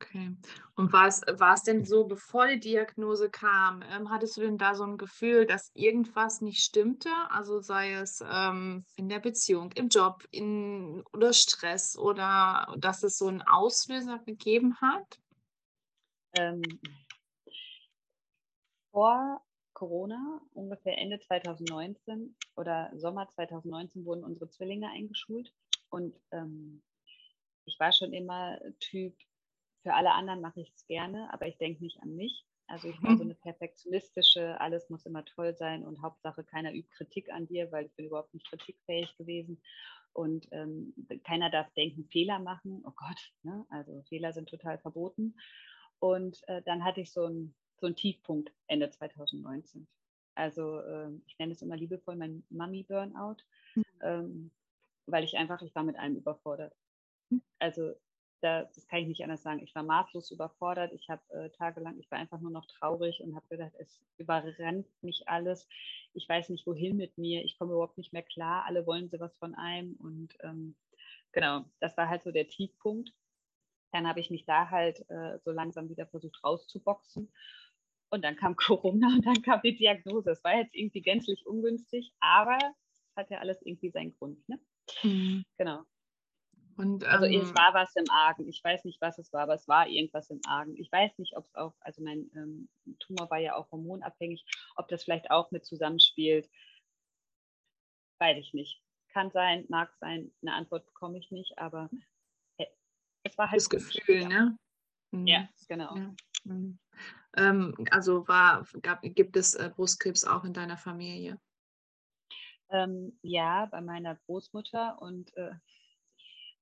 Okay. 0.04 0.36
Und 0.76 0.92
war 0.92 1.06
es, 1.06 1.62
denn 1.62 1.84
so, 1.84 2.04
bevor 2.04 2.46
die 2.46 2.60
Diagnose 2.60 3.30
kam, 3.30 3.82
ähm, 3.82 4.10
hattest 4.10 4.36
du 4.36 4.42
denn 4.42 4.58
da 4.58 4.74
so 4.74 4.84
ein 4.84 4.98
Gefühl, 4.98 5.46
dass 5.46 5.70
irgendwas 5.74 6.40
nicht 6.40 6.62
stimmte? 6.62 7.08
Also 7.30 7.60
sei 7.60 7.92
es 7.92 8.22
ähm, 8.28 8.84
in 8.96 9.08
der 9.08 9.20
Beziehung, 9.20 9.72
im 9.72 9.88
Job, 9.88 10.24
in, 10.30 11.02
oder 11.12 11.32
Stress 11.32 11.96
oder 11.96 12.74
dass 12.78 13.02
es 13.02 13.16
so 13.18 13.28
einen 13.28 13.42
Auslöser 13.42 14.18
gegeben 14.18 14.80
hat? 14.80 15.18
Ähm, 16.36 16.62
vor 18.90 19.42
Corona, 19.72 20.40
ungefähr 20.52 20.98
Ende 20.98 21.18
2019 21.20 22.36
oder 22.56 22.90
Sommer 22.94 23.28
2019, 23.28 24.04
wurden 24.04 24.24
unsere 24.24 24.50
Zwillinge 24.50 24.88
eingeschult. 24.90 25.52
Und 25.88 26.14
ähm, 26.32 26.82
ich 27.64 27.78
war 27.78 27.92
schon 27.92 28.12
immer 28.12 28.58
Typ, 28.80 29.16
für 29.84 29.94
alle 29.94 30.12
anderen 30.12 30.40
mache 30.40 30.62
ich 30.62 30.72
es 30.74 30.86
gerne, 30.86 31.32
aber 31.32 31.46
ich 31.46 31.58
denke 31.58 31.84
nicht 31.84 32.02
an 32.02 32.16
mich. 32.16 32.44
Also 32.66 32.88
ich 32.88 33.00
war 33.02 33.10
so 33.10 33.22
mhm. 33.22 33.30
eine 33.30 33.34
perfektionistische, 33.34 34.58
alles 34.58 34.88
muss 34.88 35.04
immer 35.04 35.24
toll 35.24 35.54
sein 35.54 35.84
und 35.84 36.00
Hauptsache 36.00 36.42
keiner 36.42 36.72
übt 36.72 36.88
Kritik 36.96 37.30
an 37.30 37.46
dir, 37.46 37.70
weil 37.70 37.84
ich 37.86 37.94
bin 37.94 38.06
überhaupt 38.06 38.32
nicht 38.32 38.48
kritikfähig 38.48 39.14
gewesen. 39.18 39.62
Und 40.14 40.48
ähm, 40.52 40.94
keiner 41.24 41.50
darf 41.50 41.70
denken, 41.74 42.06
Fehler 42.06 42.38
machen. 42.38 42.82
Oh 42.86 42.92
Gott, 42.96 43.32
ne? 43.42 43.66
also 43.68 44.02
Fehler 44.08 44.32
sind 44.32 44.48
total 44.48 44.78
verboten. 44.78 45.36
Und 45.98 46.40
äh, 46.48 46.62
dann 46.62 46.84
hatte 46.84 47.02
ich 47.02 47.12
so 47.12 47.24
einen 47.26 47.54
so 47.76 47.90
Tiefpunkt 47.90 48.50
Ende 48.66 48.88
2019. 48.88 49.86
Also 50.34 50.80
äh, 50.80 51.10
ich 51.26 51.38
nenne 51.38 51.52
es 51.52 51.62
immer 51.62 51.76
liebevoll 51.76 52.16
mein 52.16 52.44
Mami-Burnout, 52.48 53.36
mhm. 53.74 53.84
ähm, 54.02 54.50
weil 55.06 55.24
ich 55.24 55.36
einfach, 55.36 55.60
ich 55.60 55.74
war 55.74 55.82
mit 55.82 55.96
allem 55.96 56.16
überfordert. 56.16 56.74
Mhm. 57.28 57.42
Also 57.58 57.94
da, 58.44 58.64
das 58.74 58.86
kann 58.86 59.00
ich 59.00 59.08
nicht 59.08 59.22
anders 59.24 59.42
sagen. 59.42 59.62
Ich 59.62 59.74
war 59.74 59.82
maßlos 59.82 60.30
überfordert. 60.30 60.92
Ich 60.92 61.08
habe 61.08 61.22
äh, 61.32 61.48
tagelang, 61.50 61.98
ich 61.98 62.10
war 62.10 62.18
einfach 62.18 62.40
nur 62.40 62.50
noch 62.50 62.66
traurig 62.66 63.22
und 63.22 63.34
habe 63.34 63.46
gedacht, 63.48 63.72
es 63.78 64.00
überrennt 64.18 64.86
mich 65.02 65.26
alles. 65.28 65.66
Ich 66.12 66.28
weiß 66.28 66.50
nicht, 66.50 66.66
wohin 66.66 66.96
mit 66.96 67.16
mir. 67.16 67.42
Ich 67.42 67.58
komme 67.58 67.72
überhaupt 67.72 67.96
nicht 67.96 68.12
mehr 68.12 68.22
klar. 68.22 68.64
Alle 68.66 68.86
wollen 68.86 69.08
sowas 69.08 69.34
von 69.38 69.54
einem. 69.54 69.94
Und 69.94 70.36
ähm, 70.42 70.76
genau, 71.32 71.64
das 71.80 71.96
war 71.96 72.08
halt 72.08 72.22
so 72.22 72.32
der 72.32 72.46
Tiefpunkt. 72.46 73.14
Dann 73.92 74.06
habe 74.06 74.20
ich 74.20 74.30
mich 74.30 74.44
da 74.44 74.68
halt 74.68 75.08
äh, 75.08 75.38
so 75.44 75.50
langsam 75.50 75.88
wieder 75.88 76.06
versucht 76.06 76.44
rauszuboxen. 76.44 77.32
Und 78.10 78.22
dann 78.22 78.36
kam 78.36 78.56
Corona 78.56 79.08
und 79.08 79.24
dann 79.24 79.40
kam 79.40 79.62
die 79.62 79.74
Diagnose. 79.74 80.32
Es 80.32 80.44
war 80.44 80.54
jetzt 80.54 80.74
irgendwie 80.74 81.00
gänzlich 81.00 81.46
ungünstig, 81.46 82.12
aber 82.20 82.58
es 83.08 83.16
hat 83.16 83.30
ja 83.30 83.38
alles 83.38 83.62
irgendwie 83.62 83.90
seinen 83.90 84.14
Grund. 84.18 84.46
Ne? 84.50 84.60
Mhm. 85.02 85.44
Genau. 85.56 85.84
Und, 86.76 87.04
also 87.04 87.26
ähm, 87.26 87.40
es 87.40 87.54
war 87.54 87.72
was 87.74 87.94
im 87.96 88.10
Argen. 88.10 88.48
Ich 88.48 88.62
weiß 88.62 88.84
nicht, 88.84 89.00
was 89.00 89.18
es 89.18 89.32
war, 89.32 89.42
aber 89.42 89.54
es 89.54 89.68
war 89.68 89.88
irgendwas 89.88 90.30
im 90.30 90.40
Argen. 90.46 90.76
Ich 90.76 90.90
weiß 90.90 91.18
nicht, 91.18 91.36
ob 91.36 91.46
es 91.46 91.54
auch, 91.54 91.74
also 91.80 92.02
mein 92.02 92.30
ähm, 92.34 92.68
Tumor 92.98 93.30
war 93.30 93.38
ja 93.38 93.54
auch 93.54 93.70
hormonabhängig, 93.70 94.44
ob 94.76 94.88
das 94.88 95.04
vielleicht 95.04 95.30
auch 95.30 95.50
mit 95.50 95.64
zusammenspielt. 95.64 96.50
Weiß 98.18 98.38
ich 98.38 98.54
nicht. 98.54 98.82
Kann 99.08 99.30
sein, 99.30 99.64
mag 99.68 99.94
sein. 100.00 100.32
Eine 100.42 100.54
Antwort 100.54 100.86
bekomme 100.86 101.18
ich 101.18 101.30
nicht, 101.30 101.58
aber 101.58 101.88
es 103.24 103.38
war 103.38 103.50
halt 103.50 103.60
das 103.60 103.70
Gefühl, 103.70 104.22
ja. 104.22 104.28
ne? 104.28 104.58
Mhm. 105.10 105.26
Ja, 105.26 105.48
genau. 105.68 105.96
Ja. 105.96 106.14
Mhm. 106.44 106.78
Ähm, 107.36 107.74
also 107.90 108.28
war, 108.28 108.66
gab, 108.82 109.02
gibt 109.02 109.36
es 109.36 109.54
äh, 109.54 109.70
Brustkrebs 109.74 110.24
auch 110.24 110.44
in 110.44 110.52
deiner 110.52 110.76
Familie? 110.76 111.40
Ähm, 112.70 113.18
ja, 113.22 113.66
bei 113.66 113.80
meiner 113.80 114.16
Großmutter 114.26 115.00
und 115.00 115.34
äh, 115.36 115.54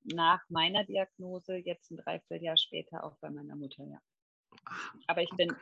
nach 0.05 0.43
meiner 0.49 0.85
Diagnose 0.85 1.57
jetzt 1.57 1.91
ein 1.91 1.97
Dreivierteljahr 1.99 2.57
später 2.57 3.05
auch 3.05 3.17
bei 3.21 3.31
meiner 3.31 3.57
Mutter, 3.57 3.85
ja. 3.85 4.01
Aber 5.07 5.23
ich 5.23 5.31
bin 5.31 5.55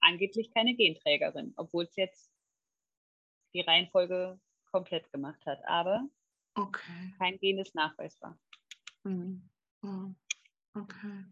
angeblich 0.00 0.52
keine 0.52 0.74
Genträgerin, 0.74 1.52
obwohl 1.56 1.84
es 1.84 1.96
jetzt 1.96 2.30
die 3.54 3.60
Reihenfolge 3.60 4.40
komplett 4.70 5.10
gemacht 5.12 5.44
hat. 5.46 5.60
Aber 5.66 6.08
okay. 6.54 7.14
kein 7.18 7.38
Gen 7.38 7.58
ist 7.58 7.74
nachweisbar. 7.74 8.38
Mhm. 9.04 9.48
Okay. 10.74 11.24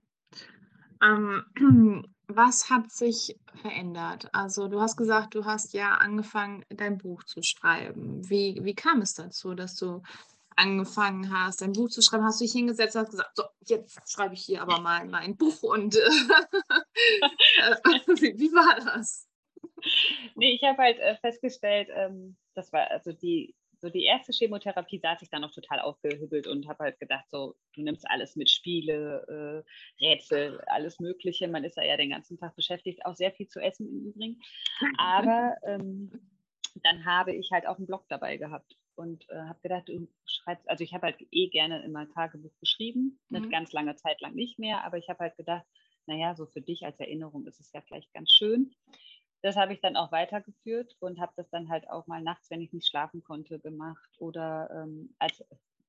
Ähm, 1.02 1.44
was 2.28 2.70
hat 2.70 2.90
sich 2.90 3.38
verändert? 3.54 4.28
Also 4.32 4.68
du 4.68 4.80
hast 4.80 4.96
gesagt, 4.96 5.34
du 5.34 5.44
hast 5.44 5.72
ja 5.72 5.94
angefangen, 5.94 6.64
dein 6.68 6.98
Buch 6.98 7.24
zu 7.24 7.42
schreiben. 7.42 8.28
Wie, 8.28 8.60
wie 8.62 8.74
kam 8.74 9.00
es 9.00 9.14
dazu, 9.14 9.54
dass 9.54 9.76
du 9.76 10.02
angefangen 10.60 11.32
hast, 11.32 11.62
ein 11.62 11.72
Buch 11.72 11.88
zu 11.88 12.02
schreiben, 12.02 12.24
hast 12.24 12.40
du 12.40 12.44
dich 12.44 12.52
hingesetzt 12.52 12.94
und 12.94 13.02
hast 13.02 13.10
gesagt, 13.10 13.36
so, 13.36 13.44
jetzt 13.66 13.98
schreibe 14.10 14.34
ich 14.34 14.42
hier 14.42 14.62
aber 14.62 14.80
mal 14.80 15.06
mein 15.06 15.36
Buch 15.36 15.62
und 15.62 15.96
äh, 15.96 16.00
wie, 18.20 18.38
wie, 18.38 18.52
war 18.52 18.76
das? 18.84 19.28
Nee, 20.34 20.52
ich 20.52 20.62
habe 20.62 20.78
halt 20.78 20.98
äh, 20.98 21.16
festgestellt, 21.16 21.88
ähm, 21.94 22.36
das 22.54 22.72
war 22.72 22.90
also 22.90 23.12
die, 23.12 23.54
so 23.80 23.88
die 23.88 24.04
erste 24.04 24.32
Chemotherapie 24.32 24.98
saß 24.98 25.22
ich 25.22 25.30
dann 25.30 25.40
noch 25.40 25.52
total 25.52 25.80
aufgehübelt 25.80 26.46
und 26.46 26.68
habe 26.68 26.84
halt 26.84 27.00
gedacht, 27.00 27.24
so, 27.30 27.56
du 27.74 27.82
nimmst 27.82 28.04
alles 28.08 28.36
mit 28.36 28.50
Spiele, 28.50 29.64
äh, 29.98 30.04
Rätsel, 30.04 30.60
alles 30.66 31.00
Mögliche. 31.00 31.48
Man 31.48 31.64
ist 31.64 31.78
ja, 31.78 31.84
ja 31.84 31.96
den 31.96 32.10
ganzen 32.10 32.36
Tag 32.36 32.54
beschäftigt, 32.56 33.06
auch 33.06 33.14
sehr 33.14 33.32
viel 33.32 33.48
zu 33.48 33.60
essen 33.60 33.88
im 33.88 34.10
Übrigen. 34.10 34.40
Aber 34.98 35.54
ähm, 35.64 36.12
dann 36.74 37.04
habe 37.04 37.34
ich 37.34 37.50
halt 37.50 37.66
auch 37.66 37.76
einen 37.76 37.86
Blog 37.86 38.04
dabei 38.08 38.36
gehabt 38.36 38.76
und 38.94 39.28
äh, 39.30 39.36
habe 39.36 39.60
gedacht, 39.62 39.88
du 39.88 40.08
schreibst, 40.24 40.68
also 40.68 40.84
ich 40.84 40.92
habe 40.94 41.06
halt 41.06 41.16
eh 41.30 41.48
gerne 41.48 41.82
immer 41.84 42.00
ein 42.00 42.12
Tagebuch 42.12 42.52
geschrieben, 42.60 43.18
mhm. 43.28 43.36
eine 43.36 43.48
ganz 43.48 43.72
lange 43.72 43.96
Zeit 43.96 44.20
lang 44.20 44.34
nicht 44.34 44.58
mehr, 44.58 44.84
aber 44.84 44.98
ich 44.98 45.08
habe 45.08 45.20
halt 45.20 45.36
gedacht, 45.36 45.64
naja, 46.06 46.34
so 46.34 46.46
für 46.46 46.60
dich 46.60 46.84
als 46.84 46.98
Erinnerung 46.98 47.46
ist 47.46 47.60
es 47.60 47.72
ja 47.72 47.80
vielleicht 47.80 48.12
ganz 48.12 48.32
schön. 48.32 48.74
Das 49.42 49.56
habe 49.56 49.72
ich 49.72 49.80
dann 49.80 49.96
auch 49.96 50.12
weitergeführt 50.12 50.96
und 51.00 51.18
habe 51.18 51.32
das 51.36 51.48
dann 51.50 51.70
halt 51.70 51.88
auch 51.88 52.06
mal 52.06 52.20
nachts, 52.20 52.50
wenn 52.50 52.60
ich 52.60 52.72
nicht 52.72 52.88
schlafen 52.88 53.22
konnte, 53.22 53.58
gemacht. 53.58 54.10
Oder 54.18 54.68
ähm, 54.70 55.14
als 55.18 55.42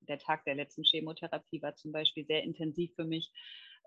der 0.08 0.20
Tag 0.20 0.46
der 0.46 0.56
letzten 0.56 0.84
Chemotherapie 0.84 1.62
war 1.62 1.76
zum 1.76 1.92
Beispiel 1.92 2.26
sehr 2.26 2.44
intensiv 2.44 2.94
für 2.96 3.04
mich. 3.04 3.32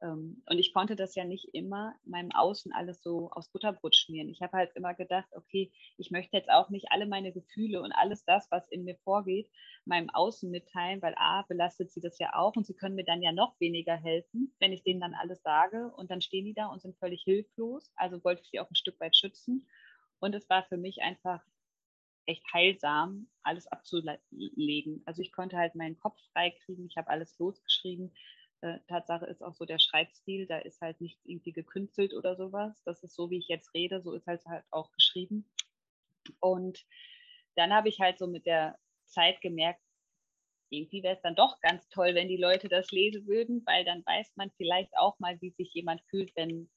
Ähm, 0.03 0.43
und 0.47 0.59
ich 0.59 0.73
konnte 0.73 0.97
das 0.97 1.15
ja 1.15 1.25
nicht 1.25 1.55
immer 1.55 1.95
meinem 2.05 2.33
Außen 2.33 2.73
alles 2.73 3.03
so 3.03 3.31
aus 3.31 3.49
Butterbrot 3.51 3.95
schmieren. 3.95 4.29
Ich 4.29 4.43
habe 4.43 4.57
halt 4.57 4.75
immer 4.75 4.95
gedacht, 4.95 5.29
okay, 5.33 5.73
ich 5.97 6.11
möchte 6.11 6.37
jetzt 6.37 6.51
auch 6.51 6.71
nicht 6.71 6.87
alle 6.91 7.07
meine 7.07 7.33
Gefühle 7.33 7.81
und 7.83 7.93
alles 7.93 8.25
das, 8.25 8.51
was 8.51 8.69
in 8.69 8.85
mir 8.85 8.97
vorgeht, 9.05 9.49
meinem 9.85 10.11
Außen 10.11 10.51
mitteilen, 10.51 11.03
weil 11.03 11.15
A, 11.17 11.43
belastet 11.43 11.93
sie 11.93 12.01
das 12.01 12.19
ja 12.19 12.35
auch 12.35 12.57
und 12.57 12.67
sie 12.67 12.75
können 12.75 12.97
mir 12.97 13.05
dann 13.05 13.23
ja 13.23 13.33
noch 13.33 13.59
weniger 13.61 13.97
helfen, 13.97 14.55
wenn 14.59 14.73
ich 14.73 14.83
denen 14.83 15.01
dann 15.01 15.15
alles 15.15 15.43
sage 15.43 15.93
und 15.97 16.11
dann 16.11 16.21
stehen 16.21 16.45
die 16.45 16.55
da 16.55 16.67
und 16.67 16.83
sind 16.83 16.99
völlig 16.99 17.23
hilflos. 17.23 17.93
Also 17.97 18.23
wollte 18.25 18.43
ich 18.43 18.51
sie 18.51 18.61
auch 18.61 18.71
ein 18.71 18.77
Stück 18.77 18.99
weit 19.01 19.17
schützen. 19.17 19.69
Und 20.21 20.35
es 20.35 20.49
war 20.49 20.65
für 20.65 20.79
mich 20.79 21.03
einfach 21.03 21.43
echt 22.27 22.45
heilsam, 22.53 23.29
alles 23.43 23.67
abzulegen. 23.67 25.03
Also 25.05 25.21
ich 25.21 25.33
konnte 25.33 25.59
halt 25.59 25.75
meinen 25.75 25.99
Kopf 25.99 26.19
freikriegen, 26.33 26.87
ich 26.87 26.97
habe 26.97 27.11
alles 27.11 27.39
losgeschrieben 27.39 28.15
äh, 28.65 28.81
Tatsache 28.89 29.27
ist 29.27 29.43
auch 29.43 29.55
so 29.55 29.67
der 29.67 29.79
Schreibstil, 29.79 30.47
da 30.47 30.59
ist 30.59 30.81
halt 30.81 31.01
nichts 31.01 31.25
irgendwie 31.27 31.53
gekünstelt 31.53 32.15
oder 32.15 32.35
sowas. 32.35 32.83
Das 32.85 33.03
ist 33.03 33.15
so, 33.15 33.31
wie 33.31 33.39
ich 33.39 33.49
jetzt 33.49 33.75
rede, 33.75 34.01
so 34.01 34.15
ist 34.15 34.27
halt 34.27 34.45
halt 34.47 34.65
auch 34.71 34.91
geschrieben. 34.93 35.45
Und 36.41 36.85
dann 37.57 37.75
habe 37.75 37.91
ich 37.91 38.01
halt 38.01 38.19
so 38.19 38.27
mit 38.27 38.47
der 38.47 38.79
Zeit 39.05 39.41
gemerkt, 39.43 39.81
irgendwie 40.71 41.03
wäre 41.03 41.15
es 41.15 41.23
dann 41.23 41.37
doch 41.37 41.61
ganz 41.61 41.89
toll, 41.91 42.15
wenn 42.15 42.29
die 42.29 42.39
Leute 42.39 42.69
das 42.69 42.91
lesen 42.91 43.27
würden, 43.27 43.63
weil 43.67 43.85
dann 43.85 44.05
weiß 44.07 44.33
man 44.37 44.51
vielleicht 44.57 44.97
auch 44.97 45.19
mal, 45.19 45.41
wie 45.43 45.51
sich 45.51 45.73
jemand 45.75 46.03
fühlt, 46.09 46.35
wenn 46.35 46.71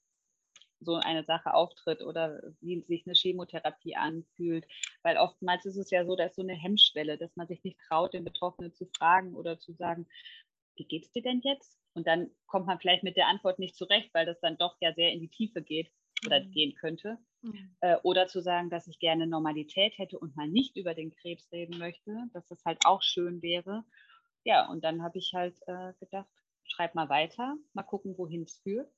so 0.80 0.96
eine 0.96 1.24
Sache 1.24 1.54
auftritt 1.54 2.02
oder 2.02 2.42
wie 2.62 2.82
sich 2.82 3.08
eine 3.08 3.16
Chemotherapie 3.16 3.96
anfühlt. 3.96 4.68
Weil 5.02 5.18
oftmals 5.18 5.66
ist 5.66 5.78
es 5.78 5.90
ja 5.90 6.06
so, 6.06 6.16
dass 6.16 6.36
so 6.36 6.42
eine 6.42 6.54
Hemmschwelle, 6.54 7.18
dass 7.18 7.36
man 7.36 7.48
sich 7.48 7.64
nicht 7.64 7.80
traut, 7.88 8.14
den 8.14 8.26
Betroffenen 8.26 8.74
zu 8.74 8.86
fragen 8.98 9.34
oder 9.34 9.58
zu 9.58 9.74
sagen, 9.74 10.06
wie 10.78 10.86
geht 10.86 11.06
es 11.06 11.12
dir 11.12 11.22
denn 11.22 11.42
jetzt? 11.44 11.78
Und 11.94 12.08
dann 12.08 12.30
kommt 12.46 12.68
man 12.68 12.80
vielleicht 12.80 13.04
mit 13.04 13.18
der 13.18 13.28
Antwort 13.28 13.60
nicht 13.60 13.76
zurecht, 13.76 14.14
weil 14.14 14.26
das 14.26 14.40
dann 14.40 14.58
doch 14.58 14.78
ja 14.80 14.94
sehr 14.94 15.12
in 15.12 15.20
die 15.20 15.30
Tiefe 15.30 15.62
geht 15.62 15.92
oder 16.26 16.42
mhm. 16.42 16.52
gehen 16.52 16.76
könnte. 16.76 17.18
Mhm. 17.42 17.76
Äh, 17.82 17.98
oder 18.04 18.28
zu 18.28 18.42
sagen, 18.42 18.70
dass 18.70 18.88
ich 18.88 19.00
gerne 19.00 19.28
Normalität 19.28 19.98
hätte 19.98 20.20
und 20.20 20.36
mal 20.36 20.48
nicht 20.48 20.78
über 20.78 20.94
den 20.94 21.12
Krebs 21.12 21.52
reden 21.52 21.78
möchte, 21.78 22.16
dass 22.34 22.48
das 22.48 22.64
halt 22.66 22.80
auch 22.86 23.02
schön 23.02 23.42
wäre. 23.42 23.84
Ja, 24.44 24.70
und 24.70 24.84
dann 24.84 25.02
habe 25.02 25.18
ich 25.18 25.32
halt 25.34 25.58
äh, 25.68 25.94
gedacht, 26.00 26.30
schreib 26.64 26.96
mal 26.96 27.10
weiter, 27.10 27.56
mal 27.74 27.84
gucken, 27.84 28.18
wohin 28.18 28.44
es 28.44 28.58
führt. 28.58 28.92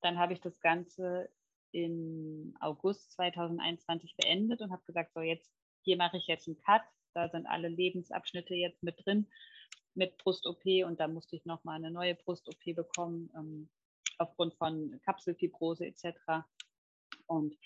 Dann 0.00 0.18
habe 0.18 0.32
ich 0.32 0.40
das 0.40 0.60
Ganze 0.60 1.28
im 1.72 2.56
August 2.60 3.12
2021 3.12 4.16
beendet 4.16 4.60
und 4.62 4.72
habe 4.72 4.82
gesagt, 4.86 5.12
so 5.12 5.20
jetzt, 5.20 5.52
hier 5.82 5.96
mache 5.96 6.16
ich 6.16 6.26
jetzt 6.26 6.48
einen 6.48 6.56
Cut, 6.56 6.82
da 7.12 7.28
sind 7.28 7.46
alle 7.46 7.68
Lebensabschnitte 7.68 8.54
jetzt 8.54 8.82
mit 8.82 9.04
drin 9.04 9.28
mit 9.96 10.16
Brust-OP 10.18 10.64
und 10.86 11.00
da 11.00 11.08
musste 11.08 11.36
ich 11.36 11.44
nochmal 11.44 11.76
eine 11.76 11.90
neue 11.90 12.14
Brust-OP 12.14 12.74
bekommen, 12.74 13.30
ähm, 13.34 13.68
aufgrund 14.18 14.54
von 14.54 15.00
Kapselfibrose 15.04 15.86
etc. 15.86 16.44
Und 17.26 17.56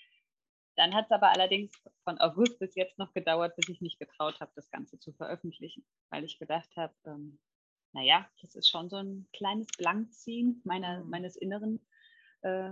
dann 0.75 0.93
hat 0.93 1.05
es 1.05 1.11
aber 1.11 1.29
allerdings 1.29 1.71
von 2.03 2.19
August 2.19 2.59
bis 2.59 2.75
jetzt 2.75 2.97
noch 2.97 3.13
gedauert, 3.13 3.55
bis 3.55 3.69
ich 3.69 3.81
mich 3.81 3.99
getraut 3.99 4.39
habe, 4.39 4.51
das 4.55 4.69
Ganze 4.71 4.99
zu 4.99 5.11
veröffentlichen, 5.13 5.85
weil 6.09 6.23
ich 6.23 6.39
gedacht 6.39 6.69
habe, 6.75 6.93
ähm, 7.05 7.39
naja, 7.93 8.29
das 8.41 8.55
ist 8.55 8.69
schon 8.69 8.89
so 8.89 8.97
ein 8.97 9.27
kleines 9.33 9.67
Blankziehen 9.77 10.61
meiner, 10.63 11.03
mhm. 11.03 11.09
meines 11.09 11.35
Inneren. 11.35 11.85
Äh, 12.41 12.71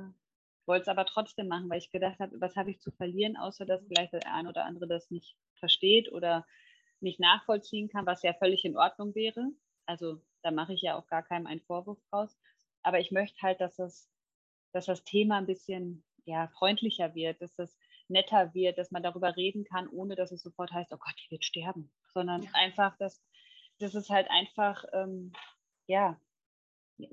wollte 0.66 0.84
es 0.84 0.88
aber 0.88 1.06
trotzdem 1.06 1.48
machen, 1.48 1.70
weil 1.70 1.80
ich 1.80 1.92
gedacht 1.92 2.20
habe, 2.20 2.40
was 2.40 2.56
habe 2.56 2.72
ich 2.72 2.80
zu 2.80 2.92
verlieren, 2.92 3.38
außer 3.38 3.66
dass 3.66 3.86
vielleicht 3.88 4.14
der 4.14 4.34
ein 4.34 4.48
oder 4.48 4.66
andere 4.66 4.88
das 4.88 5.10
nicht 5.10 5.36
versteht 5.56 6.12
oder 6.12 6.46
nicht 7.02 7.20
nachvollziehen 7.20 7.90
kann, 7.90 8.06
was 8.06 8.24
ja 8.24 8.34
völlig 8.34 8.66
in 8.66 8.78
Ordnung 8.78 9.16
wäre. 9.16 9.52
Also 9.86 10.22
da 10.44 10.52
mache 10.52 10.74
ich 10.74 10.82
ja 10.82 10.98
auch 10.98 11.08
gar 11.08 11.24
keinem 11.24 11.48
einen 11.48 11.62
Vorwurf 11.62 12.00
draus. 12.10 12.38
Aber 12.84 13.00
ich 13.00 13.12
möchte 13.12 13.42
halt, 13.42 13.60
dass 13.62 13.76
das, 13.76 14.10
dass 14.74 14.86
das 14.86 15.04
Thema 15.04 15.38
ein 15.38 15.46
bisschen 15.46 16.04
ja, 16.26 16.48
freundlicher 16.48 17.16
wird, 17.16 17.42
dass 17.42 17.54
das 17.56 17.78
netter 18.08 18.54
wird, 18.54 18.78
dass 18.78 18.92
man 18.92 19.04
darüber 19.04 19.36
reden 19.36 19.64
kann, 19.64 19.88
ohne 19.90 20.16
dass 20.16 20.32
es 20.32 20.42
sofort 20.42 20.72
heißt, 20.72 20.92
oh 20.94 20.98
Gott, 20.98 21.16
die 21.26 21.32
wird 21.32 21.46
sterben. 21.46 21.92
Sondern 22.14 22.44
ja. 22.44 22.50
einfach, 22.54 22.98
dass, 22.98 23.24
dass 23.80 23.96
es 23.96 24.10
halt 24.10 24.30
einfach, 24.30 24.84
ähm, 24.94 25.32
ja, 25.88 26.20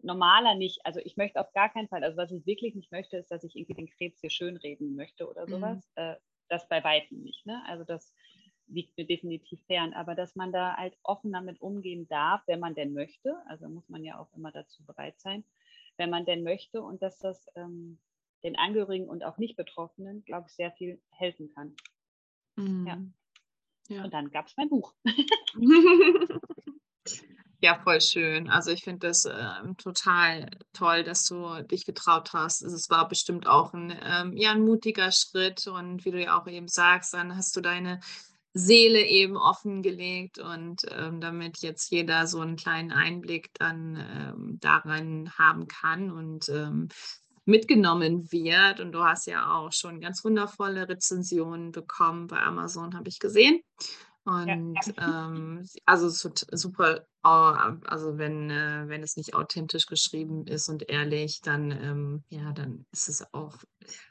normaler 0.03 0.55
nicht, 0.55 0.85
also 0.85 1.01
ich 1.01 1.17
möchte 1.17 1.41
auf 1.41 1.53
gar 1.53 1.73
keinen 1.73 1.89
Fall, 1.89 2.03
also 2.03 2.17
was 2.17 2.33
ich 2.33 2.45
wirklich 2.45 2.75
nicht 2.75 2.91
möchte, 2.91 3.17
ist, 3.17 3.31
dass 3.31 3.45
ich 3.45 3.55
irgendwie 3.55 3.75
den 3.75 3.91
Krebs 3.91 4.21
hier 4.21 4.31
schönreden 4.31 4.97
möchte 4.97 5.29
oder 5.29 5.47
sowas. 5.47 5.77
Mhm. 5.97 6.03
Äh, 6.03 6.17
das 6.49 6.69
bei 6.69 6.83
weitem 6.85 7.23
nicht. 7.23 7.45
Ne? 7.47 7.63
Also 7.67 7.85
das, 7.85 8.15
liegt 8.69 8.97
mir 8.97 9.07
definitiv 9.07 9.61
fern. 9.67 9.93
Aber 9.95 10.15
dass 10.15 10.37
man 10.37 10.53
da 10.53 10.77
halt 10.77 10.97
offen 11.03 11.33
damit 11.33 11.61
umgehen 11.61 12.09
darf, 12.09 12.43
wenn 12.47 12.61
man 12.61 12.75
denn 12.75 12.93
möchte, 12.93 13.37
also 13.49 13.69
muss 13.69 13.89
man 13.89 14.05
ja 14.05 14.19
auch 14.19 14.33
immer 14.35 14.53
dazu 14.53 14.85
bereit 14.85 15.21
sein, 15.21 15.45
wenn 15.97 16.11
man 16.11 16.25
denn 16.25 16.43
möchte 16.43 16.83
und 16.83 17.03
dass 17.03 17.19
das 17.19 17.47
ähm, 17.55 17.99
den 18.43 18.57
Angehörigen 18.57 19.09
und 19.09 19.25
auch 19.25 19.39
Nicht-Betroffenen, 19.39 20.25
glaube 20.25 20.47
ich, 20.49 20.55
sehr 20.55 20.73
viel 20.73 21.01
helfen 21.11 21.51
kann. 21.55 21.75
Mhm. 22.57 22.87
Ja. 22.87 23.03
ja. 23.89 24.05
Und 24.05 24.15
dann 24.15 24.31
gab 24.31 24.47
es 24.47 24.57
mein 24.57 24.69
Buch. 24.69 24.95
Ja, 27.63 27.81
voll 27.83 28.01
schön. 28.03 28.51
Also 28.51 28.71
ich 28.71 28.85
finde 28.85 29.09
das 29.09 29.25
äh, 29.25 29.75
total 29.79 30.51
toll, 30.75 31.05
dass 31.05 31.25
du 31.25 31.63
dich 31.63 31.87
getraut 31.87 32.33
hast. 32.35 32.63
Es 32.63 32.91
war 32.91 33.09
bestimmt 33.09 33.47
auch 33.47 33.73
ein, 33.73 33.99
ähm, 34.03 34.37
ja, 34.37 34.53
ein 34.53 34.61
mutiger 34.61 35.11
Schritt 35.11 35.67
und 35.67 36.05
wie 36.05 36.11
du 36.11 36.23
ja 36.23 36.39
auch 36.39 36.47
eben 36.47 36.69
sagst, 36.69 37.15
dann 37.15 37.35
hast 37.35 37.57
du 37.57 37.63
deine 37.63 38.01
Seele 38.59 39.05
eben 39.07 39.37
offengelegt 39.37 40.39
und 40.39 40.87
ähm, 40.91 41.21
damit 41.21 41.59
jetzt 41.59 41.91
jeder 41.91 42.27
so 42.27 42.41
einen 42.41 42.57
kleinen 42.57 42.91
Einblick 42.91 43.51
dann 43.53 43.97
ähm, 43.97 44.59
daran 44.61 45.31
haben 45.37 45.69
kann 45.69 46.11
und 46.11 46.49
ähm, 46.49 46.89
mitgenommen 47.45 48.33
wird. 48.33 48.81
Und 48.81 48.93
du 48.93 49.05
hast 49.05 49.27
ja 49.27 49.55
auch 49.55 49.73
schon 49.73 50.01
ganz 50.01 50.25
wundervolle 50.25 50.89
Rezensionen 50.89 51.71
bekommen 51.71 52.29
bei 52.29 52.39
Amazon, 52.39 52.95
habe 52.95 53.11
ich 53.11 53.19
gesehen. 53.19 53.61
Und 54.25 54.79
ja. 54.97 55.27
ähm, 55.29 55.69
also 55.85 56.09
super, 56.09 57.07
also 57.23 58.19
wenn, 58.19 58.51
äh, 58.51 58.85
wenn 58.87 59.03
es 59.03 59.17
nicht 59.17 59.35
authentisch 59.35 59.87
geschrieben 59.87 60.47
ist 60.47 60.69
und 60.69 60.89
ehrlich, 60.89 61.41
dann 61.41 61.71
ähm, 61.73 62.25
ja, 62.29 62.53
dann 62.53 62.87
ist 62.93 63.09
es 63.09 63.35
auch 63.35 63.57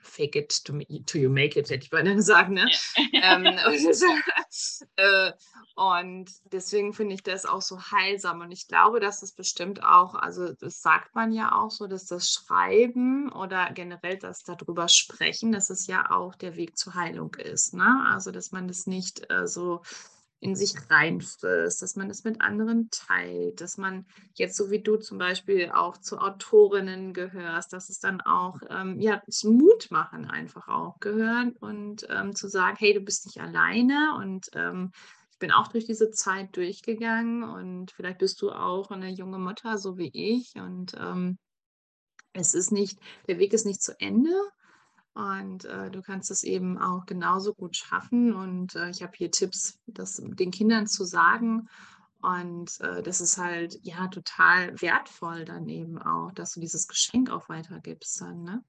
fake 0.01 0.35
it 0.35 0.63
to, 0.65 0.79
to 1.05 1.17
you 1.17 1.29
make 1.29 1.57
it, 1.59 1.69
hätte 1.69 1.83
ich 1.83 1.89
beinahe 1.89 2.15
gesagt. 2.15 2.49
Ne? 2.49 2.69
Ja. 3.11 3.37
ähm, 3.37 3.45
und, 3.67 4.81
äh, 4.97 5.31
und 5.75 6.31
deswegen 6.51 6.93
finde 6.93 7.15
ich 7.15 7.23
das 7.23 7.45
auch 7.45 7.61
so 7.61 7.79
heilsam. 7.79 8.41
Und 8.41 8.51
ich 8.51 8.67
glaube, 8.67 8.99
dass 8.99 9.23
es 9.23 9.33
bestimmt 9.33 9.83
auch, 9.83 10.15
also 10.15 10.53
das 10.53 10.81
sagt 10.81 11.15
man 11.15 11.31
ja 11.31 11.53
auch 11.53 11.71
so, 11.71 11.87
dass 11.87 12.05
das 12.05 12.29
Schreiben 12.29 13.31
oder 13.31 13.71
generell 13.73 14.17
das 14.17 14.43
darüber 14.43 14.87
sprechen, 14.87 15.51
dass 15.51 15.69
es 15.69 15.87
ja 15.87 16.11
auch 16.11 16.35
der 16.35 16.55
Weg 16.55 16.77
zur 16.77 16.95
Heilung 16.95 17.33
ist. 17.35 17.73
Ne? 17.73 18.05
Also 18.09 18.31
dass 18.31 18.51
man 18.51 18.67
das 18.67 18.87
nicht 18.87 19.29
äh, 19.31 19.47
so 19.47 19.81
in 20.39 20.55
sich 20.55 20.73
reinfrisst, 20.89 21.81
dass 21.81 21.95
man 21.95 22.09
es 22.09 22.23
mit 22.23 22.41
anderen 22.41 22.89
teilt, 22.91 23.61
dass 23.61 23.77
man 23.77 24.05
jetzt 24.33 24.57
so 24.57 24.69
wie 24.69 24.81
du 24.81 24.97
zum 24.97 25.17
Beispiel 25.17 25.71
auch 25.71 25.97
zu 25.97 26.17
Autorinnen 26.19 27.13
gehörst, 27.13 27.73
dass 27.73 27.89
es 27.89 27.99
dann 27.99 28.21
auch 28.21 28.59
ähm, 28.69 28.99
ja 28.99 29.23
zum 29.29 29.57
Mut 29.57 29.89
machen 29.91 30.25
einfach 30.29 30.67
auch 30.67 30.99
gehört 30.99 31.55
und 31.61 32.05
ähm, 32.09 32.35
zu 32.35 32.47
sagen, 32.47 32.75
hey, 32.79 32.93
du 32.93 32.99
bist 32.99 33.25
nicht 33.25 33.41
alleine 33.41 34.15
und 34.17 34.49
ähm, 34.53 34.91
ich 35.31 35.39
bin 35.39 35.51
auch 35.51 35.67
durch 35.67 35.85
diese 35.85 36.11
Zeit 36.11 36.55
durchgegangen 36.55 37.43
und 37.43 37.91
vielleicht 37.91 38.19
bist 38.19 38.41
du 38.41 38.51
auch 38.51 38.91
eine 38.91 39.09
junge 39.09 39.39
Mutter, 39.39 39.77
so 39.77 39.97
wie 39.97 40.11
ich 40.13 40.55
und 40.55 40.93
ähm, 40.99 41.37
es 42.33 42.53
ist 42.53 42.71
nicht, 42.71 42.99
der 43.27 43.39
Weg 43.39 43.53
ist 43.53 43.65
nicht 43.65 43.81
zu 43.81 43.99
Ende, 43.99 44.33
und 45.15 45.63
äh, 45.63 45.89
du 45.89 46.01
kannst 46.01 46.29
es 46.29 46.43
eben 46.43 46.77
auch 46.77 47.05
genauso 47.05 47.53
gut 47.53 47.77
schaffen. 47.77 48.33
Und 48.33 48.75
äh, 48.75 48.89
ich 48.89 49.01
habe 49.01 49.13
hier 49.15 49.31
Tipps, 49.31 49.79
das 49.87 50.17
den 50.17 50.51
Kindern 50.51 50.87
zu 50.87 51.05
sagen. 51.05 51.69
Und 52.21 52.79
äh, 52.81 53.01
das 53.01 53.21
ist 53.21 53.37
halt 53.37 53.79
ja 53.83 54.07
total 54.07 54.79
wertvoll 54.81 55.45
dann 55.45 55.69
eben 55.69 55.97
auch, 55.97 56.33
dass 56.33 56.53
du 56.53 56.59
dieses 56.59 56.87
Geschenk 56.87 57.29
auch 57.29 57.47
weitergibst 57.47 58.19
dann, 58.19 58.43
ne? 58.43 58.63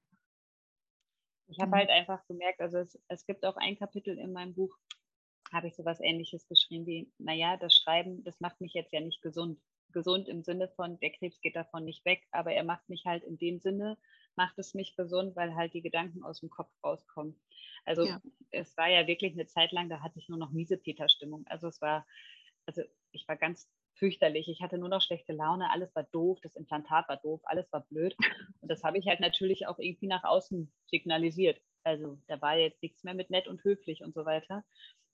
Ich 1.49 1.59
habe 1.59 1.71
mhm. 1.71 1.75
halt 1.75 1.89
einfach 1.89 2.25
gemerkt, 2.27 2.61
also 2.61 2.77
es, 2.77 2.97
es 3.07 3.25
gibt 3.25 3.45
auch 3.45 3.57
ein 3.57 3.77
Kapitel 3.77 4.17
in 4.17 4.31
meinem 4.31 4.53
Buch, 4.53 4.77
habe 5.51 5.67
ich 5.67 5.75
sowas 5.75 5.99
ähnliches 6.01 6.47
geschrieben 6.47 6.85
wie, 6.85 7.11
naja, 7.17 7.57
das 7.57 7.73
Schreiben, 7.73 8.23
das 8.23 8.39
macht 8.39 8.59
mich 8.61 8.73
jetzt 8.73 8.93
ja 8.93 9.01
nicht 9.01 9.21
gesund. 9.21 9.59
Gesund 9.93 10.27
im 10.27 10.43
Sinne 10.43 10.69
von, 10.75 10.99
der 10.99 11.11
Krebs 11.11 11.39
geht 11.41 11.55
davon 11.55 11.85
nicht 11.85 12.03
weg, 12.05 12.21
aber 12.31 12.51
er 12.51 12.65
macht 12.65 12.87
mich 12.89 13.05
halt 13.05 13.23
in 13.23 13.37
dem 13.37 13.59
Sinne 13.59 13.97
macht 14.37 14.57
es 14.57 14.73
mich 14.73 14.95
gesund, 14.95 15.35
weil 15.35 15.55
halt 15.55 15.73
die 15.73 15.81
Gedanken 15.81 16.23
aus 16.23 16.39
dem 16.39 16.49
Kopf 16.49 16.71
rauskommen. 16.83 17.39
Also 17.85 18.05
ja. 18.05 18.21
es 18.51 18.77
war 18.77 18.89
ja 18.89 19.07
wirklich 19.07 19.33
eine 19.33 19.47
Zeit 19.47 19.71
lang, 19.71 19.89
da 19.89 20.01
hatte 20.01 20.19
ich 20.19 20.29
nur 20.29 20.37
noch 20.37 20.51
miese 20.51 20.77
Peter-Stimmung. 20.77 21.45
Also 21.47 21.67
es 21.67 21.81
war 21.81 22.05
also 22.67 22.83
ich 23.11 23.27
war 23.27 23.37
ganz 23.37 23.67
fürchterlich. 23.95 24.47
Ich 24.47 24.61
hatte 24.61 24.77
nur 24.77 24.89
noch 24.89 25.01
schlechte 25.01 25.33
Laune, 25.33 25.71
alles 25.71 25.95
war 25.95 26.03
doof, 26.03 26.39
das 26.43 26.55
Implantat 26.55 27.09
war 27.09 27.17
doof, 27.17 27.41
alles 27.45 27.71
war 27.71 27.81
blöd. 27.89 28.15
Und 28.61 28.69
das 28.69 28.83
habe 28.83 28.99
ich 28.99 29.07
halt 29.07 29.19
natürlich 29.19 29.65
auch 29.65 29.79
irgendwie 29.79 30.07
nach 30.07 30.23
außen 30.23 30.71
signalisiert. 30.85 31.59
Also 31.83 32.19
da 32.27 32.39
war 32.41 32.57
jetzt 32.57 32.81
nichts 32.83 33.03
mehr 33.03 33.15
mit 33.15 33.29
nett 33.29 33.47
und 33.47 33.63
höflich 33.63 34.03
und 34.03 34.13
so 34.13 34.25
weiter. 34.25 34.63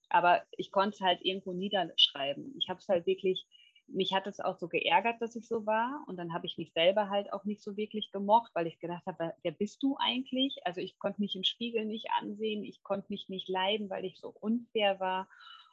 Aber 0.09 0.43
ich 0.51 0.71
konnte 0.71 0.95
es 0.95 1.01
halt 1.01 1.21
irgendwo 1.23 1.53
niederschreiben. 1.53 2.55
Ich 2.57 2.67
habe 2.67 2.79
es 2.79 2.89
halt 2.89 3.05
wirklich, 3.05 3.47
mich 3.87 4.13
hat 4.13 4.27
es 4.27 4.39
auch 4.39 4.57
so 4.57 4.67
geärgert, 4.67 5.21
dass 5.21 5.35
ich 5.35 5.47
so 5.47 5.65
war. 5.65 6.03
Und 6.07 6.17
dann 6.17 6.33
habe 6.33 6.45
ich 6.45 6.57
mich 6.57 6.73
selber 6.73 7.09
halt 7.09 7.31
auch 7.33 7.43
nicht 7.43 7.61
so 7.61 7.77
wirklich 7.77 8.11
gemocht, 8.11 8.51
weil 8.53 8.67
ich 8.67 8.79
gedacht 8.79 9.05
habe, 9.05 9.33
wer 9.43 9.51
bist 9.51 9.83
du 9.83 9.97
eigentlich? 9.99 10.57
Also 10.65 10.81
ich 10.81 10.97
konnte 10.99 11.21
mich 11.21 11.35
im 11.35 11.43
Spiegel 11.43 11.85
nicht 11.85 12.07
ansehen, 12.19 12.63
ich 12.63 12.83
konnte 12.83 13.07
mich 13.09 13.29
nicht 13.29 13.49
leiden, 13.49 13.89
weil 13.89 14.05
ich 14.05 14.19
so 14.19 14.29
unfair 14.39 14.99
war 14.99 15.27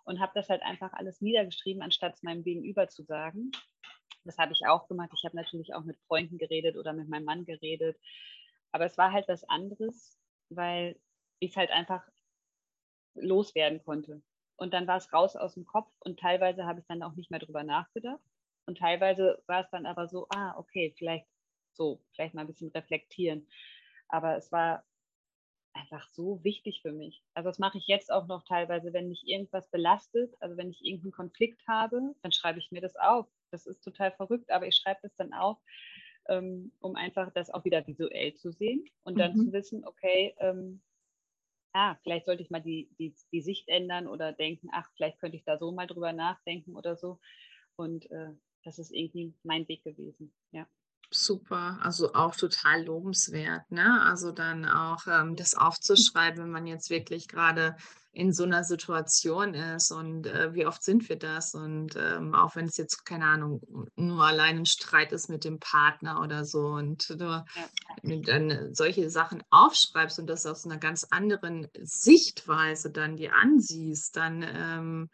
und 0.05 0.21
habe 0.21 0.33
das 0.35 0.49
halt 0.49 0.63
einfach 0.63 0.93
alles 0.93 1.21
niedergeschrieben, 1.21 1.83
anstatt 1.83 2.15
es 2.15 2.23
meinem 2.23 2.43
Gegenüber 2.43 2.89
zu 2.89 3.03
sagen. 3.05 3.53
Das 4.25 4.39
habe 4.39 4.53
ich 4.53 4.67
auch 4.67 4.89
gemacht. 4.89 5.11
Ich 5.15 5.25
habe 5.25 5.37
natürlich 5.37 5.75
auch 5.75 5.85
mit 5.85 5.99
Freunden 6.07 6.37
geredet 6.39 6.77
oder 6.77 6.93
mit 6.93 7.09
meinem 7.09 7.25
Mann 7.25 7.45
geredet. 7.45 7.99
Aber 8.73 8.85
es 8.85 8.99
war 8.99 9.13
halt 9.13 9.29
was 9.29 9.45
anderes, 9.45 10.19
weil 10.51 11.01
ich 11.39 11.51
es 11.51 11.57
halt 11.57 11.71
einfach 11.71 12.07
loswerden 13.15 13.83
konnte. 13.83 14.23
Und 14.61 14.75
dann 14.75 14.87
war 14.87 14.99
es 14.99 15.11
raus 15.11 15.37
aus 15.37 15.55
dem 15.55 15.65
Kopf 15.65 15.91
und 16.01 16.21
teilweise 16.21 16.67
habe 16.67 16.81
ich 16.81 16.87
dann 16.87 17.03
auch 17.03 17.15
nicht 17.15 17.31
mehr 17.31 17.41
drüber 17.41 17.65
nachgedacht. 17.65 18.21
Und 18.67 18.77
teilweise 18.77 19.43
war 19.47 19.63
es 19.63 19.71
dann 19.71 19.87
aber 19.87 20.07
so, 20.07 20.27
ah, 20.29 20.55
okay, 20.59 20.93
vielleicht 20.99 21.27
so, 21.73 21.99
vielleicht 22.13 22.35
mal 22.35 22.43
ein 22.43 22.47
bisschen 22.47 22.69
reflektieren. 22.69 23.49
Aber 24.09 24.37
es 24.37 24.53
war 24.53 24.85
einfach 25.73 26.07
so 26.11 26.45
wichtig 26.45 26.83
für 26.83 26.93
mich. 26.93 27.23
Also 27.33 27.49
das 27.49 27.59
mache 27.59 27.79
ich 27.79 27.87
jetzt 27.87 28.13
auch 28.13 28.27
noch 28.27 28.45
teilweise, 28.45 28.93
wenn 28.93 29.09
mich 29.09 29.27
irgendwas 29.27 29.67
belastet, 29.71 30.35
also 30.41 30.59
wenn 30.59 30.69
ich 30.69 30.85
irgendeinen 30.85 31.13
Konflikt 31.13 31.67
habe, 31.67 32.15
dann 32.21 32.33
schreibe 32.33 32.59
ich 32.59 32.71
mir 32.71 32.83
das 32.83 32.97
auf. 32.97 33.27
Das 33.51 33.67
ist 33.67 33.81
total 33.81 34.13
verrückt, 34.13 34.51
aber 34.51 34.67
ich 34.67 34.77
schreibe 34.77 35.01
das 35.03 35.17
dann 35.17 35.33
auf, 35.33 35.57
ähm, 36.29 36.71
um 36.81 36.97
einfach 36.97 37.33
das 37.33 37.49
auch 37.49 37.65
wieder 37.65 37.87
visuell 37.87 38.35
zu 38.35 38.53
sehen 38.53 38.85
und 39.05 39.19
dann 39.19 39.33
mhm. 39.33 39.47
zu 39.47 39.53
wissen, 39.55 39.87
okay, 39.87 40.35
ähm, 40.39 40.83
ah, 41.73 41.97
vielleicht 42.03 42.27
sollte 42.27 42.43
ich 42.43 42.51
mal 42.51 42.63
die, 42.63 42.91
die, 42.99 43.15
die 43.33 43.43
Sicht 43.43 43.69
ändern 43.69 44.07
oder 44.07 44.33
denken, 44.33 44.69
ach, 44.73 44.89
vielleicht 44.97 45.19
könnte 45.21 45.37
ich 45.37 45.45
da 45.45 45.59
so 45.59 45.73
mal 45.73 45.87
drüber 45.87 46.13
nachdenken 46.13 46.77
oder 46.77 46.97
so. 46.97 47.19
Und 47.77 48.11
äh, 48.11 48.33
das 48.65 48.79
ist 48.79 48.93
irgendwie 48.93 49.35
mein 49.43 49.67
Weg 49.69 49.85
gewesen, 49.85 50.33
ja 50.53 50.67
super, 51.11 51.79
also 51.83 52.15
auch 52.15 52.37
total 52.37 52.85
lobenswert, 52.85 53.71
ne? 53.71 54.01
Also 54.03 54.31
dann 54.33 54.65
auch 54.65 55.07
ähm, 55.07 55.37
das 55.37 55.55
aufzuschreiben, 55.55 56.45
wenn 56.45 56.51
man 56.51 56.67
jetzt 56.67 56.91
wirklich 56.91 57.29
gerade 57.29 57.77
in 58.13 58.33
so 58.33 58.43
einer 58.43 58.65
Situation 58.65 59.55
ist 59.55 59.93
und 59.93 60.27
äh, 60.27 60.53
wie 60.53 60.67
oft 60.67 60.83
sind 60.83 61.09
wir 61.09 61.17
das 61.17 61.55
und 61.55 61.95
ähm, 61.97 62.35
auch 62.35 62.57
wenn 62.57 62.67
es 62.67 62.77
jetzt 62.77 63.05
keine 63.05 63.27
Ahnung 63.27 63.61
nur 63.95 64.25
allein 64.25 64.59
ein 64.59 64.67
Streit 64.67 65.13
ist 65.13 65.29
mit 65.29 65.45
dem 65.45 65.61
Partner 65.61 66.21
oder 66.21 66.45
so 66.45 66.67
und 66.67 67.09
du 67.11 67.45
ja. 68.05 68.17
dann 68.23 68.75
solche 68.75 69.11
Sachen 69.11 69.45
aufschreibst 69.51 70.19
und 70.19 70.27
das 70.27 70.45
aus 70.45 70.65
einer 70.65 70.79
ganz 70.79 71.07
anderen 71.11 71.69
Sichtweise 71.81 72.91
dann 72.91 73.17
dir 73.17 73.35
ansiehst, 73.37 74.17
dann 74.17 74.43
ähm, 74.43 75.11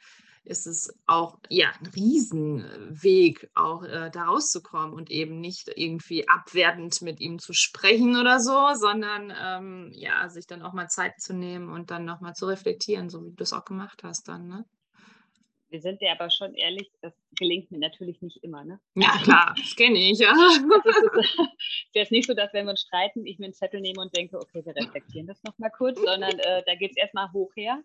ist 0.46 0.66
es 0.66 0.96
auch 1.06 1.38
ja 1.48 1.72
ein 1.80 1.86
Riesenweg, 1.86 3.50
auch 3.54 3.84
äh, 3.84 4.10
da 4.10 4.24
rauszukommen 4.24 4.94
und 4.94 5.10
eben 5.10 5.40
nicht 5.40 5.70
irgendwie 5.74 6.28
abwertend 6.28 7.02
mit 7.02 7.20
ihm 7.20 7.38
zu 7.38 7.52
sprechen 7.52 8.18
oder 8.18 8.40
so, 8.40 8.74
sondern 8.74 9.32
ähm, 9.38 9.90
ja, 9.92 10.28
sich 10.28 10.46
dann 10.46 10.62
auch 10.62 10.72
mal 10.72 10.88
Zeit 10.88 11.20
zu 11.20 11.34
nehmen 11.34 11.68
und 11.70 11.90
dann 11.90 12.04
nochmal 12.04 12.34
zu 12.34 12.46
reflektieren, 12.46 13.10
so 13.10 13.24
wie 13.24 13.32
du 13.32 13.42
es 13.42 13.52
auch 13.52 13.64
gemacht 13.64 14.02
hast 14.02 14.28
dann, 14.28 14.48
ne? 14.48 14.64
Wir 15.68 15.80
sind 15.80 16.00
ja 16.00 16.12
aber 16.12 16.30
schon 16.30 16.54
ehrlich, 16.54 16.92
das 17.02 17.12
gelingt 17.36 17.72
mir 17.72 17.78
natürlich 17.78 18.22
nicht 18.22 18.42
immer, 18.44 18.64
ne? 18.64 18.78
Ja, 18.94 19.18
klar, 19.22 19.52
das 19.58 19.74
kenne 19.74 19.98
ich, 19.98 20.20
ja. 20.20 20.32
Es 21.92 22.02
ist, 22.02 22.12
nicht 22.12 22.28
so, 22.28 22.34
dass 22.34 22.52
wenn 22.52 22.66
wir 22.66 22.70
uns 22.70 22.82
streiten, 22.82 23.26
ich 23.26 23.38
mir 23.38 23.46
einen 23.46 23.54
Zettel 23.54 23.80
nehme 23.80 24.00
und 24.00 24.16
denke, 24.16 24.38
okay, 24.38 24.64
wir 24.64 24.76
reflektieren 24.76 25.26
das 25.26 25.42
nochmal 25.42 25.72
kurz, 25.76 26.00
sondern 26.00 26.38
äh, 26.38 26.62
da 26.64 26.76
geht 26.76 26.92
es 26.92 26.96
erstmal 26.96 27.32
hoch 27.32 27.50
her 27.56 27.82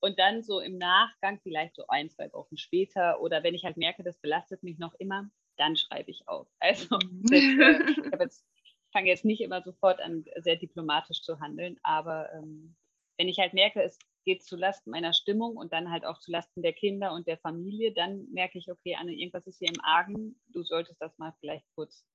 und 0.00 0.18
dann 0.18 0.42
so 0.42 0.60
im 0.60 0.78
Nachgang, 0.78 1.40
vielleicht 1.42 1.74
so 1.74 1.84
ein, 1.88 2.10
zwei 2.10 2.32
Wochen 2.32 2.56
später 2.56 3.20
oder 3.20 3.42
wenn 3.42 3.54
ich 3.54 3.64
halt 3.64 3.76
merke, 3.76 4.02
das 4.02 4.18
belastet 4.18 4.62
mich 4.62 4.78
noch 4.78 4.94
immer, 4.94 5.30
dann 5.56 5.76
schreibe 5.76 6.10
ich 6.10 6.28
auf. 6.28 6.48
Also 6.60 6.98
das, 6.98 7.32
äh, 7.32 8.26
ich 8.26 8.92
fange 8.92 9.08
jetzt 9.08 9.24
nicht 9.24 9.40
immer 9.40 9.62
sofort 9.62 10.00
an, 10.00 10.24
sehr 10.36 10.56
diplomatisch 10.56 11.22
zu 11.22 11.40
handeln, 11.40 11.78
aber 11.82 12.32
ähm, 12.32 12.76
wenn 13.18 13.28
ich 13.28 13.38
halt 13.38 13.52
merke, 13.52 13.82
es 13.82 13.98
geht 14.24 14.42
zu 14.42 14.56
Lasten 14.56 14.90
meiner 14.90 15.12
Stimmung 15.12 15.56
und 15.56 15.72
dann 15.72 15.90
halt 15.90 16.04
auch 16.04 16.18
zu 16.18 16.30
Lasten 16.30 16.62
der 16.62 16.72
Kinder 16.72 17.12
und 17.12 17.26
der 17.26 17.38
Familie, 17.38 17.92
dann 17.92 18.26
merke 18.30 18.58
ich, 18.58 18.70
okay, 18.70 18.96
Anne, 18.96 19.12
irgendwas 19.12 19.46
ist 19.46 19.58
hier 19.58 19.68
im 19.68 19.80
Argen, 19.82 20.40
du 20.48 20.62
solltest 20.62 21.00
das 21.00 21.16
mal 21.18 21.34
vielleicht 21.40 21.66
kurz 21.74 22.06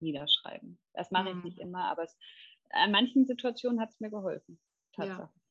niederschreiben. 0.00 0.78
Das 0.92 1.10
mache 1.10 1.30
ich 1.30 1.44
nicht 1.44 1.56
mhm. 1.56 1.64
immer, 1.64 1.84
aber 1.90 2.04
es, 2.04 2.16
an 2.70 2.90
manchen 2.90 3.26
Situationen 3.26 3.80
hat 3.80 3.90
es 3.90 4.00
mir 4.00 4.10
geholfen. 4.10 4.60
Tatsache. 4.92 5.22
Ja. 5.22 5.43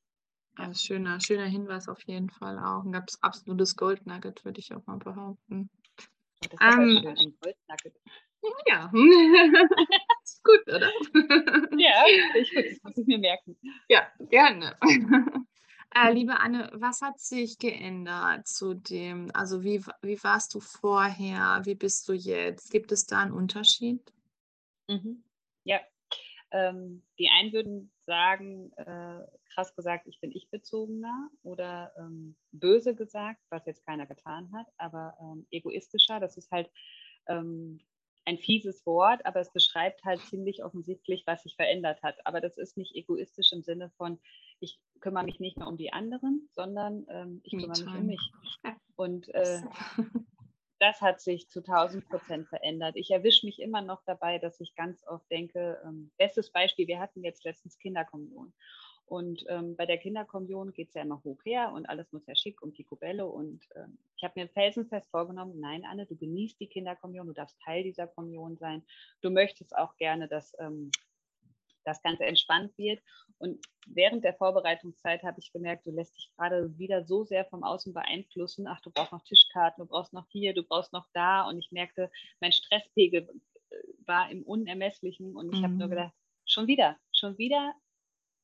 Ja, 0.57 0.73
schöner, 0.73 1.19
schöner 1.19 1.45
Hinweis 1.45 1.87
auf 1.87 2.01
jeden 2.05 2.29
Fall 2.29 2.59
auch. 2.59 2.83
Ein 2.83 2.91
ganz 2.91 3.17
absolutes 3.21 3.75
Goldnugget, 3.75 4.45
würde 4.45 4.59
ich 4.59 4.73
auch 4.73 4.85
mal 4.85 4.97
behaupten. 4.97 5.69
Das 6.41 6.51
ist 6.53 6.59
ähm, 6.61 6.99
schön, 7.01 7.17
ein 7.17 7.37
Goldnugget. 7.41 7.95
Ja, 8.67 8.91
ist 10.23 10.43
gut, 10.43 10.67
oder? 10.67 10.91
Ja, 11.77 12.03
ich 12.35 12.51
das 12.53 12.83
muss 12.83 12.97
ich 12.97 13.07
mir 13.07 13.17
merken. 13.17 13.57
Ja, 13.87 14.11
gerne. 14.19 14.77
Äh, 15.95 16.11
liebe 16.11 16.39
Anne, 16.39 16.69
was 16.73 17.01
hat 17.01 17.19
sich 17.19 17.57
geändert 17.57 18.47
zu 18.47 18.73
dem, 18.73 19.29
also 19.33 19.63
wie, 19.63 19.81
wie 20.01 20.21
warst 20.23 20.55
du 20.55 20.59
vorher, 20.59 21.61
wie 21.63 21.75
bist 21.75 22.09
du 22.09 22.13
jetzt? 22.13 22.71
Gibt 22.71 22.91
es 22.91 23.05
da 23.05 23.19
einen 23.19 23.31
Unterschied? 23.31 24.01
Mhm. 24.89 25.23
Ja, 25.63 25.79
ähm, 26.53 27.03
die 27.17 27.29
einen 27.29 27.51
würden 27.51 27.91
sagen, 28.05 28.71
äh, 28.77 29.25
krass 29.53 29.75
gesagt, 29.75 30.07
ich 30.07 30.19
bin 30.21 30.31
ich-bezogener 30.31 31.29
oder 31.41 31.91
ähm, 31.97 32.35
böse 32.51 32.95
gesagt, 32.95 33.41
was 33.49 33.65
jetzt 33.65 33.85
keiner 33.85 34.05
getan 34.05 34.51
hat, 34.53 34.67
aber 34.77 35.17
ähm, 35.19 35.47
egoistischer. 35.49 36.19
Das 36.19 36.37
ist 36.37 36.51
halt 36.51 36.69
ähm, 37.27 37.79
ein 38.25 38.37
fieses 38.37 38.85
Wort, 38.85 39.25
aber 39.25 39.39
es 39.39 39.51
beschreibt 39.51 40.03
halt 40.05 40.21
ziemlich 40.21 40.63
offensichtlich, 40.63 41.23
was 41.25 41.43
sich 41.43 41.55
verändert 41.55 42.01
hat. 42.03 42.15
Aber 42.25 42.39
das 42.39 42.57
ist 42.57 42.77
nicht 42.77 42.95
egoistisch 42.95 43.51
im 43.51 43.63
Sinne 43.63 43.89
von, 43.97 44.19
ich 44.59 44.79
kümmere 45.01 45.25
mich 45.25 45.39
nicht 45.39 45.57
mehr 45.57 45.67
um 45.67 45.77
die 45.77 45.91
anderen, 45.91 46.47
sondern 46.51 47.05
ähm, 47.09 47.41
ich 47.43 47.51
kümmere 47.51 47.83
mich 47.83 47.99
um 47.99 48.05
mich. 48.05 48.31
Und 48.95 49.27
äh, 49.33 49.61
das 50.83 50.99
hat 50.99 51.21
sich 51.21 51.49
zu 51.49 51.59
1000 51.61 52.09
Prozent 52.09 52.49
verändert. 52.49 52.97
Ich 52.97 53.09
erwische 53.09 53.45
mich 53.45 53.61
immer 53.61 53.81
noch 53.81 54.03
dabei, 54.05 54.37
dass 54.37 54.59
ich 54.59 54.75
ganz 54.75 55.07
oft 55.07 55.29
denke, 55.31 55.81
ähm, 55.85 56.11
bestes 56.17 56.51
Beispiel, 56.51 56.87
wir 56.87 56.99
hatten 56.99 57.23
jetzt 57.23 57.45
letztens 57.45 57.79
Kinderkommunion. 57.79 58.53
Und 59.05 59.45
ähm, 59.47 59.77
bei 59.77 59.85
der 59.85 59.97
Kinderkommunion 59.97 60.73
geht 60.73 60.89
es 60.89 60.93
ja 60.93 61.03
immer 61.03 61.23
hoch 61.23 61.39
her 61.45 61.71
und 61.73 61.85
alles 61.87 62.11
muss 62.11 62.25
ja 62.27 62.35
schick 62.35 62.61
und 62.61 62.73
picobello. 62.73 63.29
Und 63.29 63.63
ähm, 63.75 63.97
ich 64.17 64.23
habe 64.25 64.39
mir 64.39 64.49
felsenfest 64.49 65.09
vorgenommen, 65.09 65.57
nein, 65.59 65.85
Anne, 65.85 66.05
du 66.05 66.17
genießt 66.17 66.59
die 66.59 66.67
Kinderkommunion, 66.67 67.27
du 67.27 67.33
darfst 67.33 67.57
Teil 67.61 67.83
dieser 67.83 68.07
Kommunion 68.07 68.57
sein. 68.57 68.83
Du 69.21 69.29
möchtest 69.29 69.77
auch 69.77 69.95
gerne, 69.95 70.27
dass 70.27 70.53
ähm, 70.59 70.91
das 71.83 72.01
Ganze 72.01 72.25
entspannt 72.25 72.77
wird. 72.77 73.01
Und 73.37 73.65
während 73.87 74.23
der 74.23 74.33
Vorbereitungszeit 74.33 75.23
habe 75.23 75.39
ich 75.39 75.51
gemerkt, 75.51 75.85
du 75.85 75.91
lässt 75.91 76.15
dich 76.15 76.31
gerade 76.35 76.77
wieder 76.77 77.03
so 77.05 77.23
sehr 77.23 77.45
vom 77.45 77.63
Außen 77.63 77.93
beeinflussen. 77.93 78.67
Ach, 78.67 78.81
du 78.81 78.91
brauchst 78.91 79.11
noch 79.11 79.23
Tischkarten, 79.23 79.83
du 79.83 79.87
brauchst 79.87 80.13
noch 80.13 80.27
hier, 80.29 80.53
du 80.53 80.63
brauchst 80.63 80.93
noch 80.93 81.07
da. 81.13 81.47
Und 81.47 81.59
ich 81.59 81.71
merkte, 81.71 82.09
mein 82.39 82.51
Stresspegel 82.51 83.27
äh, 83.69 83.75
war 84.05 84.29
im 84.31 84.43
Unermesslichen. 84.43 85.35
Und 85.35 85.53
ich 85.53 85.59
mhm. 85.59 85.63
habe 85.63 85.73
nur 85.73 85.89
gedacht, 85.89 86.13
schon 86.45 86.67
wieder, 86.67 86.97
schon 87.11 87.37
wieder 87.37 87.73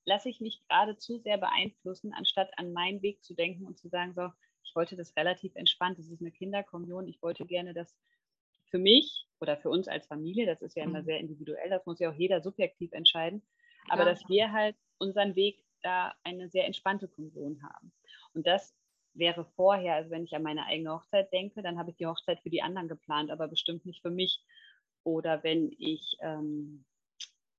lasse 0.05 0.29
ich 0.29 0.41
mich 0.41 0.61
gerade 0.67 0.97
zu 0.97 1.19
sehr 1.19 1.37
beeinflussen, 1.37 2.13
anstatt 2.13 2.49
an 2.57 2.73
meinen 2.73 3.01
Weg 3.01 3.23
zu 3.23 3.35
denken 3.35 3.65
und 3.65 3.77
zu 3.77 3.89
sagen, 3.89 4.13
so, 4.13 4.29
ich 4.63 4.75
wollte 4.75 4.95
das 4.95 5.15
relativ 5.15 5.55
entspannt, 5.55 5.97
das 5.97 6.07
ist 6.07 6.21
eine 6.21 6.31
Kinderkommunion, 6.31 7.07
ich 7.07 7.21
wollte 7.21 7.45
gerne 7.45 7.73
das 7.73 7.95
für 8.69 8.79
mich 8.79 9.25
oder 9.39 9.57
für 9.57 9.69
uns 9.69 9.87
als 9.87 10.07
Familie, 10.07 10.45
das 10.45 10.61
ist 10.61 10.75
ja 10.75 10.83
immer 10.83 11.01
mhm. 11.01 11.05
sehr 11.05 11.19
individuell, 11.19 11.69
das 11.69 11.85
muss 11.85 11.99
ja 11.99 12.09
auch 12.09 12.15
jeder 12.15 12.41
subjektiv 12.41 12.91
entscheiden, 12.91 13.41
aber 13.89 14.03
ja. 14.03 14.09
dass 14.09 14.27
wir 14.27 14.51
halt 14.51 14.75
unseren 14.97 15.35
Weg 15.35 15.63
da 15.81 16.13
eine 16.23 16.49
sehr 16.49 16.65
entspannte 16.65 17.07
Kommunion 17.07 17.61
haben. 17.63 17.93
Und 18.33 18.45
das 18.45 18.75
wäre 19.13 19.45
vorher, 19.55 19.95
also 19.95 20.11
wenn 20.11 20.23
ich 20.23 20.35
an 20.35 20.43
meine 20.43 20.65
eigene 20.65 20.93
Hochzeit 20.93 21.31
denke, 21.31 21.61
dann 21.61 21.77
habe 21.77 21.91
ich 21.91 21.97
die 21.97 22.05
Hochzeit 22.05 22.39
für 22.41 22.49
die 22.49 22.61
anderen 22.61 22.87
geplant, 22.87 23.31
aber 23.31 23.47
bestimmt 23.47 23.85
nicht 23.85 24.01
für 24.01 24.11
mich. 24.11 24.43
Oder 25.03 25.43
wenn 25.43 25.71
ich 25.79 26.17
ähm, 26.21 26.85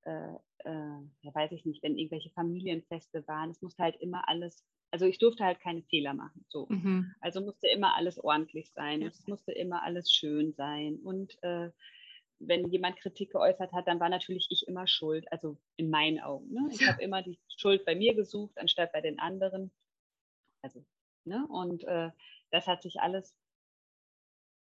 äh, 0.02 0.34
äh, 0.64 1.00
ja 1.22 1.34
weiß 1.34 1.52
ich 1.52 1.64
nicht, 1.64 1.82
wenn 1.82 1.98
irgendwelche 1.98 2.30
Familienfeste 2.30 3.26
waren, 3.26 3.50
es 3.50 3.62
musste 3.62 3.82
halt 3.82 3.96
immer 3.96 4.28
alles, 4.28 4.64
also 4.90 5.06
ich 5.06 5.18
durfte 5.18 5.44
halt 5.44 5.60
keine 5.60 5.82
Fehler 5.82 6.14
machen. 6.14 6.44
So. 6.48 6.66
Mhm. 6.68 7.14
Also 7.20 7.40
musste 7.40 7.68
immer 7.68 7.94
alles 7.94 8.18
ordentlich 8.18 8.72
sein, 8.72 9.02
ja. 9.02 9.08
es 9.08 9.26
musste 9.26 9.52
immer 9.52 9.82
alles 9.82 10.12
schön 10.12 10.52
sein. 10.52 10.96
Und 10.96 11.40
äh, 11.42 11.70
wenn 12.40 12.68
jemand 12.68 12.96
Kritik 12.96 13.32
geäußert 13.32 13.72
hat, 13.72 13.86
dann 13.86 14.00
war 14.00 14.08
natürlich 14.08 14.46
ich 14.50 14.66
immer 14.66 14.86
schuld, 14.86 15.30
also 15.30 15.58
in 15.76 15.90
meinen 15.90 16.20
Augen. 16.20 16.52
Ne? 16.52 16.68
Ich 16.72 16.86
habe 16.86 17.02
immer 17.02 17.22
die 17.22 17.38
Schuld 17.56 17.84
bei 17.84 17.94
mir 17.94 18.14
gesucht, 18.14 18.56
anstatt 18.58 18.92
bei 18.92 19.00
den 19.00 19.18
anderen. 19.18 19.70
Also, 20.62 20.84
ne? 21.24 21.46
Und 21.48 21.84
äh, 21.84 22.10
das 22.50 22.66
hat 22.66 22.82
sich 22.82 23.00
alles 23.00 23.36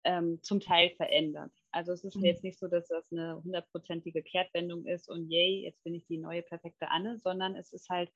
ähm, 0.05 0.39
zum 0.43 0.61
Teil 0.61 0.91
verändert. 0.91 1.53
Also 1.71 1.93
es 1.93 2.05
ist 2.05 2.17
Mhm. 2.17 2.25
jetzt 2.25 2.45
nicht 2.45 2.59
so, 2.59 2.69
dass 2.69 2.89
das 2.89 3.11
eine 3.13 3.43
hundertprozentige 3.43 4.23
Kehrtwendung 4.23 4.85
ist 4.87 5.09
und 5.09 5.31
yay, 5.31 5.63
jetzt 5.63 5.83
bin 5.85 5.95
ich 5.95 6.07
die 6.07 6.19
neue 6.19 6.43
perfekte 6.43 6.91
Anne, 6.91 7.19
sondern 7.19 7.57
es 7.57 7.73
ist 7.73 7.89
halt, 7.89 8.11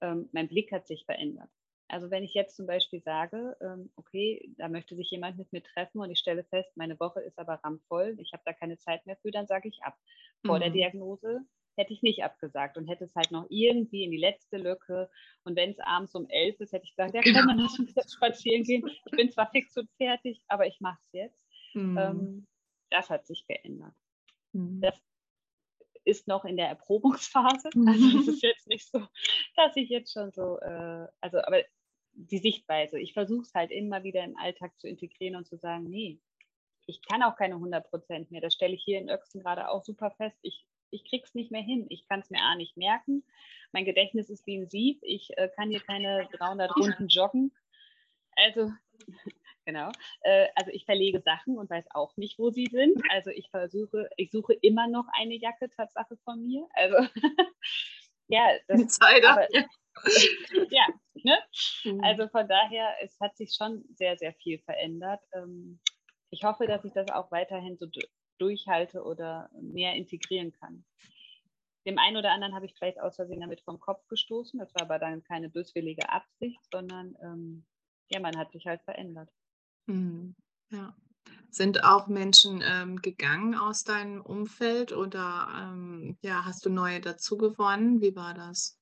ähm, 0.00 0.28
mein 0.32 0.48
Blick 0.48 0.72
hat 0.72 0.86
sich 0.86 1.04
verändert. 1.04 1.50
Also 1.88 2.10
wenn 2.10 2.22
ich 2.22 2.34
jetzt 2.34 2.56
zum 2.56 2.66
Beispiel 2.66 3.00
sage, 3.00 3.56
ähm, 3.62 3.90
okay, 3.96 4.52
da 4.58 4.68
möchte 4.68 4.94
sich 4.94 5.10
jemand 5.10 5.38
mit 5.38 5.52
mir 5.52 5.62
treffen 5.62 6.00
und 6.00 6.10
ich 6.10 6.18
stelle 6.18 6.44
fest, 6.44 6.76
meine 6.76 7.00
Woche 7.00 7.20
ist 7.20 7.38
aber 7.38 7.54
rammvoll, 7.64 8.16
ich 8.20 8.32
habe 8.34 8.42
da 8.44 8.52
keine 8.52 8.76
Zeit 8.78 9.06
mehr 9.06 9.16
für, 9.16 9.30
dann 9.30 9.46
sage 9.46 9.68
ich 9.68 9.82
ab. 9.82 9.96
Vor 10.44 10.58
der 10.58 10.68
Mhm. 10.68 10.74
Diagnose 10.74 11.40
hätte 11.76 11.92
ich 11.94 12.02
nicht 12.02 12.24
abgesagt 12.24 12.76
und 12.76 12.88
hätte 12.88 13.04
es 13.04 13.14
halt 13.14 13.30
noch 13.30 13.46
irgendwie 13.48 14.04
in 14.04 14.10
die 14.10 14.18
letzte 14.18 14.58
Lücke. 14.58 15.08
Und 15.44 15.56
wenn 15.56 15.70
es 15.70 15.78
abends 15.78 16.14
um 16.14 16.28
elf 16.28 16.60
ist, 16.60 16.72
hätte 16.72 16.84
ich 16.84 16.94
gesagt, 16.94 17.14
ja 17.14 17.22
dann 17.22 17.56
lass 17.58 17.78
uns 17.78 17.94
jetzt 17.94 18.14
spazieren 18.14 18.64
gehen. 18.64 18.86
Ich 19.06 19.16
bin 19.16 19.30
zwar 19.30 19.50
fix 19.50 19.76
und 19.76 19.88
fertig, 19.96 20.42
aber 20.48 20.66
ich 20.66 20.80
mache 20.80 20.98
es 21.06 21.12
jetzt. 21.12 21.40
Mhm. 21.74 21.96
Ähm, 21.96 22.46
das 22.90 23.08
hat 23.10 23.26
sich 23.26 23.46
geändert. 23.46 23.94
Mhm. 24.52 24.80
Das 24.80 25.00
ist 26.08 26.26
noch 26.26 26.44
in 26.44 26.56
der 26.56 26.68
Erprobungsphase. 26.68 27.70
Also 27.86 28.18
es 28.18 28.28
ist 28.28 28.42
jetzt 28.42 28.66
nicht 28.66 28.90
so, 28.90 29.06
dass 29.56 29.76
ich 29.76 29.88
jetzt 29.88 30.12
schon 30.12 30.32
so, 30.32 30.58
äh, 30.58 31.06
also 31.20 31.38
aber 31.38 31.62
die 32.12 32.38
Sichtweise, 32.38 32.98
ich 32.98 33.12
versuche 33.12 33.42
es 33.42 33.54
halt 33.54 33.70
immer 33.70 34.02
wieder 34.02 34.24
im 34.24 34.36
Alltag 34.36 34.72
zu 34.78 34.88
integrieren 34.88 35.36
und 35.36 35.46
zu 35.46 35.56
sagen, 35.56 35.84
nee, 35.84 36.18
ich 36.86 37.02
kann 37.02 37.22
auch 37.22 37.36
keine 37.36 37.54
100 37.54 37.88
Prozent 37.90 38.30
mehr. 38.30 38.40
Das 38.40 38.54
stelle 38.54 38.74
ich 38.74 38.82
hier 38.82 38.98
in 38.98 39.10
Öxten 39.10 39.42
gerade 39.42 39.68
auch 39.68 39.82
super 39.82 40.10
fest. 40.12 40.38
Ich, 40.42 40.66
ich 40.90 41.04
krieg's 41.04 41.34
nicht 41.34 41.52
mehr 41.52 41.62
hin. 41.62 41.86
Ich 41.90 42.08
kann 42.08 42.20
es 42.20 42.30
mir 42.30 42.40
A 42.40 42.56
nicht 42.56 42.76
merken. 42.76 43.24
Mein 43.72 43.84
Gedächtnis 43.84 44.30
ist 44.30 44.46
wie 44.46 44.56
ein 44.56 44.68
Sieb. 44.68 44.98
Ich 45.02 45.36
äh, 45.36 45.50
kann 45.54 45.70
hier 45.70 45.80
keine 45.80 46.26
300 46.32 46.74
Runden 46.76 47.08
joggen. 47.08 47.52
Also, 48.36 48.72
genau. 49.68 49.90
Äh, 50.22 50.48
also 50.54 50.70
ich 50.72 50.86
verlege 50.86 51.20
Sachen 51.20 51.58
und 51.58 51.68
weiß 51.68 51.84
auch 51.90 52.16
nicht, 52.16 52.38
wo 52.38 52.48
sie 52.50 52.66
sind. 52.70 52.96
Also 53.10 53.28
ich 53.30 53.50
versuche, 53.50 54.08
ich 54.16 54.30
suche 54.30 54.54
immer 54.54 54.88
noch 54.88 55.04
eine 55.12 55.34
Jacke, 55.34 55.68
Tatsache 55.68 56.16
von 56.24 56.42
mir. 56.42 56.66
Also 56.72 56.96
ja, 58.28 58.46
das, 58.66 58.80
aber- 59.26 59.46
ja, 60.70 60.86
ne? 61.22 61.38
Mhm. 61.84 62.02
Also 62.02 62.28
von 62.28 62.48
daher, 62.48 62.94
es 63.02 63.18
hat 63.20 63.36
sich 63.36 63.54
schon 63.54 63.84
sehr, 63.94 64.16
sehr 64.16 64.32
viel 64.34 64.58
verändert. 64.60 65.20
Ähm, 65.34 65.80
ich 66.30 66.44
hoffe, 66.44 66.66
dass 66.66 66.84
ich 66.86 66.92
das 66.94 67.10
auch 67.10 67.30
weiterhin 67.30 67.76
so 67.76 67.86
du- 67.86 68.00
durchhalte 68.38 69.02
oder 69.02 69.50
mehr 69.60 69.94
integrieren 69.94 70.52
kann. 70.52 70.84
Dem 71.86 71.98
einen 71.98 72.16
oder 72.16 72.32
anderen 72.32 72.54
habe 72.54 72.64
ich 72.66 72.74
vielleicht 72.74 73.00
aus 73.00 73.16
Versehen 73.16 73.40
damit 73.40 73.60
vom 73.62 73.80
Kopf 73.80 74.06
gestoßen. 74.08 74.58
Das 74.60 74.72
war 74.74 74.82
aber 74.82 74.98
dann 74.98 75.22
keine 75.24 75.50
böswillige 75.50 76.08
Absicht, 76.08 76.60
sondern 76.72 77.16
ähm, 77.22 77.66
ja, 78.10 78.20
man 78.20 78.36
hat 78.38 78.52
sich 78.52 78.66
halt 78.66 78.80
verändert. 78.82 79.28
Mhm. 79.88 80.36
Ja. 80.70 80.94
Sind 81.50 81.82
auch 81.84 82.08
Menschen 82.08 82.62
ähm, 82.64 82.96
gegangen 82.96 83.54
aus 83.54 83.84
deinem 83.84 84.20
Umfeld 84.20 84.92
oder 84.92 85.48
ähm, 85.72 86.18
ja, 86.22 86.44
hast 86.44 86.64
du 86.66 86.70
neue 86.70 87.00
dazu 87.00 87.38
gewonnen? 87.38 88.00
Wie 88.02 88.14
war 88.14 88.34
das? 88.34 88.76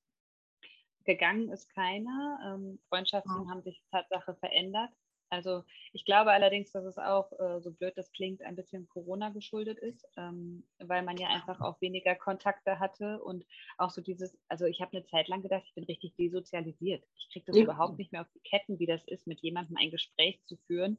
Gegangen 1.05 1.49
ist 1.49 1.69
keiner. 1.73 2.37
Ähm, 2.45 2.79
Freundschaften 2.89 3.47
Ja. 3.47 3.49
haben 3.49 3.63
sich 3.63 3.81
Tatsache 3.91 4.35
verändert. 4.35 4.91
Also 5.29 5.63
ich 5.91 6.05
glaube 6.05 6.31
allerdings, 6.31 6.71
dass 6.71 6.85
es 6.85 6.97
auch, 6.97 7.31
äh, 7.39 7.59
so 7.59 7.73
blöd 7.73 7.97
das 7.97 8.11
klingt, 8.13 8.41
ein 8.41 8.55
bisschen 8.55 8.87
Corona 8.87 9.29
geschuldet 9.29 9.77
ist, 9.77 10.07
ähm, 10.15 10.67
weil 10.79 11.03
man 11.03 11.17
ja 11.17 11.27
einfach 11.29 11.59
auch 11.59 11.81
weniger 11.81 12.15
Kontakte 12.15 12.79
hatte 12.79 13.21
und 13.21 13.45
auch 13.77 13.89
so 13.89 14.01
dieses, 14.01 14.37
also 14.47 14.65
ich 14.65 14.79
habe 14.81 14.93
eine 14.95 15.03
Zeit 15.05 15.27
lang 15.27 15.41
gedacht, 15.41 15.63
ich 15.65 15.73
bin 15.75 15.83
richtig 15.83 16.15
desozialisiert. 16.15 17.05
Ich 17.17 17.29
kriege 17.31 17.45
das 17.45 17.57
Ja. 17.57 17.59
überhaupt 17.59 17.97
nicht 17.97 18.13
mehr 18.13 18.21
auf 18.21 18.29
die 18.33 18.39
Ketten, 18.39 18.79
wie 18.79 18.85
das 18.85 19.05
ist, 19.05 19.27
mit 19.27 19.41
jemandem 19.41 19.75
ein 19.77 19.91
Gespräch 19.91 20.41
zu 20.45 20.55
führen 20.65 20.97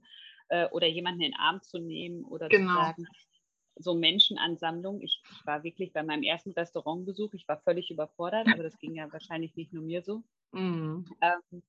äh, 0.49 0.69
oder 0.69 0.87
jemanden 0.87 1.23
in 1.23 1.31
den 1.33 1.41
Arm 1.41 1.63
zu 1.63 1.79
nehmen 1.79 2.25
oder 2.25 2.51
Genau. 2.51 2.55
zu 2.55 2.67
sagen, 2.67 3.09
so 3.77 3.95
Menschenansammlung. 3.95 5.01
Ich, 5.03 5.25
ich 5.31 5.47
war 5.47 5.65
wirklich 5.65 5.93
bei 5.93 6.03
meinem 6.03 6.23
ersten 6.25 6.53
Restaurantbesuch, 6.53 7.35
ich 7.35 7.49
war 7.49 7.61
völlig 7.63 7.91
überfordert, 7.91 8.49
aber 8.51 8.63
das 8.65 8.79
ging 8.79 8.95
ja 8.95 9.13
wahrscheinlich 9.13 9.57
nicht 9.57 9.73
nur 9.73 9.85
mir 9.85 10.03
so. 10.03 10.25
Mhm. 10.53 11.19
Ähm, 11.23 11.63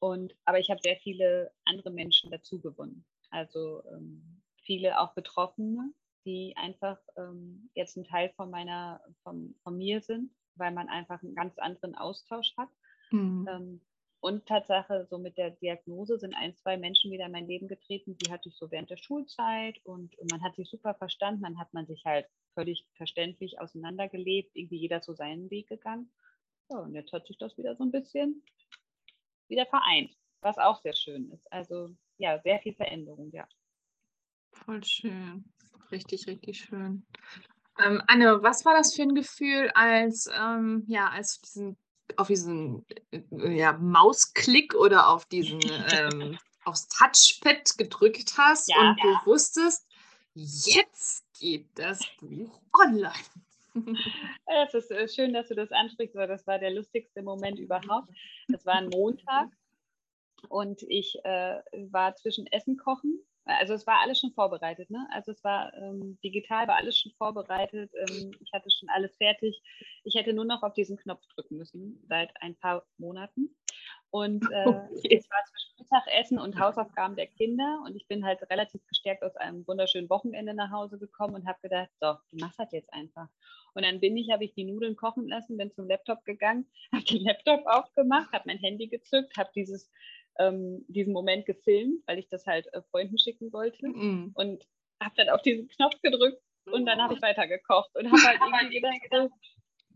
und, 0.00 0.34
aber 0.46 0.58
ich 0.58 0.70
habe 0.70 0.80
sehr 0.82 0.96
viele 0.96 1.52
andere 1.64 1.90
Menschen 1.90 2.30
dazu 2.30 2.60
gewonnen. 2.60 3.04
Also 3.30 3.82
ähm, 3.92 4.42
viele 4.62 4.98
auch 4.98 5.14
Betroffene, 5.14 5.92
die 6.24 6.54
einfach 6.56 6.98
ähm, 7.16 7.70
jetzt 7.74 7.96
ein 7.96 8.04
Teil 8.04 8.30
von 8.30 8.50
meiner, 8.50 9.00
von, 9.22 9.54
von 9.62 9.76
mir 9.76 10.00
sind, 10.00 10.32
weil 10.54 10.72
man 10.72 10.88
einfach 10.88 11.22
einen 11.22 11.34
ganz 11.34 11.58
anderen 11.58 11.94
Austausch 11.94 12.54
hat. 12.56 12.70
Mhm. 13.10 13.46
Ähm, 13.48 13.80
und 14.20 14.46
Tatsache, 14.46 15.06
so 15.08 15.18
mit 15.18 15.38
der 15.38 15.50
Diagnose 15.50 16.18
sind 16.18 16.34
ein, 16.34 16.54
zwei 16.56 16.76
Menschen 16.76 17.10
wieder 17.10 17.26
in 17.26 17.32
mein 17.32 17.46
Leben 17.46 17.68
getreten, 17.68 18.16
die 18.18 18.30
hatte 18.30 18.50
ich 18.50 18.56
so 18.56 18.70
während 18.70 18.90
der 18.90 18.98
Schulzeit 18.98 19.80
und 19.84 20.14
man 20.30 20.42
hat 20.42 20.56
sich 20.56 20.68
super 20.68 20.94
verstanden, 20.94 21.42
dann 21.42 21.58
hat 21.58 21.72
man 21.72 21.86
sich 21.86 22.04
halt 22.04 22.26
völlig 22.54 22.86
verständlich 22.96 23.60
auseinandergelebt, 23.60 24.54
irgendwie 24.54 24.76
jeder 24.76 25.00
so 25.00 25.14
seinen 25.14 25.50
Weg 25.50 25.68
gegangen. 25.68 26.12
Ja, 26.70 26.80
und 26.80 26.94
jetzt 26.94 27.12
hat 27.12 27.26
sich 27.26 27.38
das 27.38 27.56
wieder 27.56 27.76
so 27.76 27.84
ein 27.84 27.90
bisschen 27.90 28.42
wieder 29.50 29.66
vereint, 29.66 30.16
was 30.40 30.58
auch 30.58 30.80
sehr 30.80 30.94
schön 30.94 31.30
ist. 31.32 31.50
Also 31.52 31.90
ja, 32.18 32.38
sehr 32.40 32.58
viel 32.60 32.74
Veränderung, 32.74 33.30
ja. 33.32 33.46
Voll 34.52 34.82
schön. 34.84 35.44
Richtig, 35.90 36.26
richtig 36.26 36.58
schön. 36.60 37.04
Ähm, 37.78 38.02
Anne, 38.06 38.42
was 38.42 38.64
war 38.64 38.74
das 38.74 38.94
für 38.94 39.02
ein 39.02 39.14
Gefühl, 39.14 39.70
als, 39.74 40.28
ähm, 40.38 40.84
ja, 40.86 41.08
als 41.08 41.40
du 41.40 41.46
diesen, 41.46 41.76
auf 42.16 42.28
diesen 42.28 42.84
äh, 43.10 43.22
ja, 43.56 43.72
Mausklick 43.72 44.74
oder 44.74 45.08
auf 45.08 45.26
diesen 45.26 45.60
ähm, 45.92 46.38
aufs 46.64 46.88
Touchpad 46.88 47.78
gedrückt 47.78 48.34
hast 48.36 48.68
Ja. 48.68 48.76
und 48.90 49.02
du 49.02 49.08
wusstest, 49.30 49.86
jetzt 50.34 51.24
geht 51.38 51.66
das 51.78 52.00
Buch 52.20 52.60
online. 52.78 53.12
Es 54.46 54.74
ist 54.74 54.90
äh, 54.90 55.08
schön, 55.08 55.32
dass 55.32 55.48
du 55.48 55.54
das 55.54 55.70
ansprichst, 55.72 56.16
weil 56.16 56.28
das 56.28 56.46
war 56.46 56.58
der 56.58 56.72
lustigste 56.72 57.22
Moment 57.22 57.58
überhaupt. 57.58 58.08
Das 58.48 58.66
war 58.66 58.74
ein 58.74 58.88
Montag 58.88 59.48
und 60.48 60.82
ich 60.82 61.18
äh, 61.24 61.60
war 61.90 62.14
zwischen 62.16 62.46
Essen 62.46 62.76
kochen. 62.76 63.20
Also 63.44 63.74
es 63.74 63.86
war 63.86 64.00
alles 64.00 64.20
schon 64.20 64.32
vorbereitet, 64.32 64.90
ne? 64.90 65.08
Also 65.12 65.32
es 65.32 65.42
war 65.42 65.72
ähm, 65.74 66.18
digital, 66.22 66.68
war 66.68 66.76
alles 66.76 66.98
schon 66.98 67.12
vorbereitet. 67.12 67.90
Ähm, 67.94 68.30
ich 68.40 68.52
hatte 68.52 68.70
schon 68.70 68.88
alles 68.90 69.16
fertig. 69.16 69.60
Ich 70.04 70.14
hätte 70.14 70.32
nur 70.32 70.44
noch 70.44 70.62
auf 70.62 70.74
diesen 70.74 70.96
Knopf 70.98 71.24
drücken 71.34 71.56
müssen 71.56 72.04
seit 72.08 72.30
ein 72.42 72.54
paar 72.56 72.84
Monaten. 72.98 73.56
Und 74.10 74.44
äh, 74.50 74.64
Okay. 74.66 75.16
es 75.16 75.30
war 75.30 75.44
zwischen 75.50 75.69
Mittagessen 75.80 76.38
und 76.38 76.58
Hausaufgaben 76.58 77.16
der 77.16 77.26
Kinder 77.26 77.82
und 77.86 77.96
ich 77.96 78.06
bin 78.06 78.24
halt 78.24 78.40
relativ 78.50 78.86
gestärkt 78.86 79.22
aus 79.22 79.34
einem 79.36 79.66
wunderschönen 79.66 80.08
Wochenende 80.10 80.54
nach 80.54 80.70
Hause 80.70 80.98
gekommen 80.98 81.34
und 81.34 81.46
habe 81.46 81.58
gedacht, 81.62 81.90
so, 82.00 82.14
du 82.30 82.36
machst 82.38 82.58
das 82.58 82.70
jetzt 82.72 82.92
einfach. 82.92 83.28
Und 83.74 83.84
dann 83.84 84.00
bin 84.00 84.16
ich, 84.16 84.30
habe 84.30 84.44
ich 84.44 84.54
die 84.54 84.64
Nudeln 84.64 84.96
kochen 84.96 85.26
lassen, 85.28 85.56
bin 85.56 85.72
zum 85.72 85.88
Laptop 85.88 86.24
gegangen, 86.24 86.70
habe 86.92 87.04
den 87.04 87.24
Laptop 87.24 87.66
aufgemacht, 87.66 88.32
habe 88.32 88.44
mein 88.46 88.58
Handy 88.58 88.88
gezückt, 88.88 89.36
habe 89.36 89.50
dieses, 89.54 89.90
ähm, 90.38 90.84
diesen 90.88 91.12
Moment 91.12 91.46
gefilmt, 91.46 92.02
weil 92.06 92.18
ich 92.18 92.28
das 92.28 92.46
halt 92.46 92.66
äh, 92.74 92.82
Freunden 92.90 93.18
schicken 93.18 93.52
wollte 93.52 93.88
Mhm. 93.88 94.32
und 94.34 94.66
habe 95.02 95.14
dann 95.16 95.30
auf 95.30 95.42
diesen 95.42 95.68
Knopf 95.68 96.00
gedrückt 96.02 96.42
und 96.66 96.84
dann 96.86 97.00
habe 97.00 97.14
ich 97.14 97.22
weitergekocht 97.22 97.94
und 97.96 98.06
habe 98.10 98.22
halt 98.22 98.38
irgendwie 98.70 98.80
gedacht, 98.80 99.00
so, 99.10 99.30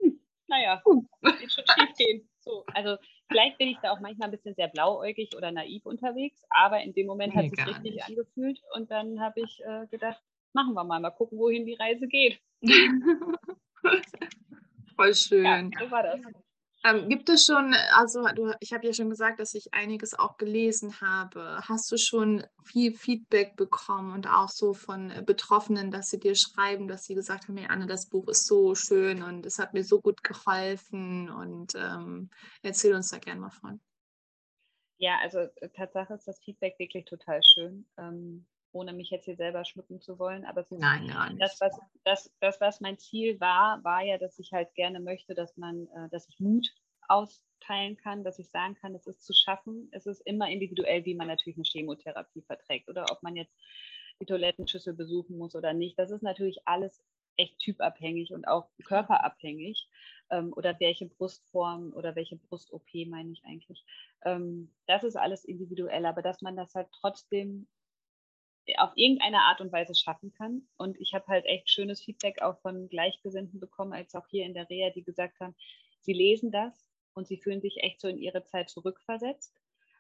hm, 0.01 0.21
naja, 0.47 0.83
wird 1.21 1.53
schon 1.53 1.65
schief 1.67 1.95
gehen. 1.97 2.29
So, 2.55 2.65
also 2.73 2.97
vielleicht 3.29 3.59
bin 3.59 3.69
ich 3.69 3.79
da 3.83 3.91
auch 3.91 3.99
manchmal 4.01 4.29
ein 4.29 4.31
bisschen 4.31 4.55
sehr 4.55 4.69
blauäugig 4.69 5.35
oder 5.37 5.51
naiv 5.51 5.85
unterwegs, 5.87 6.45
aber 6.51 6.81
in 6.83 6.93
dem 6.93 7.07
Moment 7.07 7.35
hat 7.35 7.43
Nee, 7.43 7.47
es 7.47 7.51
sich 7.51 7.59
gar 7.59 7.69
richtig 7.69 7.95
nicht. 7.95 8.09
angefühlt 8.09 8.61
und 8.75 8.91
dann 8.91 9.21
habe 9.21 9.41
ich 9.41 9.61
äh, 9.65 9.87
gedacht, 9.89 10.23
machen 10.53 10.75
wir 10.75 10.85
mal, 10.85 11.01
mal 11.01 11.11
gucken, 11.11 11.39
wohin 11.39 11.67
die 11.67 11.75
Reise 11.75 12.07
geht. 12.07 12.41
Voll 14.97 15.09
Ja, 15.09 15.15
schön. 15.15 15.73
so 15.81 15.91
war 15.91 16.03
das. 16.05 16.21
Ähm, 16.87 17.09
gibt 17.09 17.31
es 17.31 17.47
schon, 17.47 17.75
also 17.95 18.27
du, 18.35 18.53
ich 18.61 18.75
habe 18.75 18.87
ja 18.87 18.93
schon 18.93 19.09
gesagt, 19.09 19.41
dass 19.41 19.55
ich 19.55 19.73
einiges 19.73 20.13
auch 20.13 20.37
gelesen 20.37 21.01
habe. 21.01 21.59
Hast 21.67 21.91
du 21.91 21.97
schon 21.97 22.45
viel 22.63 22.93
Feedback 22.93 23.57
bekommen 23.57 24.13
und 24.13 24.29
auch 24.29 24.51
so 24.51 24.75
von 24.75 25.11
äh, 25.11 25.23
Betroffenen, 25.25 25.91
dass 25.91 26.11
sie 26.11 26.21
dir 26.21 26.35
schreiben, 26.35 26.87
dass 26.87 27.05
sie 27.05 27.15
gesagt 27.15 27.49
haben, 27.49 27.57
hey 27.57 27.69
Anne, 27.71 27.87
das 27.87 28.11
Buch 28.11 28.29
ist 28.29 28.47
so 28.47 28.75
schön 28.75 29.23
und 29.23 29.47
es 29.47 29.59
hat 29.59 29.73
mir 29.73 29.83
so 29.83 29.99
gut 30.03 30.23
geholfen 30.23 31.31
und 31.31 31.75
ähm, 31.75 32.29
erzähl 32.63 32.95
uns 32.95 33.09
da 33.09 33.19
gerne 33.19 33.41
mal 33.41 33.51
von. 33.51 33.81
Ja, 34.99 35.19
also 35.23 35.39
äh, 35.39 35.71
Tatsache 35.71 36.13
ist 36.13 36.29
das 36.29 36.39
Feedback 36.41 36.79
wirklich 36.79 37.07
total 37.07 37.41
schön, 37.43 37.87
ähm, 37.97 38.47
ohne 38.75 38.93
mich 38.93 39.11
jetzt 39.11 39.25
hier 39.25 39.37
selber 39.37 39.65
schmücken 39.65 40.01
zu 40.01 40.19
wollen, 40.19 40.45
aber 40.45 40.67
Nein, 40.71 41.09
gar 41.09 41.31
nicht. 41.31 41.41
das, 41.41 41.61
was, 41.61 41.79
das, 42.05 42.35
das, 42.41 42.61
was 42.61 42.81
mein 42.81 42.99
Ziel 42.99 43.41
war, 43.41 43.83
war 43.85 44.03
ja, 44.03 44.19
dass 44.19 44.39
ich 44.39 44.53
halt 44.53 44.75
gerne 44.75 45.01
möchte, 45.01 45.35
dass 45.35 45.57
man, 45.57 45.87
äh, 45.89 46.09
dass 46.11 46.29
ich 46.29 46.41
Mut 46.41 46.75
austeilen 47.09 47.97
kann, 47.97 48.25
dass 48.25 48.39
ich 48.39 48.51
sagen 48.51 48.75
kann, 48.75 48.95
es 48.95 49.07
ist 49.07 49.25
zu 49.25 49.33
schaffen. 49.33 49.89
Es 49.93 50.07
ist 50.07 50.21
immer 50.27 50.49
individuell, 50.51 51.05
wie 51.05 51.15
man 51.15 51.29
natürlich 51.29 51.57
eine 51.57 51.65
Chemotherapie 51.65 52.43
verträgt 52.43 52.89
oder 52.89 53.07
ob 53.11 53.23
man 53.23 53.37
jetzt 53.37 53.55
die 54.21 54.27
Toilettenschüssel 54.27 54.95
besuchen 54.95 55.37
muss 55.39 55.55
oder 55.55 55.73
nicht. 55.73 55.99
Das 55.99 56.11
ist 56.11 56.23
natürlich 56.23 56.67
alles 56.67 57.05
echt 57.37 57.59
typabhängig 57.59 58.33
und 58.33 58.47
auch 58.47 58.69
körperabhängig 58.85 59.89
ähm, 60.31 60.53
oder 60.55 60.79
welche 60.81 61.07
Brustform 61.07 61.93
oder 61.93 62.15
welche 62.15 62.37
Brust-OP 62.37 62.89
meine 63.07 63.33
ich 63.33 63.45
eigentlich. 63.45 63.85
Ähm, 64.25 64.73
das 64.87 65.05
ist 65.05 65.17
alles 65.17 65.45
individuell, 65.45 66.07
aber 66.07 66.23
dass 66.23 66.43
man 66.43 66.57
das 66.57 66.75
halt 66.75 66.89
trotzdem 66.93 67.67
auf 68.79 68.93
irgendeine 68.95 69.41
Art 69.41 69.61
und 69.61 69.73
Weise 69.73 69.95
schaffen 69.95 70.33
kann. 70.33 70.67
Und 70.77 70.99
ich 71.01 71.15
habe 71.15 71.27
halt 71.27 71.45
echt 71.47 71.71
schönes 71.71 72.03
Feedback 72.03 72.43
auch 72.43 72.59
von 72.61 72.89
Gleichgesinnten 72.89 73.61
bekommen, 73.61 73.93
als 73.93 74.15
auch 74.15 74.27
hier 74.29 74.45
in 74.45 74.55
der 74.55 74.69
Reha, 74.69 74.91
die 74.91 75.05
gesagt 75.05 75.41
haben, 75.41 75.55
sie 76.01 76.13
lesen 76.13 76.51
das 76.51 76.91
und 77.15 77.27
sie 77.27 77.39
fühlen 77.39 77.61
sich 77.61 77.79
echt 77.79 78.01
so 78.01 78.09
in 78.09 78.19
ihre 78.19 78.45
Zeit 78.45 78.71
zurückversetzt, 78.71 79.55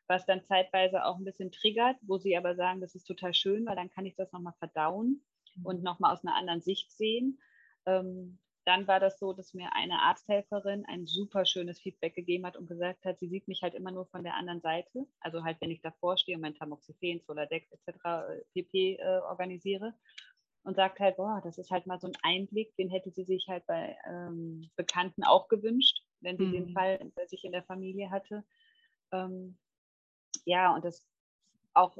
was 0.07 0.27
dann 0.27 0.45
zeitweise 0.45 1.05
auch 1.05 1.17
ein 1.17 1.25
bisschen 1.25 1.53
triggert, 1.53 1.97
wo 2.03 2.19
sie 2.19 2.37
aber 2.37 2.55
sagen, 2.55 2.81
das 2.81 2.95
ist 2.95 3.05
total 3.05 3.35
schön, 3.35 3.67
weil 3.67 3.77
dann 3.77 3.91
kann 3.91 4.07
ich 4.07 4.15
das 4.17 4.33
nochmal 4.33 4.55
verdauen 4.59 5.25
mhm. 5.57 5.67
und 5.67 5.83
nochmal 5.83 6.12
aus 6.12 6.25
einer 6.25 6.37
anderen 6.37 6.61
Sicht 6.61 6.91
sehen. 6.91 7.41
Ähm, 7.87 8.39
dann 8.65 8.87
war 8.89 8.99
das 8.99 9.19
so, 9.19 9.33
dass 9.33 9.53
mir 9.53 9.69
eine 9.75 10.01
Arzthelferin 10.01 10.87
ein 10.87 11.07
super 11.07 11.45
schönes 11.45 11.81
Feedback 11.81 12.15
gegeben 12.15 12.47
hat 12.47 12.57
und 12.57 12.67
gesagt 12.67 13.05
hat, 13.05 13.19
sie 13.19 13.29
sieht 13.29 13.47
mich 13.47 13.62
halt 13.62 13.75
immer 13.75 13.91
nur 13.91 14.07
von 14.07 14.23
der 14.23 14.35
anderen 14.35 14.61
Seite. 14.61 15.07
Also 15.21 15.45
halt, 15.45 15.61
wenn 15.61 15.71
ich 15.71 15.83
davor 15.83 16.17
stehe 16.17 16.37
und 16.37 16.43
mein 16.43 16.55
Tamoxifen, 16.55 17.21
Soladex 17.27 17.71
etc. 17.73 18.05
Äh, 18.05 18.45
pp. 18.55 18.97
Äh, 18.97 19.19
organisiere. 19.29 19.95
Und 20.62 20.77
sagt 20.77 20.99
halt, 20.99 21.19
boah, 21.19 21.43
das 21.45 21.59
ist 21.59 21.71
halt 21.71 21.87
mal 21.87 22.01
so 22.01 22.07
ein 22.07 22.17
Einblick, 22.23 22.75
den 22.77 22.89
hätte 22.89 23.11
sie 23.11 23.25
sich 23.25 23.47
halt 23.49 23.67
bei 23.67 23.99
ähm, 24.07 24.71
Bekannten 24.77 25.23
auch 25.23 25.49
gewünscht, 25.49 26.01
wenn 26.21 26.39
sie 26.39 26.47
mhm. 26.47 26.53
den 26.53 26.69
Fall 26.71 27.12
bei 27.15 27.27
sich 27.27 27.45
in 27.45 27.53
der 27.53 27.65
Familie 27.65 28.11
hatte. 28.11 28.45
Ähm, 29.12 29.59
ja, 30.47 30.75
und 30.75 30.83
das 30.87 31.07
auch 31.75 31.99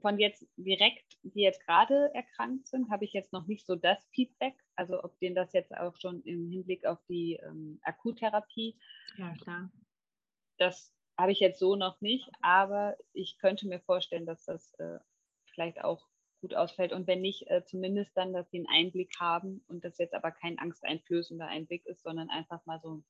von 0.00 0.18
jetzt 0.18 0.46
direkt, 0.56 1.16
die 1.22 1.42
jetzt 1.42 1.64
gerade 1.64 2.10
erkrankt 2.14 2.66
sind, 2.68 2.90
habe 2.90 3.04
ich 3.04 3.12
jetzt 3.12 3.32
noch 3.32 3.46
nicht 3.46 3.66
so 3.66 3.76
das 3.76 3.98
Feedback. 4.12 4.54
Also 4.74 5.02
ob 5.02 5.18
denen 5.20 5.34
das 5.34 5.52
jetzt 5.52 5.74
auch 5.76 5.96
schon 5.98 6.22
im 6.22 6.50
Hinblick 6.50 6.86
auf 6.86 6.98
die 7.08 7.34
ähm, 7.42 7.78
Akuttherapie. 7.82 8.78
Ja, 9.16 9.34
klar. 9.42 9.70
Das 10.58 10.92
habe 11.18 11.32
ich 11.32 11.40
jetzt 11.40 11.58
so 11.58 11.76
noch 11.76 12.00
nicht, 12.00 12.30
aber 12.42 12.96
ich 13.12 13.38
könnte 13.38 13.66
mir 13.66 13.80
vorstellen, 13.80 14.26
dass 14.26 14.44
das 14.44 14.72
äh, 14.74 14.98
vielleicht 15.46 15.82
auch 15.82 16.06
gut 16.40 16.54
ausfällt. 16.54 16.92
Und 16.92 17.06
wenn 17.06 17.20
nicht, 17.20 17.48
äh, 17.50 17.64
zumindest 17.64 18.16
dann, 18.16 18.32
dass 18.32 18.50
sie 18.50 18.58
einen 18.58 18.68
Einblick 18.68 19.12
haben 19.18 19.64
und 19.68 19.84
das 19.84 19.98
jetzt 19.98 20.14
aber 20.14 20.30
kein 20.30 20.58
angsteinflößender 20.58 21.46
Einblick 21.46 21.86
ist, 21.86 22.02
sondern 22.02 22.30
einfach 22.30 22.64
mal 22.66 22.80
so 22.80 23.02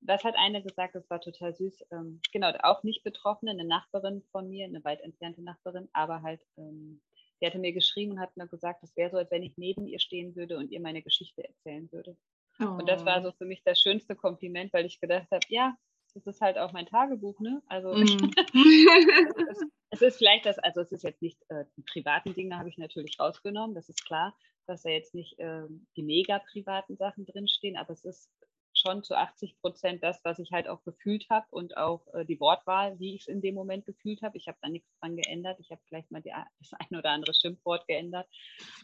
was 0.00 0.24
hat 0.24 0.36
eine 0.36 0.62
gesagt, 0.62 0.94
das 0.94 1.08
war 1.10 1.20
total 1.20 1.54
süß. 1.54 1.84
Ähm, 1.90 2.20
genau, 2.32 2.52
auch 2.62 2.82
nicht 2.82 3.02
Betroffene, 3.02 3.50
eine 3.50 3.64
Nachbarin 3.64 4.22
von 4.30 4.48
mir, 4.48 4.64
eine 4.64 4.84
weit 4.84 5.00
entfernte 5.00 5.42
Nachbarin, 5.42 5.88
aber 5.92 6.22
halt, 6.22 6.40
ähm, 6.56 7.00
die 7.40 7.46
hatte 7.46 7.58
mir 7.58 7.72
geschrieben 7.72 8.12
und 8.12 8.20
hat 8.20 8.36
mir 8.36 8.48
gesagt, 8.48 8.82
es 8.82 8.96
wäre 8.96 9.10
so, 9.10 9.16
als 9.16 9.30
wenn 9.30 9.42
ich 9.42 9.56
neben 9.56 9.86
ihr 9.86 10.00
stehen 10.00 10.34
würde 10.36 10.56
und 10.56 10.70
ihr 10.70 10.80
meine 10.80 11.02
Geschichte 11.02 11.46
erzählen 11.46 11.90
würde. 11.92 12.16
Oh. 12.60 12.64
Und 12.64 12.88
das 12.88 13.04
war 13.04 13.20
oh. 13.20 13.22
so 13.24 13.32
für 13.32 13.44
mich 13.44 13.62
das 13.64 13.80
schönste 13.80 14.16
Kompliment, 14.16 14.72
weil 14.72 14.86
ich 14.86 15.00
gedacht 15.00 15.28
habe, 15.30 15.44
ja, 15.48 15.76
das 16.14 16.26
ist 16.26 16.40
halt 16.40 16.58
auch 16.58 16.72
mein 16.72 16.86
Tagebuch, 16.86 17.38
ne? 17.40 17.62
Also 17.66 17.92
mm. 17.92 18.30
es, 19.50 19.64
es, 19.90 20.02
ist 20.02 20.18
vielleicht 20.18 20.46
das, 20.46 20.58
also 20.58 20.80
es 20.80 20.90
ist 20.90 21.04
jetzt 21.04 21.22
nicht 21.22 21.38
äh, 21.48 21.64
die 21.76 21.82
privaten 21.82 22.34
Dinge, 22.34 22.58
habe 22.58 22.68
ich 22.68 22.78
natürlich 22.78 23.20
rausgenommen, 23.20 23.74
das 23.74 23.88
ist 23.88 24.04
klar, 24.04 24.34
dass 24.66 24.82
da 24.82 24.90
jetzt 24.90 25.14
nicht 25.14 25.38
äh, 25.38 25.62
die 25.96 26.02
mega 26.02 26.38
privaten 26.38 26.96
Sachen 26.96 27.26
drinstehen, 27.26 27.76
aber 27.76 27.92
es 27.92 28.04
ist 28.04 28.30
schon 28.78 29.02
zu 29.02 29.16
80 29.16 29.60
Prozent 29.60 30.02
das, 30.02 30.20
was 30.24 30.38
ich 30.38 30.52
halt 30.52 30.68
auch 30.68 30.82
gefühlt 30.84 31.28
habe 31.30 31.46
und 31.50 31.76
auch 31.76 32.06
äh, 32.14 32.24
die 32.24 32.40
Wortwahl, 32.40 32.98
wie 32.98 33.14
ich 33.14 33.22
es 33.22 33.28
in 33.28 33.40
dem 33.40 33.54
Moment 33.54 33.86
gefühlt 33.86 34.22
habe. 34.22 34.36
Ich 34.36 34.48
habe 34.48 34.58
da 34.60 34.68
nichts 34.68 34.88
dran 35.00 35.16
geändert. 35.16 35.58
Ich 35.60 35.70
habe 35.70 35.80
vielleicht 35.86 36.10
mal 36.10 36.22
die, 36.22 36.32
das 36.58 36.72
ein 36.78 36.96
oder 36.96 37.10
andere 37.10 37.34
Schimpfwort 37.34 37.86
geändert. 37.86 38.28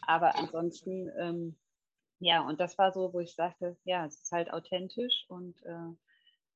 Aber 0.05 0.35
ansonsten, 0.35 1.09
ähm, 1.19 1.55
ja, 2.19 2.41
und 2.41 2.59
das 2.59 2.77
war 2.77 2.91
so, 2.91 3.13
wo 3.13 3.19
ich 3.19 3.33
sagte, 3.33 3.77
ja, 3.83 4.05
es 4.05 4.21
ist 4.21 4.31
halt 4.31 4.51
authentisch 4.51 5.25
und 5.27 5.61
äh, 5.63 5.93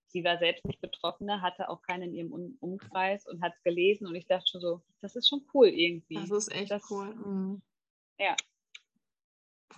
sie 0.07 0.23
war 0.23 0.37
selbst 0.37 0.65
nicht 0.65 0.81
Betroffene, 0.81 1.41
hatte 1.41 1.69
auch 1.69 1.81
keinen 1.81 2.03
in 2.03 2.15
ihrem 2.15 2.31
um 2.31 2.57
Umkreis 2.59 3.27
und 3.27 3.41
hat 3.41 3.53
es 3.55 3.63
gelesen 3.63 4.07
und 4.07 4.15
ich 4.15 4.27
dachte 4.27 4.47
schon 4.49 4.61
so, 4.61 4.81
das 5.01 5.15
ist 5.15 5.27
schon 5.29 5.45
cool 5.53 5.67
irgendwie. 5.67 6.15
Das 6.15 6.31
ist 6.31 6.51
echt 6.51 6.71
das, 6.71 6.89
cool. 6.89 7.13
Mhm. 7.15 7.61
Ja. 8.19 8.35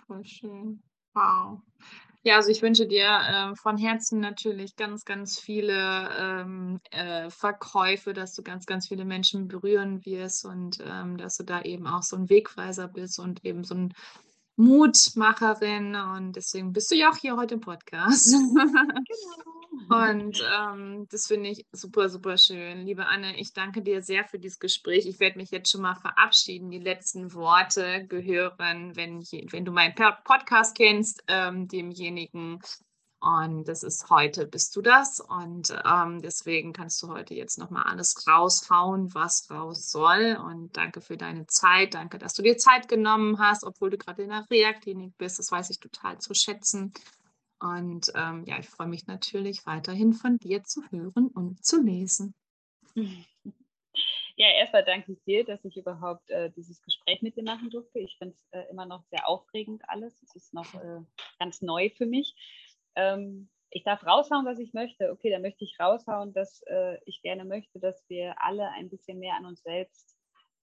Voll 0.07 0.26
schön. 0.26 0.84
Wow. 1.14 1.62
Ja, 2.24 2.36
also 2.36 2.49
ich 2.49 2.61
wünsche 2.61 2.86
dir 2.86 3.07
äh, 3.07 3.55
von 3.55 3.78
Herzen 3.78 4.19
natürlich 4.19 4.76
ganz, 4.76 5.05
ganz 5.05 5.39
viele 5.39 6.09
ähm, 6.19 6.80
äh, 6.91 7.32
Verkäufe, 7.32 8.13
dass 8.13 8.36
du 8.36 8.43
ganz, 8.43 8.67
ganz 8.67 8.88
viele 8.88 9.05
Menschen 9.05 9.47
berühren 9.47 10.05
wirst 10.05 10.45
und 10.45 10.78
ähm, 10.86 11.17
dass 11.17 11.38
du 11.38 11.43
da 11.43 11.61
eben 11.63 11.88
auch 11.88 12.03
so 12.03 12.15
ein 12.15 12.30
Wegweiser 12.30 12.88
bist 12.88 13.17
und 13.17 13.43
eben 13.43 13.63
so 13.63 13.74
ein 13.74 13.93
Mutmacherin. 14.55 15.95
Und 15.95 16.36
deswegen 16.36 16.74
bist 16.74 16.91
du 16.91 16.95
ja 16.95 17.09
auch 17.09 17.17
hier 17.17 17.38
heute 17.38 17.55
im 17.55 17.61
Podcast. 17.61 18.32
Genau. 18.32 18.65
Und 19.89 20.43
ähm, 20.59 21.07
das 21.09 21.28
finde 21.28 21.49
ich 21.49 21.65
super, 21.72 22.09
super 22.09 22.38
schön. 22.38 22.86
Liebe 22.86 23.05
Anne, 23.05 23.39
ich 23.39 23.53
danke 23.53 23.82
dir 23.82 24.01
sehr 24.01 24.26
für 24.26 24.39
dieses 24.39 24.59
Gespräch. 24.59 25.05
Ich 25.05 25.19
werde 25.19 25.38
mich 25.38 25.51
jetzt 25.51 25.72
schon 25.72 25.82
mal 25.82 25.95
verabschieden. 25.95 26.72
Die 26.72 26.80
letzten 26.80 27.34
Worte 27.34 28.05
gehören, 28.07 28.95
wenn, 28.95 29.22
wenn 29.22 29.65
du 29.65 29.72
meinen 29.72 29.95
Podcast 29.95 30.76
kennst, 30.76 31.24
ähm, 31.28 31.67
demjenigen. 31.67 32.59
Und 33.24 33.67
das 33.67 33.84
ist 33.84 34.09
heute, 34.09 34.47
bist 34.47 34.76
du 34.76 34.82
das. 34.82 35.19
Und 35.19 35.72
ähm, 35.86 36.22
deswegen 36.22 36.74
kannst 36.74 37.01
du 37.03 37.09
heute 37.09 37.36
jetzt 37.36 37.59
nochmal 37.59 37.84
alles 37.84 38.28
raushauen, 38.28 39.13
was 39.13 39.49
raus 39.51 39.91
soll. 39.91 40.39
Und 40.43 40.76
danke 40.76 41.01
für 41.01 41.17
deine 41.17 41.45
Zeit. 41.45 41.93
Danke, 41.93 42.17
dass 42.17 42.34
du 42.34 42.41
dir 42.41 42.57
Zeit 42.57 42.88
genommen 42.88 43.38
hast, 43.38 43.63
obwohl 43.63 43.91
du 43.91 43.97
gerade 43.99 44.24
in 44.24 44.30
der 44.30 44.47
Reha-Klinik 44.49 45.17
bist. 45.19 45.38
Das 45.38 45.51
weiß 45.51 45.69
ich 45.69 45.80
total 45.80 46.17
zu 46.17 46.34
schätzen. 46.34 46.93
Und 47.62 48.12
ähm, 48.16 48.43
ja, 48.45 48.59
ich 48.59 48.68
freue 48.68 48.88
mich 48.88 49.07
natürlich 49.07 49.66
weiterhin 49.66 50.14
von 50.14 50.38
dir 50.38 50.64
zu 50.64 50.82
hören 50.89 51.28
und 51.28 51.64
zu 51.64 51.82
lesen. 51.82 52.34
Ja, 54.38 54.47
erstmal 54.47 54.84
danke 54.84 55.12
ich 55.12 55.24
dir, 55.24 55.43
dass 55.43 55.64
ich 55.66 55.78
überhaupt 55.78 56.30
äh, 56.30 56.49
dieses 56.51 56.82
Gespräch 56.82 57.22
mit 57.22 57.36
dir 57.36 57.43
machen 57.43 57.70
durfte. 57.70 57.99
Ich 57.99 58.18
finde 58.18 58.34
es 58.34 58.47
äh, 58.51 58.64
immer 58.72 58.86
noch 58.86 59.03
sehr 59.12 59.28
aufregend 59.28 59.84
alles. 59.88 60.20
Es 60.24 60.36
ist 60.36 60.53
noch 60.53 60.74
äh, 60.74 61.01
ganz 61.38 61.62
neu 61.62 61.89
für 61.89 62.05
mich. 62.05 62.34
Ähm, 62.95 63.49
ich 63.70 63.84
darf 63.84 64.05
raushauen, 64.05 64.45
was 64.45 64.59
ich 64.59 64.74
möchte. 64.74 65.12
Okay, 65.12 65.30
dann 65.30 65.41
möchte 65.41 65.64
ich 65.64 65.80
raushauen, 65.80 66.34
dass 66.34 66.62
äh, 66.68 66.97
ich 67.05 67.22
gerne 67.22 67.45
möchte, 67.45 67.80
dass 67.80 68.03
wir 68.09 68.41
alle 68.41 68.70
ein 68.72 68.89
bisschen 68.89 69.20
mehr 69.20 69.36
an 69.36 69.45
uns 69.45 69.62
selbst, 69.64 70.18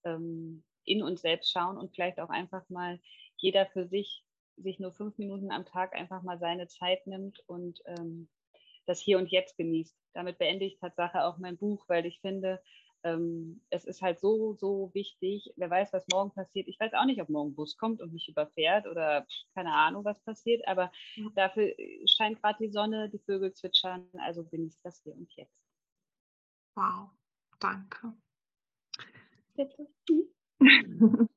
ähm, 0.04 0.64
in 0.84 1.02
uns 1.02 1.20
selbst 1.20 1.52
schauen 1.52 1.78
und 1.78 1.94
vielleicht 1.94 2.20
auch 2.20 2.30
einfach 2.30 2.68
mal 2.68 2.98
jeder 3.36 3.66
für 3.66 3.86
sich 3.86 4.24
sich 4.62 4.78
nur 4.78 4.92
fünf 4.92 5.18
Minuten 5.18 5.50
am 5.50 5.64
Tag 5.64 5.94
einfach 5.94 6.22
mal 6.22 6.38
seine 6.38 6.68
Zeit 6.68 7.06
nimmt 7.06 7.40
und 7.46 7.80
ähm, 7.86 8.28
das 8.86 9.00
Hier 9.00 9.18
und 9.18 9.30
Jetzt 9.30 9.56
genießt. 9.56 9.96
Damit 10.14 10.38
beende 10.38 10.64
ich 10.64 10.78
Tatsache 10.78 11.24
auch 11.24 11.38
mein 11.38 11.58
Buch, 11.58 11.84
weil 11.88 12.06
ich 12.06 12.20
finde, 12.20 12.60
ähm, 13.04 13.60
es 13.70 13.84
ist 13.84 14.02
halt 14.02 14.18
so, 14.18 14.54
so 14.54 14.90
wichtig. 14.94 15.52
Wer 15.56 15.70
weiß, 15.70 15.92
was 15.92 16.06
morgen 16.12 16.32
passiert. 16.32 16.68
Ich 16.68 16.80
weiß 16.80 16.94
auch 16.94 17.04
nicht, 17.04 17.20
ob 17.22 17.28
morgen 17.28 17.54
Bus 17.54 17.76
kommt 17.76 18.00
und 18.00 18.12
mich 18.12 18.28
überfährt 18.28 18.86
oder 18.86 19.26
keine 19.54 19.72
Ahnung, 19.72 20.04
was 20.04 20.20
passiert, 20.20 20.66
aber 20.66 20.90
mhm. 21.16 21.32
dafür 21.34 21.74
scheint 22.06 22.40
gerade 22.40 22.58
die 22.64 22.72
Sonne, 22.72 23.08
die 23.10 23.20
Vögel 23.20 23.52
zwitschern, 23.52 24.08
also 24.18 24.44
genießt 24.44 24.80
das 24.84 25.00
Hier 25.02 25.14
und 25.14 25.32
Jetzt. 25.36 25.54
Wow, 26.74 27.10
danke. 27.60 28.14
Bitte. 29.54 29.88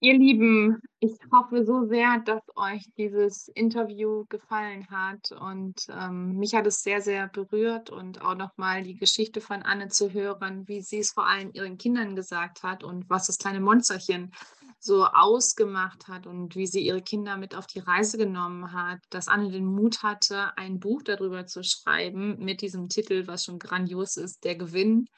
Ihr 0.00 0.12
Lieben, 0.18 0.82
ich 1.00 1.16
hoffe 1.32 1.64
so 1.64 1.86
sehr, 1.86 2.20
dass 2.20 2.42
euch 2.54 2.84
dieses 2.98 3.48
Interview 3.48 4.26
gefallen 4.28 4.86
hat 4.90 5.32
und 5.32 5.86
ähm, 5.88 6.36
mich 6.36 6.54
hat 6.54 6.66
es 6.66 6.82
sehr, 6.82 7.00
sehr 7.00 7.28
berührt 7.28 7.88
und 7.88 8.20
auch 8.20 8.34
nochmal 8.34 8.82
die 8.82 8.96
Geschichte 8.96 9.40
von 9.40 9.62
Anne 9.62 9.88
zu 9.88 10.12
hören, 10.12 10.68
wie 10.68 10.82
sie 10.82 10.98
es 10.98 11.12
vor 11.12 11.26
allem 11.26 11.50
ihren 11.54 11.78
Kindern 11.78 12.14
gesagt 12.14 12.62
hat 12.62 12.84
und 12.84 13.08
was 13.08 13.26
das 13.28 13.38
kleine 13.38 13.60
Monsterchen 13.60 14.32
so 14.78 15.06
ausgemacht 15.06 16.08
hat 16.08 16.26
und 16.26 16.56
wie 16.56 16.66
sie 16.66 16.80
ihre 16.80 17.00
Kinder 17.00 17.38
mit 17.38 17.54
auf 17.54 17.66
die 17.66 17.78
Reise 17.78 18.18
genommen 18.18 18.72
hat, 18.74 19.00
dass 19.08 19.28
Anne 19.28 19.50
den 19.50 19.64
Mut 19.64 20.02
hatte, 20.02 20.56
ein 20.58 20.78
Buch 20.78 21.02
darüber 21.02 21.46
zu 21.46 21.62
schreiben 21.64 22.36
mit 22.38 22.60
diesem 22.60 22.90
Titel, 22.90 23.26
was 23.26 23.46
schon 23.46 23.58
grandios 23.58 24.18
ist, 24.18 24.44
Der 24.44 24.56
Gewinn 24.56 25.08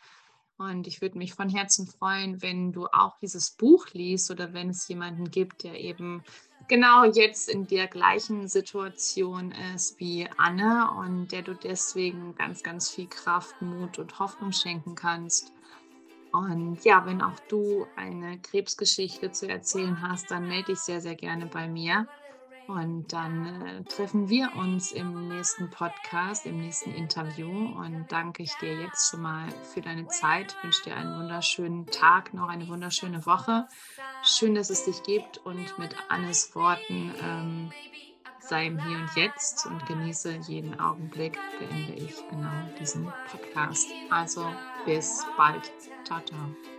und 0.59 0.87
ich 0.89 1.01
würde 1.01 1.19
mich 1.19 1.35
von 1.35 1.49
Herzen 1.49 1.87
freuen, 1.87 2.43
wenn 2.43 2.73
du 2.73 2.87
auch 2.87 3.17
dieses 3.21 3.53
Buch 3.53 3.87
liest 3.93 4.31
oder 4.31 4.53
wenn 4.53 4.71
es 4.71 4.89
jemanden 4.89 5.31
gibt, 5.31 5.63
der 5.63 5.81
eben 5.81 6.25
genau 6.67 7.05
jetzt 7.05 7.49
in 7.49 7.67
der 7.67 7.87
gleichen 7.87 8.49
Situation 8.49 9.53
ist 9.75 9.99
wie 10.01 10.29
Anne 10.37 10.91
und 10.99 11.31
der 11.31 11.43
du 11.43 11.55
deswegen 11.55 12.35
ganz, 12.35 12.63
ganz 12.63 12.91
viel 12.91 13.07
Kraft, 13.07 13.63
Mut 13.63 13.99
und 13.99 14.19
Hoffnung 14.19 14.53
schenken 14.53 14.97
kannst. 14.97 15.53
Und 16.33 16.85
ja, 16.85 17.07
wenn 17.07 17.23
auch 17.23 17.39
du 17.49 17.87
eine 17.97 18.39
Krebsgeschichte 18.41 19.31
zu 19.31 19.49
erzählen 19.49 20.03
hast, 20.03 20.31
dann 20.31 20.49
melde 20.49 20.73
dich 20.73 20.81
sehr, 20.81 21.01
sehr 21.01 21.15
gerne 21.15 21.47
bei 21.47 21.69
mir. 21.69 22.07
Und 22.69 23.14
dann 23.14 23.62
äh, 23.62 23.85
treffen 23.85 24.29
wir 24.29 24.55
uns 24.55 24.93
im 24.93 25.29
nächsten 25.29 25.71
Podcast, 25.71 26.45
im 26.45 26.61
nächsten 26.61 26.93
Interview. 26.93 27.49
Und 27.49 28.05
danke 28.11 28.43
ich 28.43 28.55
dir 28.57 28.79
jetzt 28.79 29.11
schon 29.11 29.23
mal 29.23 29.49
für 29.73 29.81
deine 29.81 30.07
Zeit. 30.09 30.55
Ich 30.59 30.64
wünsche 30.64 30.85
dir 30.85 30.95
einen 30.95 31.19
wunderschönen 31.19 31.87
Tag, 31.87 32.35
noch 32.35 32.49
eine 32.49 32.69
wunderschöne 32.69 33.25
Woche. 33.25 33.66
Schön, 34.23 34.55
dass 34.55 34.69
es 34.69 34.85
dich 34.85 35.03
gibt. 35.03 35.39
Und 35.39 35.79
mit 35.79 35.97
Annes 36.11 36.55
Worten 36.55 37.14
ähm, 37.25 37.73
sei 38.39 38.66
im 38.66 38.79
Hier 38.87 38.99
und 38.99 39.16
Jetzt 39.16 39.64
und 39.64 39.87
genieße 39.87 40.41
jeden 40.47 40.79
Augenblick, 40.79 41.39
beende 41.59 41.95
ich 41.95 42.16
genau 42.29 42.53
diesen 42.79 43.11
Podcast. 43.31 43.89
Also 44.11 44.47
bis 44.85 45.25
bald. 45.39 45.73
Ciao, 46.05 46.21
ciao. 46.21 46.78